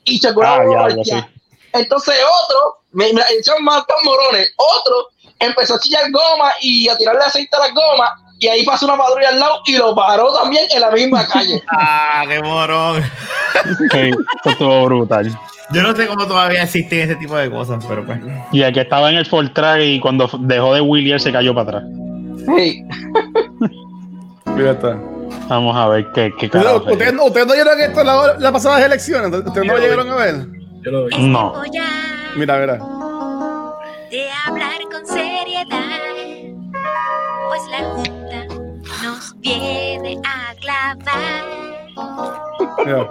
[0.05, 1.25] y se curaba Ah, ya, ya, sí.
[1.73, 2.15] Entonces
[2.45, 5.07] otro, me, me son más tan morones, otro
[5.39, 8.97] empezó a chillar goma y a tirarle aceite a las gomas y ahí pasó una
[8.97, 11.61] patrulla al lado y lo paró también en la misma calle.
[11.69, 13.03] Ah, qué morón.
[13.91, 15.37] Sí, esto estuvo brutal.
[15.71, 18.19] Yo no sé cómo todavía existen ese tipo de cosas, pero pues.
[18.51, 21.79] Y el que estaba en el Fortrack y cuando dejó de Willier se cayó para
[21.79, 21.83] atrás.
[22.55, 22.83] Sí.
[24.55, 25.14] Mira esto.
[25.47, 26.85] Vamos a ver qué, qué Ustedes carajo.
[26.87, 26.91] es.
[26.93, 30.09] ustedes no ustedes no vieron esto en la, las pasadas elecciones, ustedes no lo llegaron
[30.11, 30.35] a ver.
[30.83, 31.27] Yo lo vi.
[31.27, 31.53] No.
[31.53, 32.77] Voy a Mira, mira.
[34.11, 35.99] de hablar con seriedad,
[37.47, 38.45] pues la Junta
[39.03, 41.45] nos viene a clavar.
[42.85, 43.07] mira.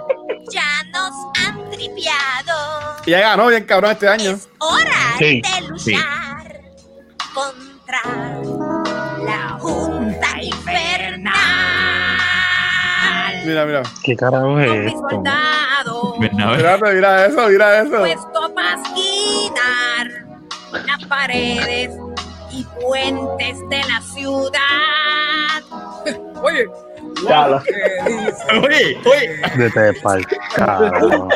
[0.51, 1.11] Ya nos
[1.43, 2.97] han triviado.
[3.05, 4.31] Y ya ganó bien cabrón este año.
[4.31, 6.61] Es hora Sí, de luchar
[7.33, 8.01] contra
[9.25, 10.84] la Junta Infernal.
[13.45, 13.83] Mira, mira.
[14.03, 15.23] ¿Qué carajo es esto?
[16.19, 17.97] Mira, mira eso, mira eso.
[17.99, 20.07] puesto a pasquinar
[20.85, 21.91] las paredes
[22.51, 25.61] y puentes de la ciudad.
[26.41, 27.57] Oye, lo-
[28.63, 29.41] Oye, oye.
[29.57, 30.25] De Tepal.
[30.55, 31.27] Carajo.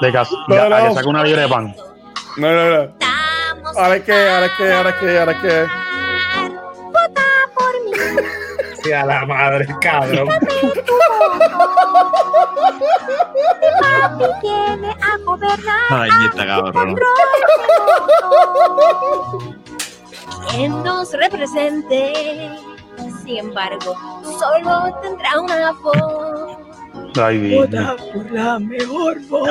[0.00, 0.94] De cas- No, ya, no.
[0.94, 1.74] saca una libra de pan.
[2.36, 2.94] No, no, no.
[3.76, 5.66] Ahora es que, ahora es que, ahora es que, ahora es que.
[8.82, 8.90] Vota por mí.
[8.90, 10.28] Sí, a la madre, cabrón.
[13.80, 15.90] Papi viene a gobernar.
[15.90, 16.96] Ay, está cabrón.
[20.50, 22.50] Quien nos represente.
[23.24, 23.96] Sin embargo,
[24.38, 26.61] solo tendrá una voz.
[27.20, 27.68] Ay, Dios.
[28.12, 29.48] por la mejor voz.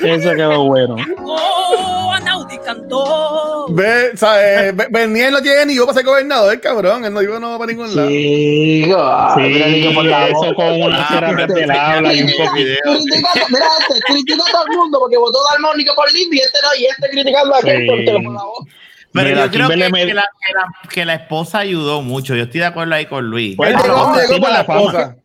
[0.00, 0.96] Eso quedó bueno.
[1.24, 3.66] Oh, Anaudi cantó.
[3.70, 4.76] Ve, ¿sabes?
[4.76, 7.04] Be- Bernier no tiene ni yo para ser gobernador, cabrón.
[7.04, 8.08] Él no iba no para ningún lado.
[8.08, 10.44] Chico, ah, Sí, mira, ni que por la voz.
[10.46, 12.52] eso con una terapia del habla y un poco.
[12.52, 16.58] Critica- mira este, critica a todo el mundo porque votó Dalmónica por Lindy y este
[16.62, 17.98] no, y este criticando a aquel por
[18.32, 18.66] la voz.
[19.12, 22.34] Pero Mira, yo creo que, me- que la, que, la, que la esposa ayudó mucho.
[22.34, 23.56] Yo estoy de acuerdo ahí con Luis.
[23.56, 25.16] Pues, llegó llegó por la esposa.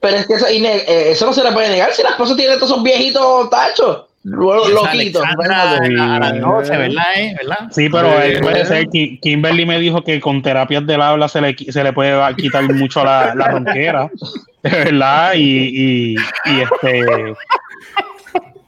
[0.00, 2.56] Pero es que eso, eh, eso no se le puede negar si la esposa tiene
[2.56, 5.22] todos esos viejitos tachos, loquitos.
[5.24, 7.04] A las 12, ¿verdad?
[7.16, 7.34] Eh?
[7.38, 7.58] ¿verdad?
[7.70, 8.86] Sí, pero él puede ser.
[8.88, 12.64] Ki- Kimberly me dijo que con terapias del habla se le, se le puede quitar
[12.74, 14.10] mucho la, la ronquera.
[14.62, 15.32] ¿Verdad?
[15.36, 16.16] Y, y,
[16.46, 17.34] y este.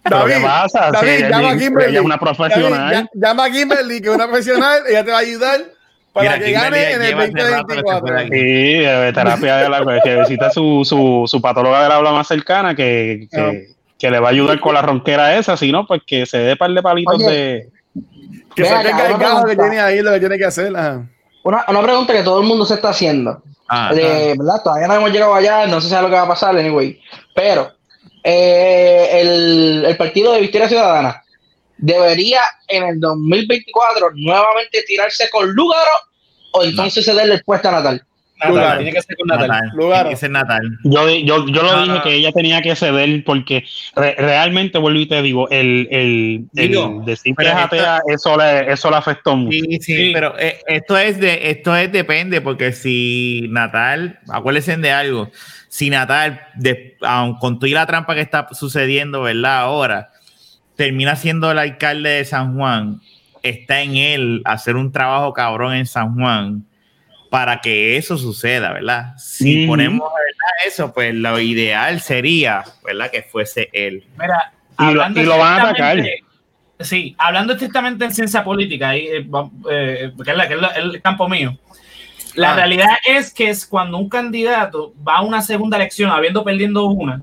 [0.09, 0.91] ¿Pero David, qué pasa?
[0.93, 1.91] David, Sí, llama a Kimberly.
[1.91, 2.91] ella es una profesional.
[2.95, 5.61] David, llama a Kimberly, que es una profesional, ella te va a ayudar
[6.13, 8.19] para Mira, que gane en el lleva hace rato que se fue de 2024.
[8.19, 8.31] aquí.
[8.31, 12.75] Sí, de terapia de la que visita su, su, su patóloga del habla más cercana
[12.75, 13.53] que, que, Ah.
[13.99, 16.57] que le va a ayudar con la ronquera esa, si no, pues que se dé
[16.57, 17.31] par de palitos Oye.
[17.31, 17.69] de.
[18.55, 20.75] Que se tenga el gajo que tiene ahí, lo que tiene que hacer.
[20.75, 21.03] ajá.
[21.43, 23.43] Una, una pregunta que todo el mundo se está haciendo.
[23.69, 24.63] Ah, Eh, ¿verdad?
[24.65, 26.99] Todavía no hemos llegado allá, no se sabe lo que va a pasar, anyway.
[27.35, 27.71] Pero
[28.29, 31.23] eh, el, el partido de Victoria Ciudadana
[31.79, 35.93] debería en el 2024 nuevamente tirarse con Lúgaro
[36.53, 38.05] o entonces cederle el puesto a Natal.
[38.39, 38.77] Natal, Lugar.
[38.79, 39.49] tiene que ser con Natal.
[39.49, 39.71] Natal.
[39.75, 40.01] Lugar.
[40.03, 40.79] Tiene que ser Natal.
[40.85, 42.03] Yo, yo, yo lo No, dije no.
[42.03, 43.65] que ella tenía que ceder porque
[43.95, 48.37] re- realmente, vuelvo y te digo, el, el, el Digo, decir que es atea, eso
[48.37, 49.57] le, eso le afectó mucho.
[49.59, 50.11] Sí, sí, Sí.
[50.13, 55.31] pero eh, esto es de, esto es depende, porque si Natal, acuérdense de algo,
[55.69, 59.59] si Natal, de, aun con toda la trampa que está sucediendo, ¿verdad?
[59.61, 60.11] Ahora,
[60.77, 63.01] termina siendo el alcalde de San Juan,
[63.43, 66.65] está en él hacer un trabajo cabrón en San Juan
[67.37, 69.15] para que eso suceda, ¿verdad?
[69.19, 69.73] Si Ujú.
[69.73, 70.67] ponemos ¿verdad?
[70.67, 73.11] eso, pues lo ideal sería, ¿verdad?
[73.11, 74.05] Que fuese él.
[74.19, 76.03] Mira, Y lo- hablando y lo van a atacar.
[76.81, 79.29] Sí, hablando estrictamente en ciencia política, ahí, eh,
[79.71, 81.59] eh, que es, la- que es la- el campo mío.
[82.37, 82.57] La Ah.
[82.57, 87.21] realidad es que es cuando un candidato va a una segunda elección habiendo perdiendo una,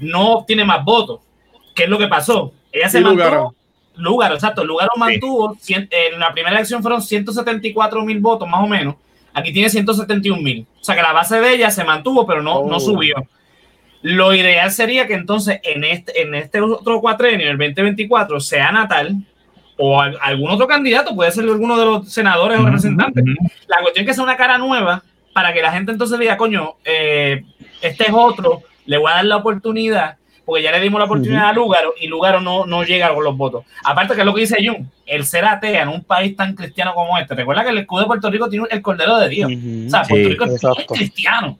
[0.00, 1.20] no obtiene más votos.
[1.76, 2.52] ¿Qué es lo que pasó?
[2.72, 3.54] Ella se mantuvo.
[3.94, 4.34] Lugaro.
[4.34, 4.64] Exacto.
[4.64, 8.96] Lugaro mantuvo, cien- en la primera elección fueron 174 mil votos más o menos.
[9.38, 10.66] Aquí tiene 171 mil.
[10.80, 12.80] O sea que la base de ella se mantuvo, pero no, no Oh.
[12.80, 13.14] subió.
[14.02, 19.16] Lo ideal sería que entonces en este, en este otro cuatrenio, el 2024, sea Natal
[19.76, 23.24] o al- algún otro candidato, puede ser alguno de los senadores o representantes.
[23.66, 25.02] La cuestión es que sea una cara nueva
[25.32, 27.42] para que la gente entonces diga, coño, eh,
[27.82, 30.16] este es otro, le voy a dar la oportunidad,
[30.48, 33.36] porque ya le dimos la oportunidad a Lugaro y Lugaro no, no llega con los
[33.36, 33.66] votos.
[33.84, 36.94] Aparte que es lo que dice Jun, el ser atea en un país tan cristiano
[36.94, 37.34] como este.
[37.34, 39.52] Recuerda que el escudo de Puerto Rico tiene el Cordero de Dios.
[39.52, 40.94] O sea, Sí, Puerto Rico es exacto.
[40.94, 41.58] cristiano.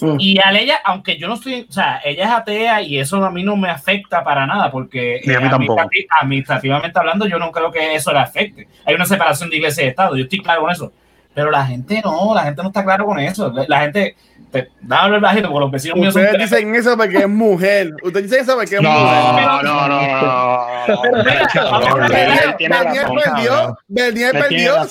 [0.00, 0.16] Mm.
[0.18, 3.30] Y a ella, aunque yo no estoy, o sea, ella es atea y eso a
[3.30, 7.70] mí no me afecta para nada, porque a mí eh, administrativamente hablando, yo no creo
[7.70, 8.68] que eso le afecte.
[8.86, 10.94] Hay una separación de iglesia y Estado, yo estoy claro con eso.
[11.34, 13.50] Pero la gente no, la gente no está claro con eso.
[13.52, 14.16] La, la gente,
[14.50, 17.92] te, dame hablar bajito, porque los vecinos míos son Ustedes dicen eso porque es mujer.
[18.02, 19.44] Ustedes dicen eso porque es No, mujer.
[19.44, 20.08] no, no, no,
[20.86, 21.02] no.
[22.08, 23.78] Bernier perdió.
[23.86, 24.84] Bernier perdió,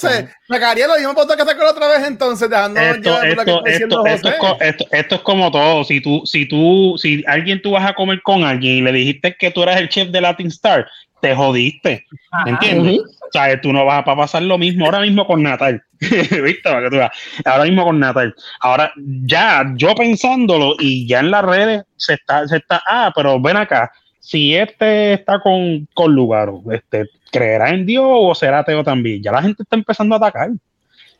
[0.47, 3.63] sacaría los mismos votos que sacó la otra vez entonces, dejándonos Esto, llevar por lo
[3.63, 5.83] que esto, esto, esto, esto, esto es como todo.
[5.83, 9.35] Si tú, si tú, si alguien tú vas a comer con alguien y le dijiste
[9.37, 10.87] que tú eras el chef de Latin Star,
[11.21, 12.05] te jodiste.
[12.31, 12.49] Ajá.
[12.49, 12.99] ¿Entiendes?
[12.99, 15.81] O sea, tú no vas a pa- pasar lo mismo ahora mismo con Natal.
[15.99, 16.61] ¿Viste?
[16.63, 17.11] Para que tú veas.
[17.45, 18.33] Ahora mismo con Natal.
[18.61, 18.91] Ahora,
[19.25, 23.57] ya, yo pensándolo y ya en las redes se está, se está, ah, pero ven
[23.57, 23.91] acá.
[24.19, 29.23] Si este está con, con Lugaro, este, ¿creerá en Dios o será ateo también?
[29.23, 30.49] Ya la gente está empezando a atacar.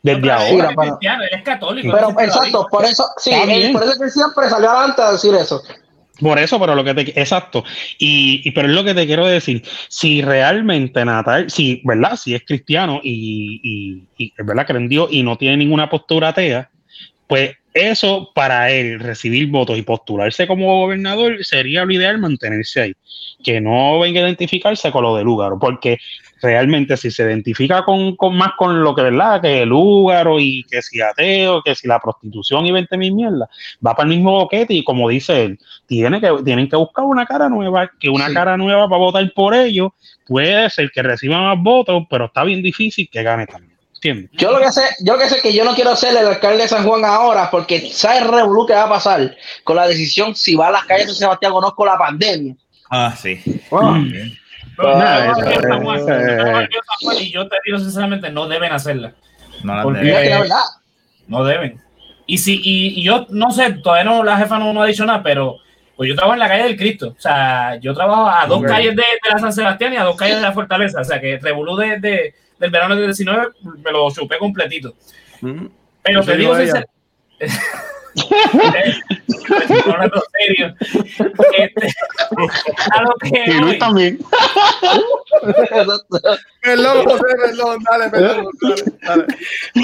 [0.02, 0.44] Desde ahora.
[0.46, 1.92] es Mira, para- cristiano, él es católico.
[1.92, 3.72] Pero exacto, por eso, sí, bien.
[3.72, 5.60] por eso que siempre salió adelante a decir eso.
[6.20, 7.64] Por eso, pero lo que te exacto.
[7.98, 9.62] Y, y- pero es lo que te quiero decir.
[9.88, 12.16] Si realmente Natal, si, ¿verdad?
[12.16, 16.70] Si es cristiano y, y, y verdad cree Dios y no tiene ninguna postura atea,
[17.26, 22.94] pues eso para él recibir votos y postularse como gobernador sería lo ideal mantenerse ahí.
[23.44, 25.98] Que no venga a identificarse con lo de Lúgaro, porque
[26.40, 29.40] realmente si se identifica con, con más con lo que, ¿verdad?
[29.40, 33.48] Que el Lúgaro y que si ateo, que si la prostitución y 20 mil mierdas,
[33.84, 37.26] va para el mismo boquete y como dice él, tiene que, tienen que buscar una
[37.26, 38.34] cara nueva, que una Sí.
[38.34, 39.90] cara nueva para votar por ellos
[40.26, 43.76] puede ser que reciba más votos, pero está bien difícil que gane también.
[43.94, 44.30] ¿Entiendes?
[44.34, 46.18] Yo lo que sé, yo lo que sé es que yo no quiero ser el
[46.28, 49.34] alcalde de San Juan ahora, porque sabe el revolú que va a pasar
[49.64, 52.54] con la decisión si va a las calles de Sebastián o no con la pandemia.
[52.90, 53.40] Ah, sí.
[53.68, 54.04] Pero Nada,
[57.20, 59.12] y yo te digo sinceramente, no deben hacerla.
[59.62, 60.10] No la Porque- debe.
[60.12, 60.60] Mira que la verdad.
[61.26, 61.80] No deben.
[62.26, 65.04] Y si, y, y yo no sé, todavía no, la jefa no, no ha dicho
[65.04, 65.56] nada, pero
[65.96, 67.14] pues yo trabajo en la calle del Cristo.
[67.16, 70.16] O sea, yo trabajo a dos calles de, de la San Sebastián y a dos
[70.16, 71.00] calles de la Fortaleza.
[71.00, 73.48] O sea, que Revolú de, de- del verano del 19
[73.84, 74.94] me lo chupé completito.
[75.40, 75.66] Mm.
[76.02, 76.90] Pero te digo sinceramente.
[79.86, 80.22] Hablando
[82.90, 84.18] a lo que Luis también.
[86.62, 88.44] Perdón, José, perdón, dale, dale,
[89.02, 89.26] dale.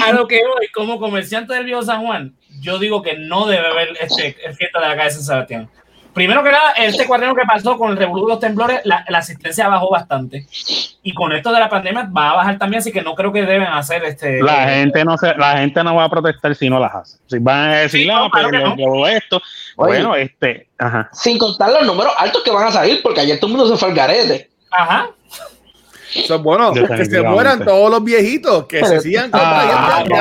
[0.03, 3.67] a lo que voy, como comerciante del Viejo San Juan, yo digo que no debe
[3.67, 5.69] haber este, fiesta de la calle San Sebastián.
[6.15, 9.17] Primero que nada, este cuaderno que pasó con el revolú de los temblores, la, la
[9.17, 10.47] asistencia bajó bastante.
[11.03, 13.41] Y con esto de la pandemia va a bajar también, así que no creo que
[13.41, 14.41] deben hacer este.
[14.41, 17.17] La eh, gente no se, la gente no va a protestar si no las hace.
[17.27, 19.41] Si van a decir, Sí, no, claro pero yo esto,
[19.75, 19.87] Oye.
[19.89, 21.09] bueno, este, ajá.
[21.11, 23.77] Sin contar los números altos que van a salir, porque ayer todo el mundo se
[23.77, 24.49] fue al garete.
[24.71, 25.09] Ajá.
[26.15, 30.13] Eso es bueno, que se mueran todos los viejitos, que se sigan Ah, para que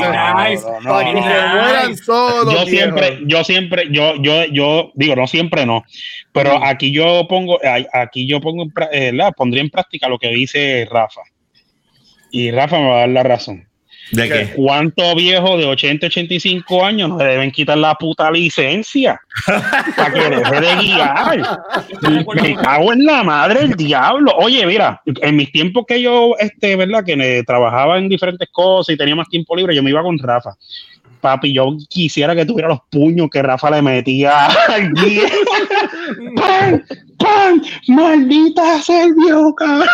[0.00, 5.84] se- mueran todos los yo siempre, yo siempre, yo, yo, yo digo, no siempre no,
[6.32, 7.58] pero aquí yo pongo,
[7.92, 11.20] aquí yo pongo, eh, la, pondría en práctica lo que dice Rafa.
[12.30, 13.68] Y Rafa me va a dar la razón.
[14.12, 14.52] ¿De qué?
[14.54, 19.20] ¿Cuántos viejos de 80, 85 años no le deben quitar la puta licencia
[19.96, 21.60] para que deje de guiar?
[22.40, 24.32] Me cago en la madre el diablo.
[24.36, 27.04] Oye, mira, en mis tiempos que yo, este, ¿verdad?
[27.04, 30.18] Que me trabajaba en diferentes cosas y tenía más tiempo libre, yo me iba con
[30.18, 30.50] Rafa.
[31.26, 35.24] Papi, yo quisiera que tuviera los puños que Rafa le metía al guía.
[36.36, 36.84] ¡Pam!
[37.18, 37.62] ¡Pam!
[37.88, 38.80] ¡Maldita
[39.56, 39.88] cabrón!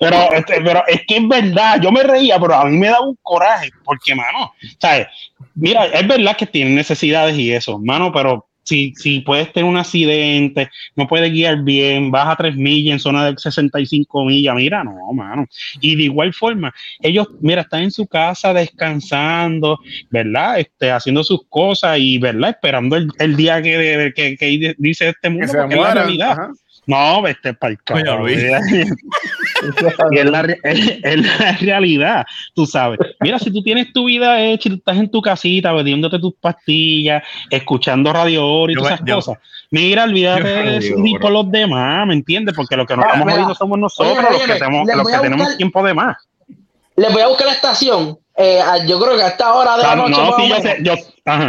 [0.00, 2.98] Pero, este, pero es que es verdad, yo me reía, pero a mí me da
[3.02, 5.06] un coraje, porque, mano, ¿sabes?
[5.54, 9.76] Mira, es verdad que tienen necesidades y eso, mano, pero si, si puedes tener un
[9.76, 14.82] accidente, no puedes guiar bien, vas a 3 millas en zona de 65 millas, mira,
[14.82, 15.46] no, mano.
[15.80, 19.78] Y de igual forma, ellos, mira, están en su casa descansando,
[20.10, 20.58] ¿verdad?
[20.60, 22.50] Este, haciendo sus cosas y, ¿verdad?
[22.50, 26.30] Esperando el, el día que, que, que dice este mundo, Que porque es la realidad.
[26.32, 26.50] ajá.
[26.86, 28.18] No, este para el carajo.
[28.20, 28.38] Luis.
[30.10, 32.98] Y es la, re- es- es la realidad, tú sabes.
[33.20, 36.34] Mira, si tú tienes tu vida hecha, y tú estás en tu casita bebiéndote tus
[36.34, 39.38] pastillas, escuchando radio Oro y Yo todas esas yo- cosas.
[39.70, 41.20] Mira, olvídate yo de Oro.
[41.20, 42.54] por los demás, ¿me entiendes?
[42.54, 45.08] Porque lo que nos Mira, estamos jodiendo somos nosotros, Oye, los que oye, tenemos, los
[45.08, 46.16] que tenemos tiempo de más.
[46.96, 48.18] Les voy a buscar la estación.
[48.36, 50.20] eh, yo creo que a esta hora de la No, noche.
[50.20, 50.94] más sí, yo sé, yo.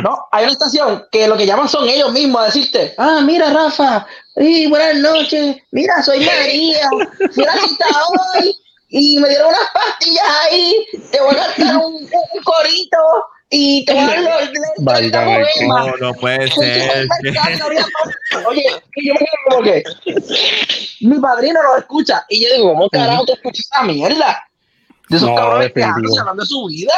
[0.01, 3.51] No, hay una estación que lo que llaman son ellos mismos a decirte, ah, mira
[3.51, 4.07] Rafa,
[4.37, 6.89] y buenas noches, mira, soy María,
[7.31, 8.55] fui a la cita hoy.
[8.89, 12.07] Y me dieron unas pastillas ahí, te voy a cantar un,
[12.43, 12.97] corito
[13.49, 15.87] y te voy a dar los Válgame 30 poemas.
[15.87, 17.07] No, no puede ser.
[18.47, 19.83] Oye, y yo me quedo como que
[21.01, 22.25] mi padrino lo escucha.
[22.29, 24.43] Y yo digo, ¿cómo carajo tú escuchas esa mierda?
[25.09, 26.93] De esos No, cabrones quejándose, hablando de su vida.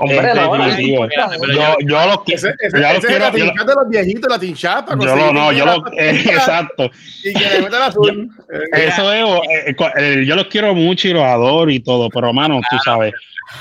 [0.00, 1.06] Hombre, no, no, definitivo.
[1.06, 1.52] no, no, no.
[1.52, 4.30] Yo, yo los Ese, ese, ya los ese es quiero- la yo de los viejitos,
[4.30, 4.94] la tinchata.
[4.98, 6.90] yo lo, no, yo lo, eh, exacto.
[7.24, 8.28] Y que le metan azul.
[8.50, 9.24] Eh, Eso es,
[9.68, 13.12] eh, eh, yo los quiero mucho y los adoro y todo, pero hermano, tú sabes.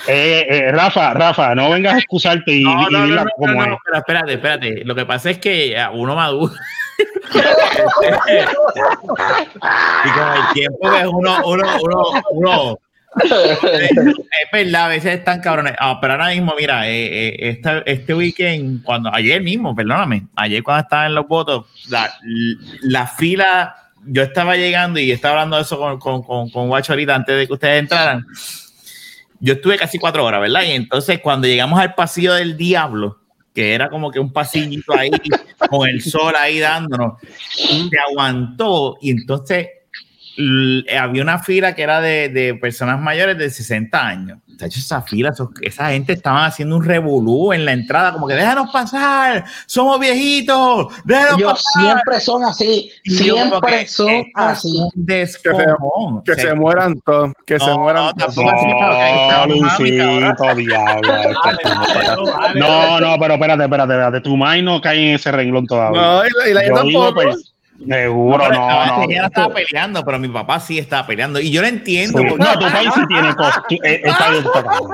[0.08, 3.30] Eh, eh, Rafa, Rafa, no vengas a excusarte y, No, y no, no, dila no,
[3.38, 3.80] como no, es.
[3.86, 4.82] pero espérate, espérate.
[4.86, 6.54] Lo que pasa es que uno madura.
[10.06, 12.80] y con el tiempo que uno, uno, uno, uno
[13.16, 15.74] es verdad, a veces están cabrones.
[15.80, 20.84] Ah, pero ahora mismo, mira, eh, eh, este weekend, cuando ayer mismo, perdóname, ayer cuando
[20.84, 22.12] estaba en los votos, la,
[22.82, 23.76] la fila,
[24.06, 27.38] yo estaba llegando y estaba hablando de eso con, con, con, con Guacho ahorita antes
[27.38, 28.26] de que ustedes entraran.
[29.40, 30.64] Yo estuve casi cuatro horas, ¿verdad?
[30.64, 33.20] Y entonces cuando llegamos al pasillo del diablo,
[33.54, 35.10] que era como que un pasillito ahí
[35.70, 39.68] con el sol ahí dándonos, se aguantó y entonces
[40.98, 44.40] había una fila que era de, de personas mayores de 60 años.
[44.46, 48.28] De hecho, esa fila, esos- esa gente estaba haciendo un revolú en la entrada, como
[48.28, 51.84] que déjanos pasar, somos viejitos, déjanos Ellos pasar.
[51.84, 54.90] siempre son así, que, siempre son esto es así.
[54.96, 56.24] descojón.
[56.24, 57.34] que se mueran todos.
[57.46, 58.34] Que se No, mueran todos.
[58.36, 58.52] tampoco
[59.78, 60.36] No.
[62.56, 64.22] No, no, pero espérate, espérate, espérate.
[64.22, 66.02] Tu mind no cae en ese renglón todavía.
[66.02, 67.22] No, y la, y la yo Yo digo, tampoco.
[67.30, 67.54] pues,
[67.86, 69.04] seguro, no, no.
[69.04, 71.40] ella no estaba peleando, pero mi papá sí estaba peleando.
[71.40, 72.20] Y yo lo entiendo.
[72.20, 72.26] Sí.
[72.30, 73.62] porque- No, tu país sí tiene cosas.
[73.70, 74.92] Eh, está bien, está cabrón.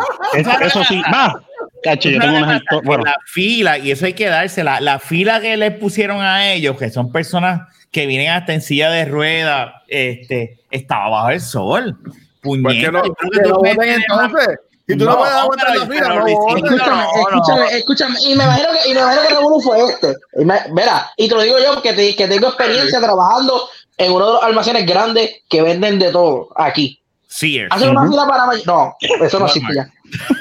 [0.63, 1.41] Eso, sí, va.
[1.83, 5.57] Cacho, yo tengo unas Bueno, la fila, y eso hay que dársela, la fila que
[5.57, 7.61] les pusieron a ellos, que son personas
[7.91, 11.97] que vienen hasta en silla de ruedas, este, estaba bajo el sol.
[12.41, 13.09] Pues Puñeta, que no, que
[13.41, 13.97] que no voten más-
[14.31, 14.59] entonces.
[14.87, 16.27] Si tú no, No, puedes aguantar la fila, pero no.
[16.57, 18.19] Escúchame, escúchame, escúchame.
[18.21, 20.15] Y me imagino que, y me imagino que Revolú fue este.
[20.39, 24.11] Y me- Verá, y te lo digo yo que, te- que tengo experiencia trabajando en
[24.11, 26.99] uno de los almacenes grandes que venden de todo aquí.
[27.27, 27.69] Sears.
[27.71, 29.89] Hacen una fila para No, eso no existe ya.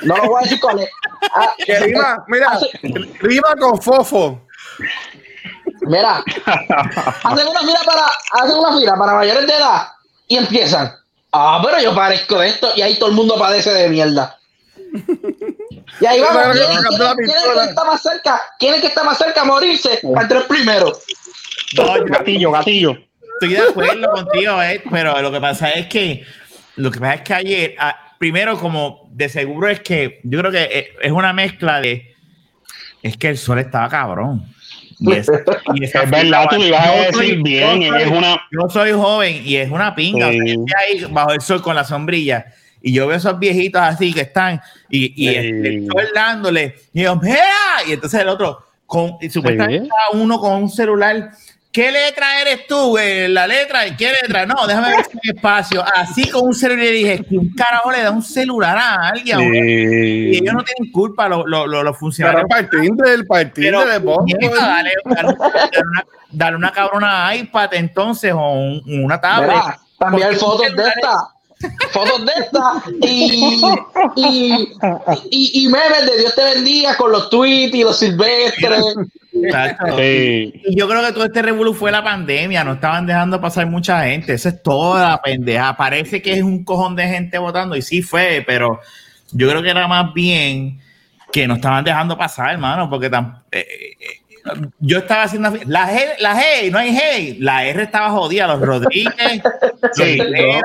[0.03, 0.91] No lo voy a decir cuál es.
[1.37, 2.69] Ah, Que rima, mira, hace-
[3.21, 4.41] rima con fofo.
[5.83, 6.23] Mira,
[7.25, 8.07] hacen una fila para,
[8.45, 9.87] hacen una fila para mayores de edad
[10.27, 10.93] y empiezan.
[11.33, 14.39] Ah, pero yo parezco de esto y ahí todo el mundo padece de mierda.
[16.01, 17.63] Y ahí vamos, ¿quién, quién- quién es pistola.
[17.65, 18.43] que está más cerca?
[18.59, 20.01] ¿Quién es que está más cerca a morirse?
[20.17, 20.93] A entrar primero.
[21.77, 22.97] No, gatillo, gatillo.
[23.35, 26.25] estoy de acuerdo contigo, eh, pero lo que pasa es que
[26.77, 30.53] lo que pasa es que ayer, ah, primero, como de seguro es que yo creo
[30.53, 32.15] que eh, es una mezcla de
[33.03, 34.45] es que el sol estaba cabrón.
[35.05, 35.33] Y esa-
[35.75, 38.93] y esa Es verdad, tú ibas a decir soy- bien, soy- es una- Yo soy
[38.93, 40.31] joven y es una pinga.
[40.31, 40.39] Sí.
[40.41, 40.75] o sea, yo estoy
[41.05, 42.47] ahí bajo el sol con la sombrilla
[42.81, 44.61] y yo veo esos viejitos así que están
[44.91, 45.29] y, y
[45.83, 45.87] Sí.
[45.87, 47.39] sol dándole y yo, "Mira",
[47.89, 49.91] y entonces el otro con y supuestamente Sí.
[50.19, 51.31] uno con un celular
[51.73, 52.97] ¿qué letra eres tú?
[52.99, 54.45] Eh, La letra, ¿qué letra?
[54.47, 55.85] No, déjame ver si espacio.
[55.95, 59.41] Así con un celular y le dije, ¿quién carajo le da un celular a alguien?
[59.55, 62.45] Y ellos no tienen culpa, los, los, los, los funcionarios.
[63.55, 64.25] Pero, de Bombo.
[64.27, 64.91] puñeta, dale,
[66.31, 69.51] dale- una, cabrona iPad entonces o un- una tablet.
[69.57, 69.79] Mira,
[70.29, 71.29] Porque fotos de esta.
[71.93, 73.61] Fotos de esta y,
[74.17, 74.75] y,
[75.31, 78.83] y, y memes de Dios te bendiga con los tweets y los silvestres.
[79.33, 80.53] Sí.
[80.67, 84.05] Y yo creo que todo este revolú fue la pandemia, no estaban dejando pasar mucha
[84.05, 85.77] gente, eso es toda la pendeja.
[85.77, 88.81] Parece que es un cojón de gente votando y sí fue, pero
[89.33, 90.81] yo creo que era más bien
[91.33, 93.65] que no estaban dejando pasar, hermano, porque tan, eh,
[93.99, 94.23] eh,
[94.81, 98.61] yo estaba haciendo la G, la G, no hay G, la R estaba jodida, los
[98.61, 99.15] Rodríguez,
[99.83, 100.61] los Sí, Rivera,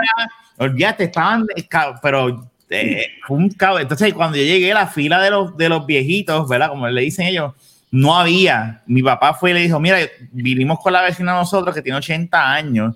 [0.57, 1.45] olvídate, estaban,
[2.01, 3.81] pero eh, un caos.
[3.81, 6.69] Entonces, cuando yo llegué a la fila de los, de los viejitos, ¿verdad?
[6.69, 7.53] Como le dicen ellos,
[7.91, 8.81] no había.
[8.85, 9.97] Mi papá fue y le dijo, mira,
[10.31, 12.95] vinimos con la vecina nosotros que tiene 80 años.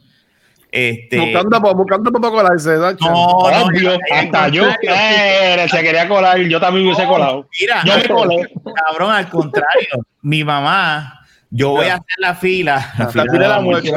[0.72, 2.96] Este, Buscando, buscando la ansiedad.
[3.02, 7.46] no, no, hasta yo eh, se quería colar, yo también hubiese colado.
[7.60, 8.50] Mira, Yo me colé.
[8.88, 12.94] cabrón, al contrario, mi mamá, yo voy a hacer la fila.
[12.98, 13.92] La, La fila de la muerte.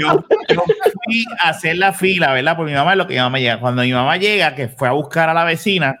[0.00, 0.64] Yo, yo
[1.04, 2.56] fui a hacer la fila, ¿verdad?
[2.56, 3.60] Por mi mamá es lo que mi mamá llega.
[3.60, 6.00] Cuando mi mamá llega, que fue a buscar a la vecina,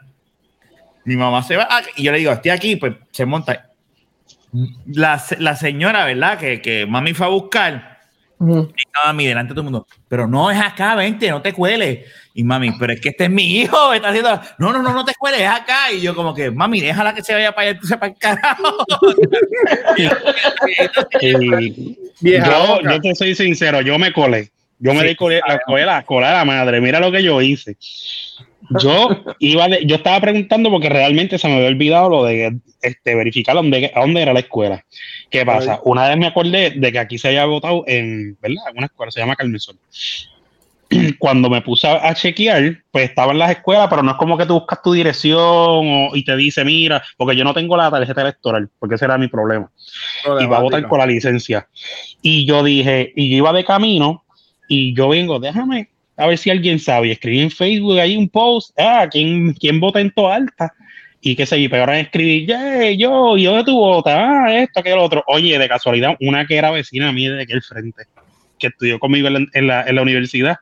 [1.04, 3.70] mi mamá se va ah, y yo le digo, estoy aquí, pues se monta.
[4.86, 6.38] La, la señora, ¿verdad?
[6.38, 7.92] Que, que mami fue a buscar,
[8.42, 12.00] y mami delante de todo el mundo, pero no es acá, vente, no te cueles.
[12.34, 14.92] Y mami, pero es que este es mi hijo, me está haciendo, no, no, no,
[14.92, 15.92] no te cueles, es acá.
[15.92, 18.84] Y yo como que, mami, déjala que se vaya para allá, tú sepas el carajo.
[22.20, 24.50] Y yo, yo te soy sincero, yo me colé.
[24.84, 26.80] Yo me Sí, di colé, la, colé la cola de la madre.
[26.80, 27.76] Mira lo que yo hice.
[28.80, 33.14] Yo iba de- yo estaba preguntando porque realmente se me había olvidado lo de este,
[33.14, 34.84] verificar dónde, a dónde era la escuela.
[35.30, 35.80] ¿Qué pasa?
[35.84, 38.64] Una vez me acordé de que aquí se había votado en, ¿verdad?
[38.74, 39.76] Una escuela, se llama Carmen Sol.
[41.18, 44.36] Cuando me puse a, a chequear, pues estaba en las escuelas, pero no es como
[44.36, 47.90] que tú buscas tu dirección o- y te dice, mira, porque yo no tengo la
[47.90, 49.70] tarjeta electoral, porque ese era mi problema
[50.42, 51.66] y va a votar con la licencia.
[52.20, 54.21] Y yo dije, y yo iba de camino
[54.74, 57.08] y yo vengo, déjame a ver si alguien sabe.
[57.08, 60.72] Y escribí en Facebook ahí un post, ah, ¿quién, quién vota en Alta?
[61.20, 64.14] Y qué sé yo, y pegaron a escribir, yeah, yo, ¿y dónde tú votas?
[64.16, 65.22] Ah, esto, aquello, otro.
[65.26, 68.04] Oye, de casualidad, una que era vecina mía de aquel frente,
[68.58, 70.56] que estudió conmigo en la, en la, en la universidad.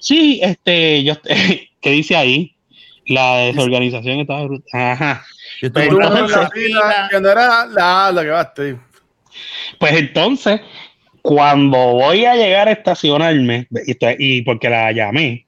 [0.00, 1.14] Sí, este, yo,
[1.82, 2.56] ¿qué dice ahí?
[3.06, 4.66] La desorganización estaba brutal.
[4.72, 5.26] Ajá.
[5.60, 8.76] Yo Pero entonces- la fila, que no era la, la que va a estar.
[9.78, 10.60] Pues entonces,
[11.26, 13.66] cuando voy a llegar a estacionarme,
[14.16, 15.44] y, porque la llamé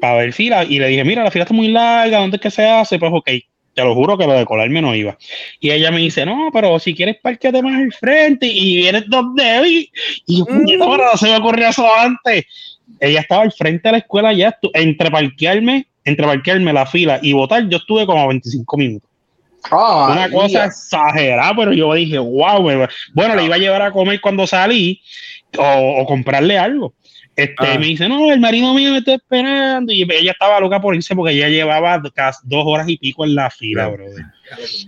[0.00, 2.52] para ver fila, y le dije, mira, la fila está muy larga, ¿dónde es que
[2.52, 3.00] se hace?
[3.00, 3.28] Pues ok,
[3.74, 5.18] te lo juro que lo de colarme no iba.
[5.58, 9.60] Y ella me dice, no, pero si quieres parqueate más al frente y vienes donde
[9.60, 9.90] vi.
[10.24, 10.46] Y yo,
[10.86, 12.44] no se me ocurrió eso antes.
[13.00, 17.32] Ella estaba al frente de la escuela ya, entre parquearme, entre parquearme la fila y
[17.32, 19.07] votar, yo estuve como 25 minutos.
[19.70, 24.20] Ah, Una cosa exagerada, pero yo dije, wow, bueno, le iba a llevar a comer
[24.20, 25.00] cuando salí
[25.58, 26.94] o, o comprarle algo.
[27.36, 27.78] Este, Ah.
[27.78, 29.92] me dice, no, el marido mío me está esperando.
[29.92, 33.34] Y ella estaba loca por irse porque ella llevaba casi dos horas y pico en
[33.36, 34.24] la fila, brother.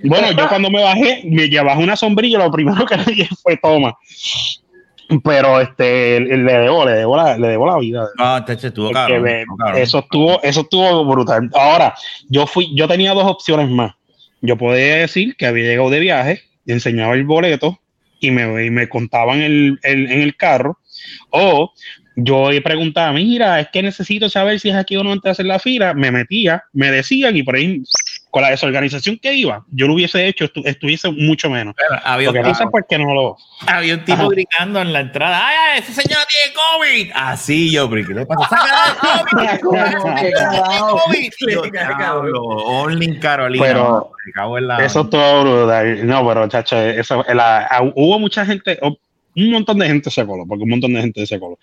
[0.02, 3.57] Bueno, yo cuando me bajé, me llevaba una sombrilla, lo primero que le dije fue
[3.57, 3.97] toma.
[5.24, 8.09] Pero este, le debo, le debo la, le debo la vida.
[8.16, 9.27] No, tacho, estuvo me- cabrón.
[9.77, 11.51] eso estuvo, eso estuvo brutal.
[11.52, 11.94] Ahora,
[12.28, 13.93] yo fui, yo tenía dos opciones más.
[14.41, 17.81] Yo podía decir que había llegado de viaje enseñaba el boleto
[18.21, 20.79] y me, y me contaban el, el- en el carro.
[21.31, 21.73] O
[22.17, 25.47] yo preguntaba, mira, es que necesito saber si es aquí o no antes de hacer
[25.47, 25.95] la fila.
[25.95, 27.83] Me metía, me decían y por ahí,
[28.31, 31.74] con la desorganización que iba, yo lo hubiese hecho, estu- estuviese mucho menos.
[31.77, 33.36] Pero había, Porque un no sé tipo, por qué no lo.
[33.66, 34.28] había un tipo Ajá.
[34.31, 37.11] gritando en la entrada, ¡ay, ese señor tiene COVID!
[37.15, 38.48] Así yo, pero ¿qué le pasa?
[38.48, 41.31] ¡Sácala de COVID!
[43.20, 43.65] Carolina.
[43.65, 44.12] Pero-
[44.81, 46.07] Eso es todo brutal.
[46.07, 50.65] No, pero chacho, eso, la- hubo mucha gente, un montón de gente se coló, porque
[50.65, 51.59] un montón de gente se coló.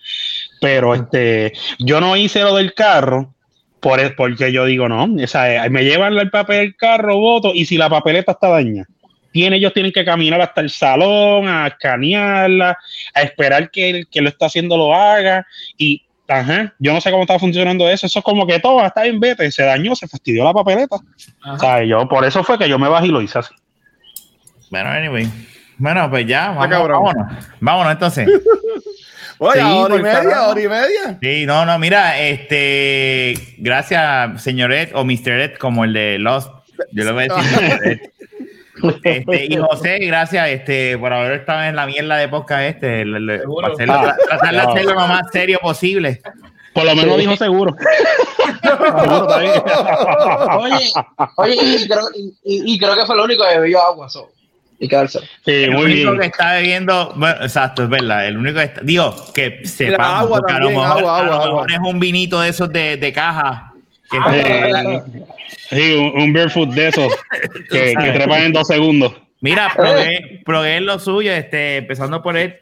[0.60, 3.34] Pero este, yo no hice lo del carro,
[3.80, 7.16] por, e, porque yo digo, no, o sea, eh, me llevan el papel del carro,
[7.16, 8.88] voto, y si la papeleta está dañada,
[9.32, 12.78] tiene, ellos tienen que caminar hasta el salón, a escanearla,
[13.14, 15.46] a esperar que el que lo está haciendo lo haga,
[15.76, 18.04] y Ajá, yo no sé cómo está funcionando eso.
[18.04, 20.96] Eso es como que todo está bien, vete, se dañó, se fastidió la papeleta.
[21.46, 23.54] O sea, yo, por eso fue que yo me bajé y lo hice así.
[24.70, 25.26] Bueno, anyway.
[25.78, 27.02] Bueno, pues ya, vamos, cabrón.
[27.02, 27.46] vámonos.
[27.60, 28.28] Vámonos entonces.
[29.38, 30.50] Oye, Sí, hora y media, carajo.
[30.50, 31.18] hora y media.
[31.22, 35.30] Sí, no, no, mira, este, gracias, señor Ed o Mr.
[35.40, 36.50] Ed, como el de Lost.
[36.92, 37.86] Yo le voy a decir Mr.
[37.86, 38.00] Ed.
[39.02, 43.04] Este, y José, gracias este, por haber estado en la mierda de podcast este.
[43.04, 43.62] le- le- Seguro.
[43.62, 44.70] para hacerlo- Ah, tratar de no.
[44.70, 46.20] hacerlo lo más serio posible.
[46.74, 47.74] Por lo menos dijo seguro.
[48.62, 49.28] Seguro.
[50.58, 50.90] Oye,
[51.36, 52.04] oye, y creo,
[52.44, 54.08] y creo que fue lo único que bebió agua.
[54.08, 54.30] so,
[54.80, 55.18] Y quedarse.
[55.44, 56.20] Sí, El muy único bien.
[56.20, 58.26] que está bebiendo, bueno, exacto, es verdad.
[58.26, 61.22] El único que está, digo, que sepa, agua porque a lo también, mejor, agua, a
[61.24, 61.66] lo agua, mejor agua.
[61.72, 63.72] es un vinito de esos de, de caja.
[64.10, 65.02] que- Eh,
[65.70, 67.12] sí, un, un barefoot de esos
[67.70, 69.14] que, que trepan en dos segundos.
[69.40, 72.56] Mira, probé, probé lo suyo, este, empezando por él.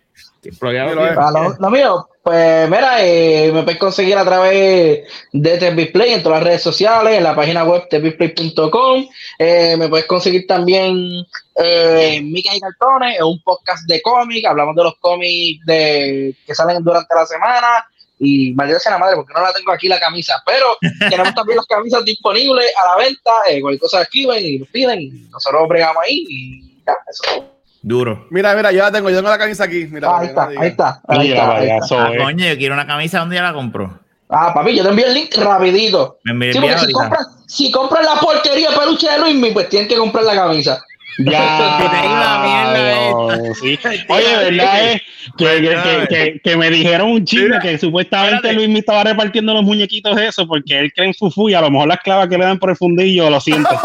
[0.59, 6.15] probé Ah, lo, lo mío, pues mira, eh, me puedes conseguir a través de TVPlay
[6.15, 9.07] en todas las redes sociales, en la página web tvplay.com.
[9.39, 11.24] Eh, me puedes conseguir también
[11.55, 14.44] eh, Micas y Cartones, es un podcast de cómic.
[14.44, 17.86] Hablamos de los cómics de, que salen durante la semana.
[18.19, 20.43] Y maldita sea la madre, porque no la tengo aquí la camisa.
[20.44, 20.77] Pero
[21.09, 23.31] tenemos también las camisas disponibles a la venta.
[23.48, 25.01] Eh, cualquier cosa escriben y nos piden.
[25.01, 26.24] Y nosotros bregamos ahí.
[26.28, 27.55] Y ya, eso.
[27.88, 28.26] Duro.
[28.30, 29.86] Mira, mira, yo la tengo, yo tengo la camisa aquí.
[29.88, 31.86] Mira, ahí, está, ahí está, ahí Mira, está, ahí vaya, está.
[31.86, 34.00] eso Ah, coño, yo quiero una camisa, ¿dónde ya la compro?
[34.28, 36.18] Ah, papi, yo te envío el link rapidito.
[36.24, 39.88] Me envíe Sí, porque si compras, si compras la porquería peluche de Luismi, pues tienen
[39.88, 40.82] que comprar la camisa.
[41.18, 41.78] Ya,
[43.60, 43.78] sí.
[44.09, 45.02] Oye, verdad es
[45.36, 48.52] que, que, que, que- que me dijeron un chisme que supuestamente.
[48.52, 51.70] Luis me estaba repartiendo los muñequitos eso porque él cree en fufu y a lo
[51.70, 53.68] mejor las clavas que le dan por el fundillo, lo siento.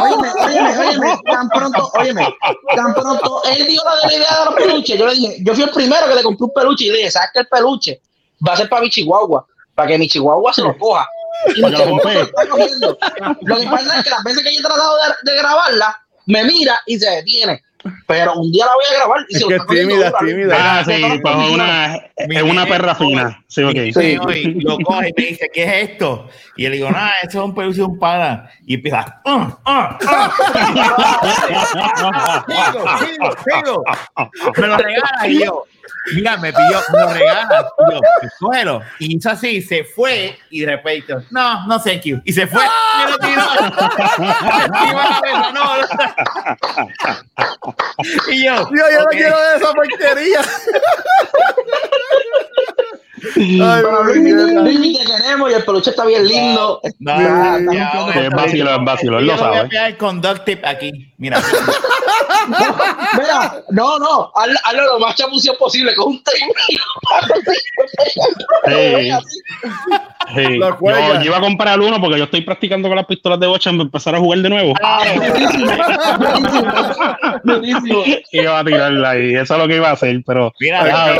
[0.00, 2.26] Óyeme, óyeme, óyeme, tan pronto, óyeme,
[2.76, 4.98] tan pronto él dio la de la idea de los peluches.
[4.98, 7.10] Yo le dije, yo fui el primero que le compré un peluche y le dije,
[7.10, 8.00] ¿sabes que el peluche
[8.46, 9.46] va a ser para mi chihuahua?
[9.74, 11.06] Para que mi chihuahua se lo coja.
[11.56, 12.20] Y Para que lo lo bompee.
[12.22, 12.98] está cogiendo.
[13.42, 15.02] Lo que pasa es que las veces que yo he tratado de,
[15.32, 17.62] de grabarla, me mira y se detiene.
[18.06, 20.18] Pero un día la voy a grabar y Es se lo que está tímida, dura.
[20.20, 20.56] tímida.
[20.58, 21.54] Ah, sí, pues condiciones.
[21.54, 23.44] una, es una perra fina.
[23.46, 23.74] Sí, ok.
[23.94, 24.18] Sí.
[24.26, 26.26] Hoy lo coge y me dice, ¿qué es esto?
[26.56, 28.48] Y le digo, nada, eso es un peluche de un pana.
[28.66, 30.30] Y empieza, "Ah, ah, ah".
[32.48, 33.84] Sigo, sigo, sigo.
[34.56, 35.64] Me lo regala y yo,
[36.14, 37.48] mira, me pidió, me lo regala.
[37.88, 38.82] Y yo, "Pues cógelo.
[38.98, 42.20] Y hizo así, se fue y de repente, no, no, thank you.
[42.24, 42.62] Y se fue.
[42.64, 43.42] Y lo tiró.
[45.52, 45.86] No, no.
[48.30, 50.40] Y yo, Yo, yo no quiero esa porquería.
[53.36, 53.82] Ay,
[54.98, 56.80] te queremos y el peluche está bien lindo.
[56.98, 57.12] No.
[58.10, 59.42] Es vacilo, es vacilo, él Yo lo
[61.30, 61.66] le voy a sabe.
[61.66, 62.24] pegar el conduct tip aquí.
[62.48, 63.18] Mira.
[63.18, 66.22] Mira, no, no, hazlo, hazlo lo más chamucio posible con un
[68.66, 69.10] Sí.
[70.34, 70.56] Sí.
[70.58, 73.70] Lo Yo, iba a comprar uno porque yo estoy practicando con las pistolas de bocha
[73.70, 74.74] para empezar a jugar de nuevo.
[77.44, 78.02] Buenísimo.
[78.32, 81.16] Iba a tirarla y eso es lo que iba a hacer, pero Mira.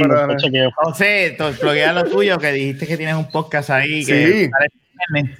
[0.76, 4.04] José, to- bloquea lo tuyo, que dijiste que tienes un podcast ahí.
[4.04, 4.50] Que Sí.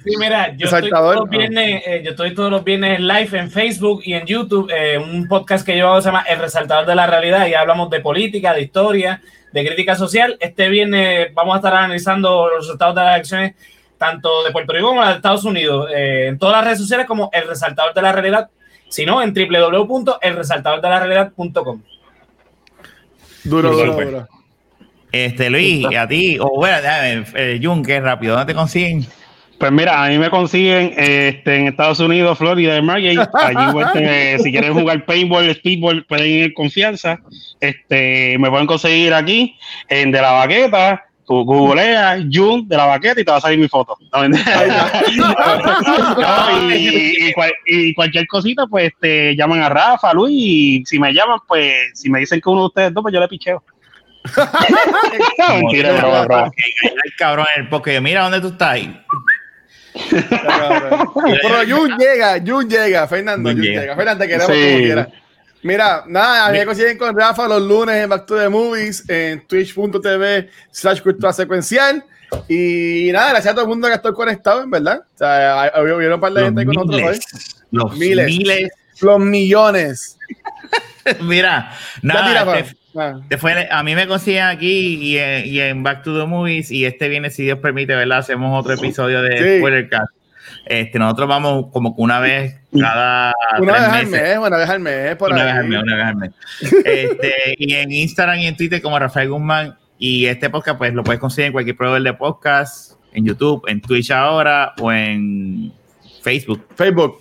[0.03, 3.39] Sí, mira, yo estoy, todos los viernes, eh, yo estoy todos los viernes en live
[3.39, 4.69] en Facebook y en YouTube.
[4.71, 7.89] eh, un podcast que yo hago se llama El Resaltador de la Realidad y hablamos
[7.89, 9.21] de política, de historia,
[9.51, 10.37] de crítica social.
[10.39, 13.55] Este viernes vamos a estar analizando los resultados de las elecciones
[13.97, 17.29] tanto de Puerto Rico como de Estados Unidos eh, en todas las redes sociales como
[17.33, 18.49] El Resaltador de la Realidad,
[18.89, 21.81] sino en www.elresaltadordelarrealidad.com.
[23.45, 24.07] Duro, Sí, duro, pues.
[24.11, 24.27] duro.
[25.11, 29.05] Este, Luis, y a ti, o bueno, déjame, eh, Jun, que rápido, ¿dónde te consiguen?
[29.57, 33.29] Pues mira, a mí me consiguen este, en Estados Unidos, Florida, en Margate.
[33.33, 37.19] Allí, este, si quieren jugar paintball, speedball, pueden ir en confianza.
[37.61, 39.57] Este, me pueden conseguir aquí
[39.87, 41.05] en De La Baqueta.
[41.27, 43.97] Tú googlea Jun de la baqueta y te va a salir mi foto.
[44.13, 44.91] No, mentira.
[46.19, 50.99] No, y, y cual- y cualquier cosita, pues te llaman a Rafa, Luis, y si
[50.99, 53.63] me llaman, pues si me dicen que uno de ustedes dos, pues yo le picheo.
[54.37, 56.51] No, mentira, Como- broma, broma.
[56.83, 59.01] Ay, cabrón, en el porque mira dónde tú estás ahí.
[61.41, 63.81] Pero Jun llega, Jun llega, Fernando, Jun llega.
[63.81, 63.95] llega.
[63.95, 64.63] Fernando, te queremos Sí.
[64.63, 65.09] como quiera.
[65.63, 70.49] Mira, nada, me consiguen con Rafa los lunes en Back to the Movies, en twitch.tv
[70.71, 72.03] slash cultura secuencial.
[72.47, 74.99] Y nada, gracias a todo el mundo que estoy conectado, en verdad.
[75.15, 77.07] O sea, hubieron un par de Los gente con nosotros hoy.
[77.07, 78.25] miles, los Miles.
[78.27, 78.71] miles.
[79.01, 80.17] Los millones.
[81.21, 82.77] Mira, nada, tira, este-
[83.29, 86.71] Te fue- a mí me consiguen aquí y en, y en Back to the Movies
[86.71, 88.19] y este viene, si Dios permite, ¿verdad?
[88.19, 89.57] Hacemos otro episodio de Sí.
[89.59, 90.11] Spoilercast.
[90.67, 94.11] Este, nosotros vamos como que una vez cada Una tres vez al meses.
[94.29, 95.47] mes, una vez al mes, por Una ahí.
[95.47, 96.31] vez al mes, una vez al mes.
[96.85, 99.75] Este, y en Instagram y en Twitter como Rafael Guzmán.
[99.97, 103.81] Y este podcast, pues lo puedes conseguir en cualquier proveedor de podcast, en YouTube, en
[103.81, 105.71] Twitch ahora o en
[106.21, 106.67] Facebook.
[106.75, 107.19] Facebook.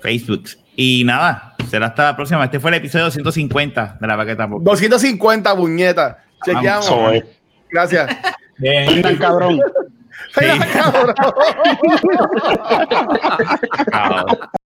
[0.00, 0.44] Facebook.
[0.76, 2.44] Y nada, será hasta la próxima.
[2.44, 4.64] Este fue el episodio 250 de la Paqueta Podcast.
[4.64, 6.16] 250 puñetas.
[6.44, 7.12] Chequeamos.
[7.14, 7.24] Es.
[7.70, 8.16] Gracias.
[8.58, 8.86] Bien.
[8.86, 9.60] Vengan, cabrón.
[13.90, 14.38] Cabrón.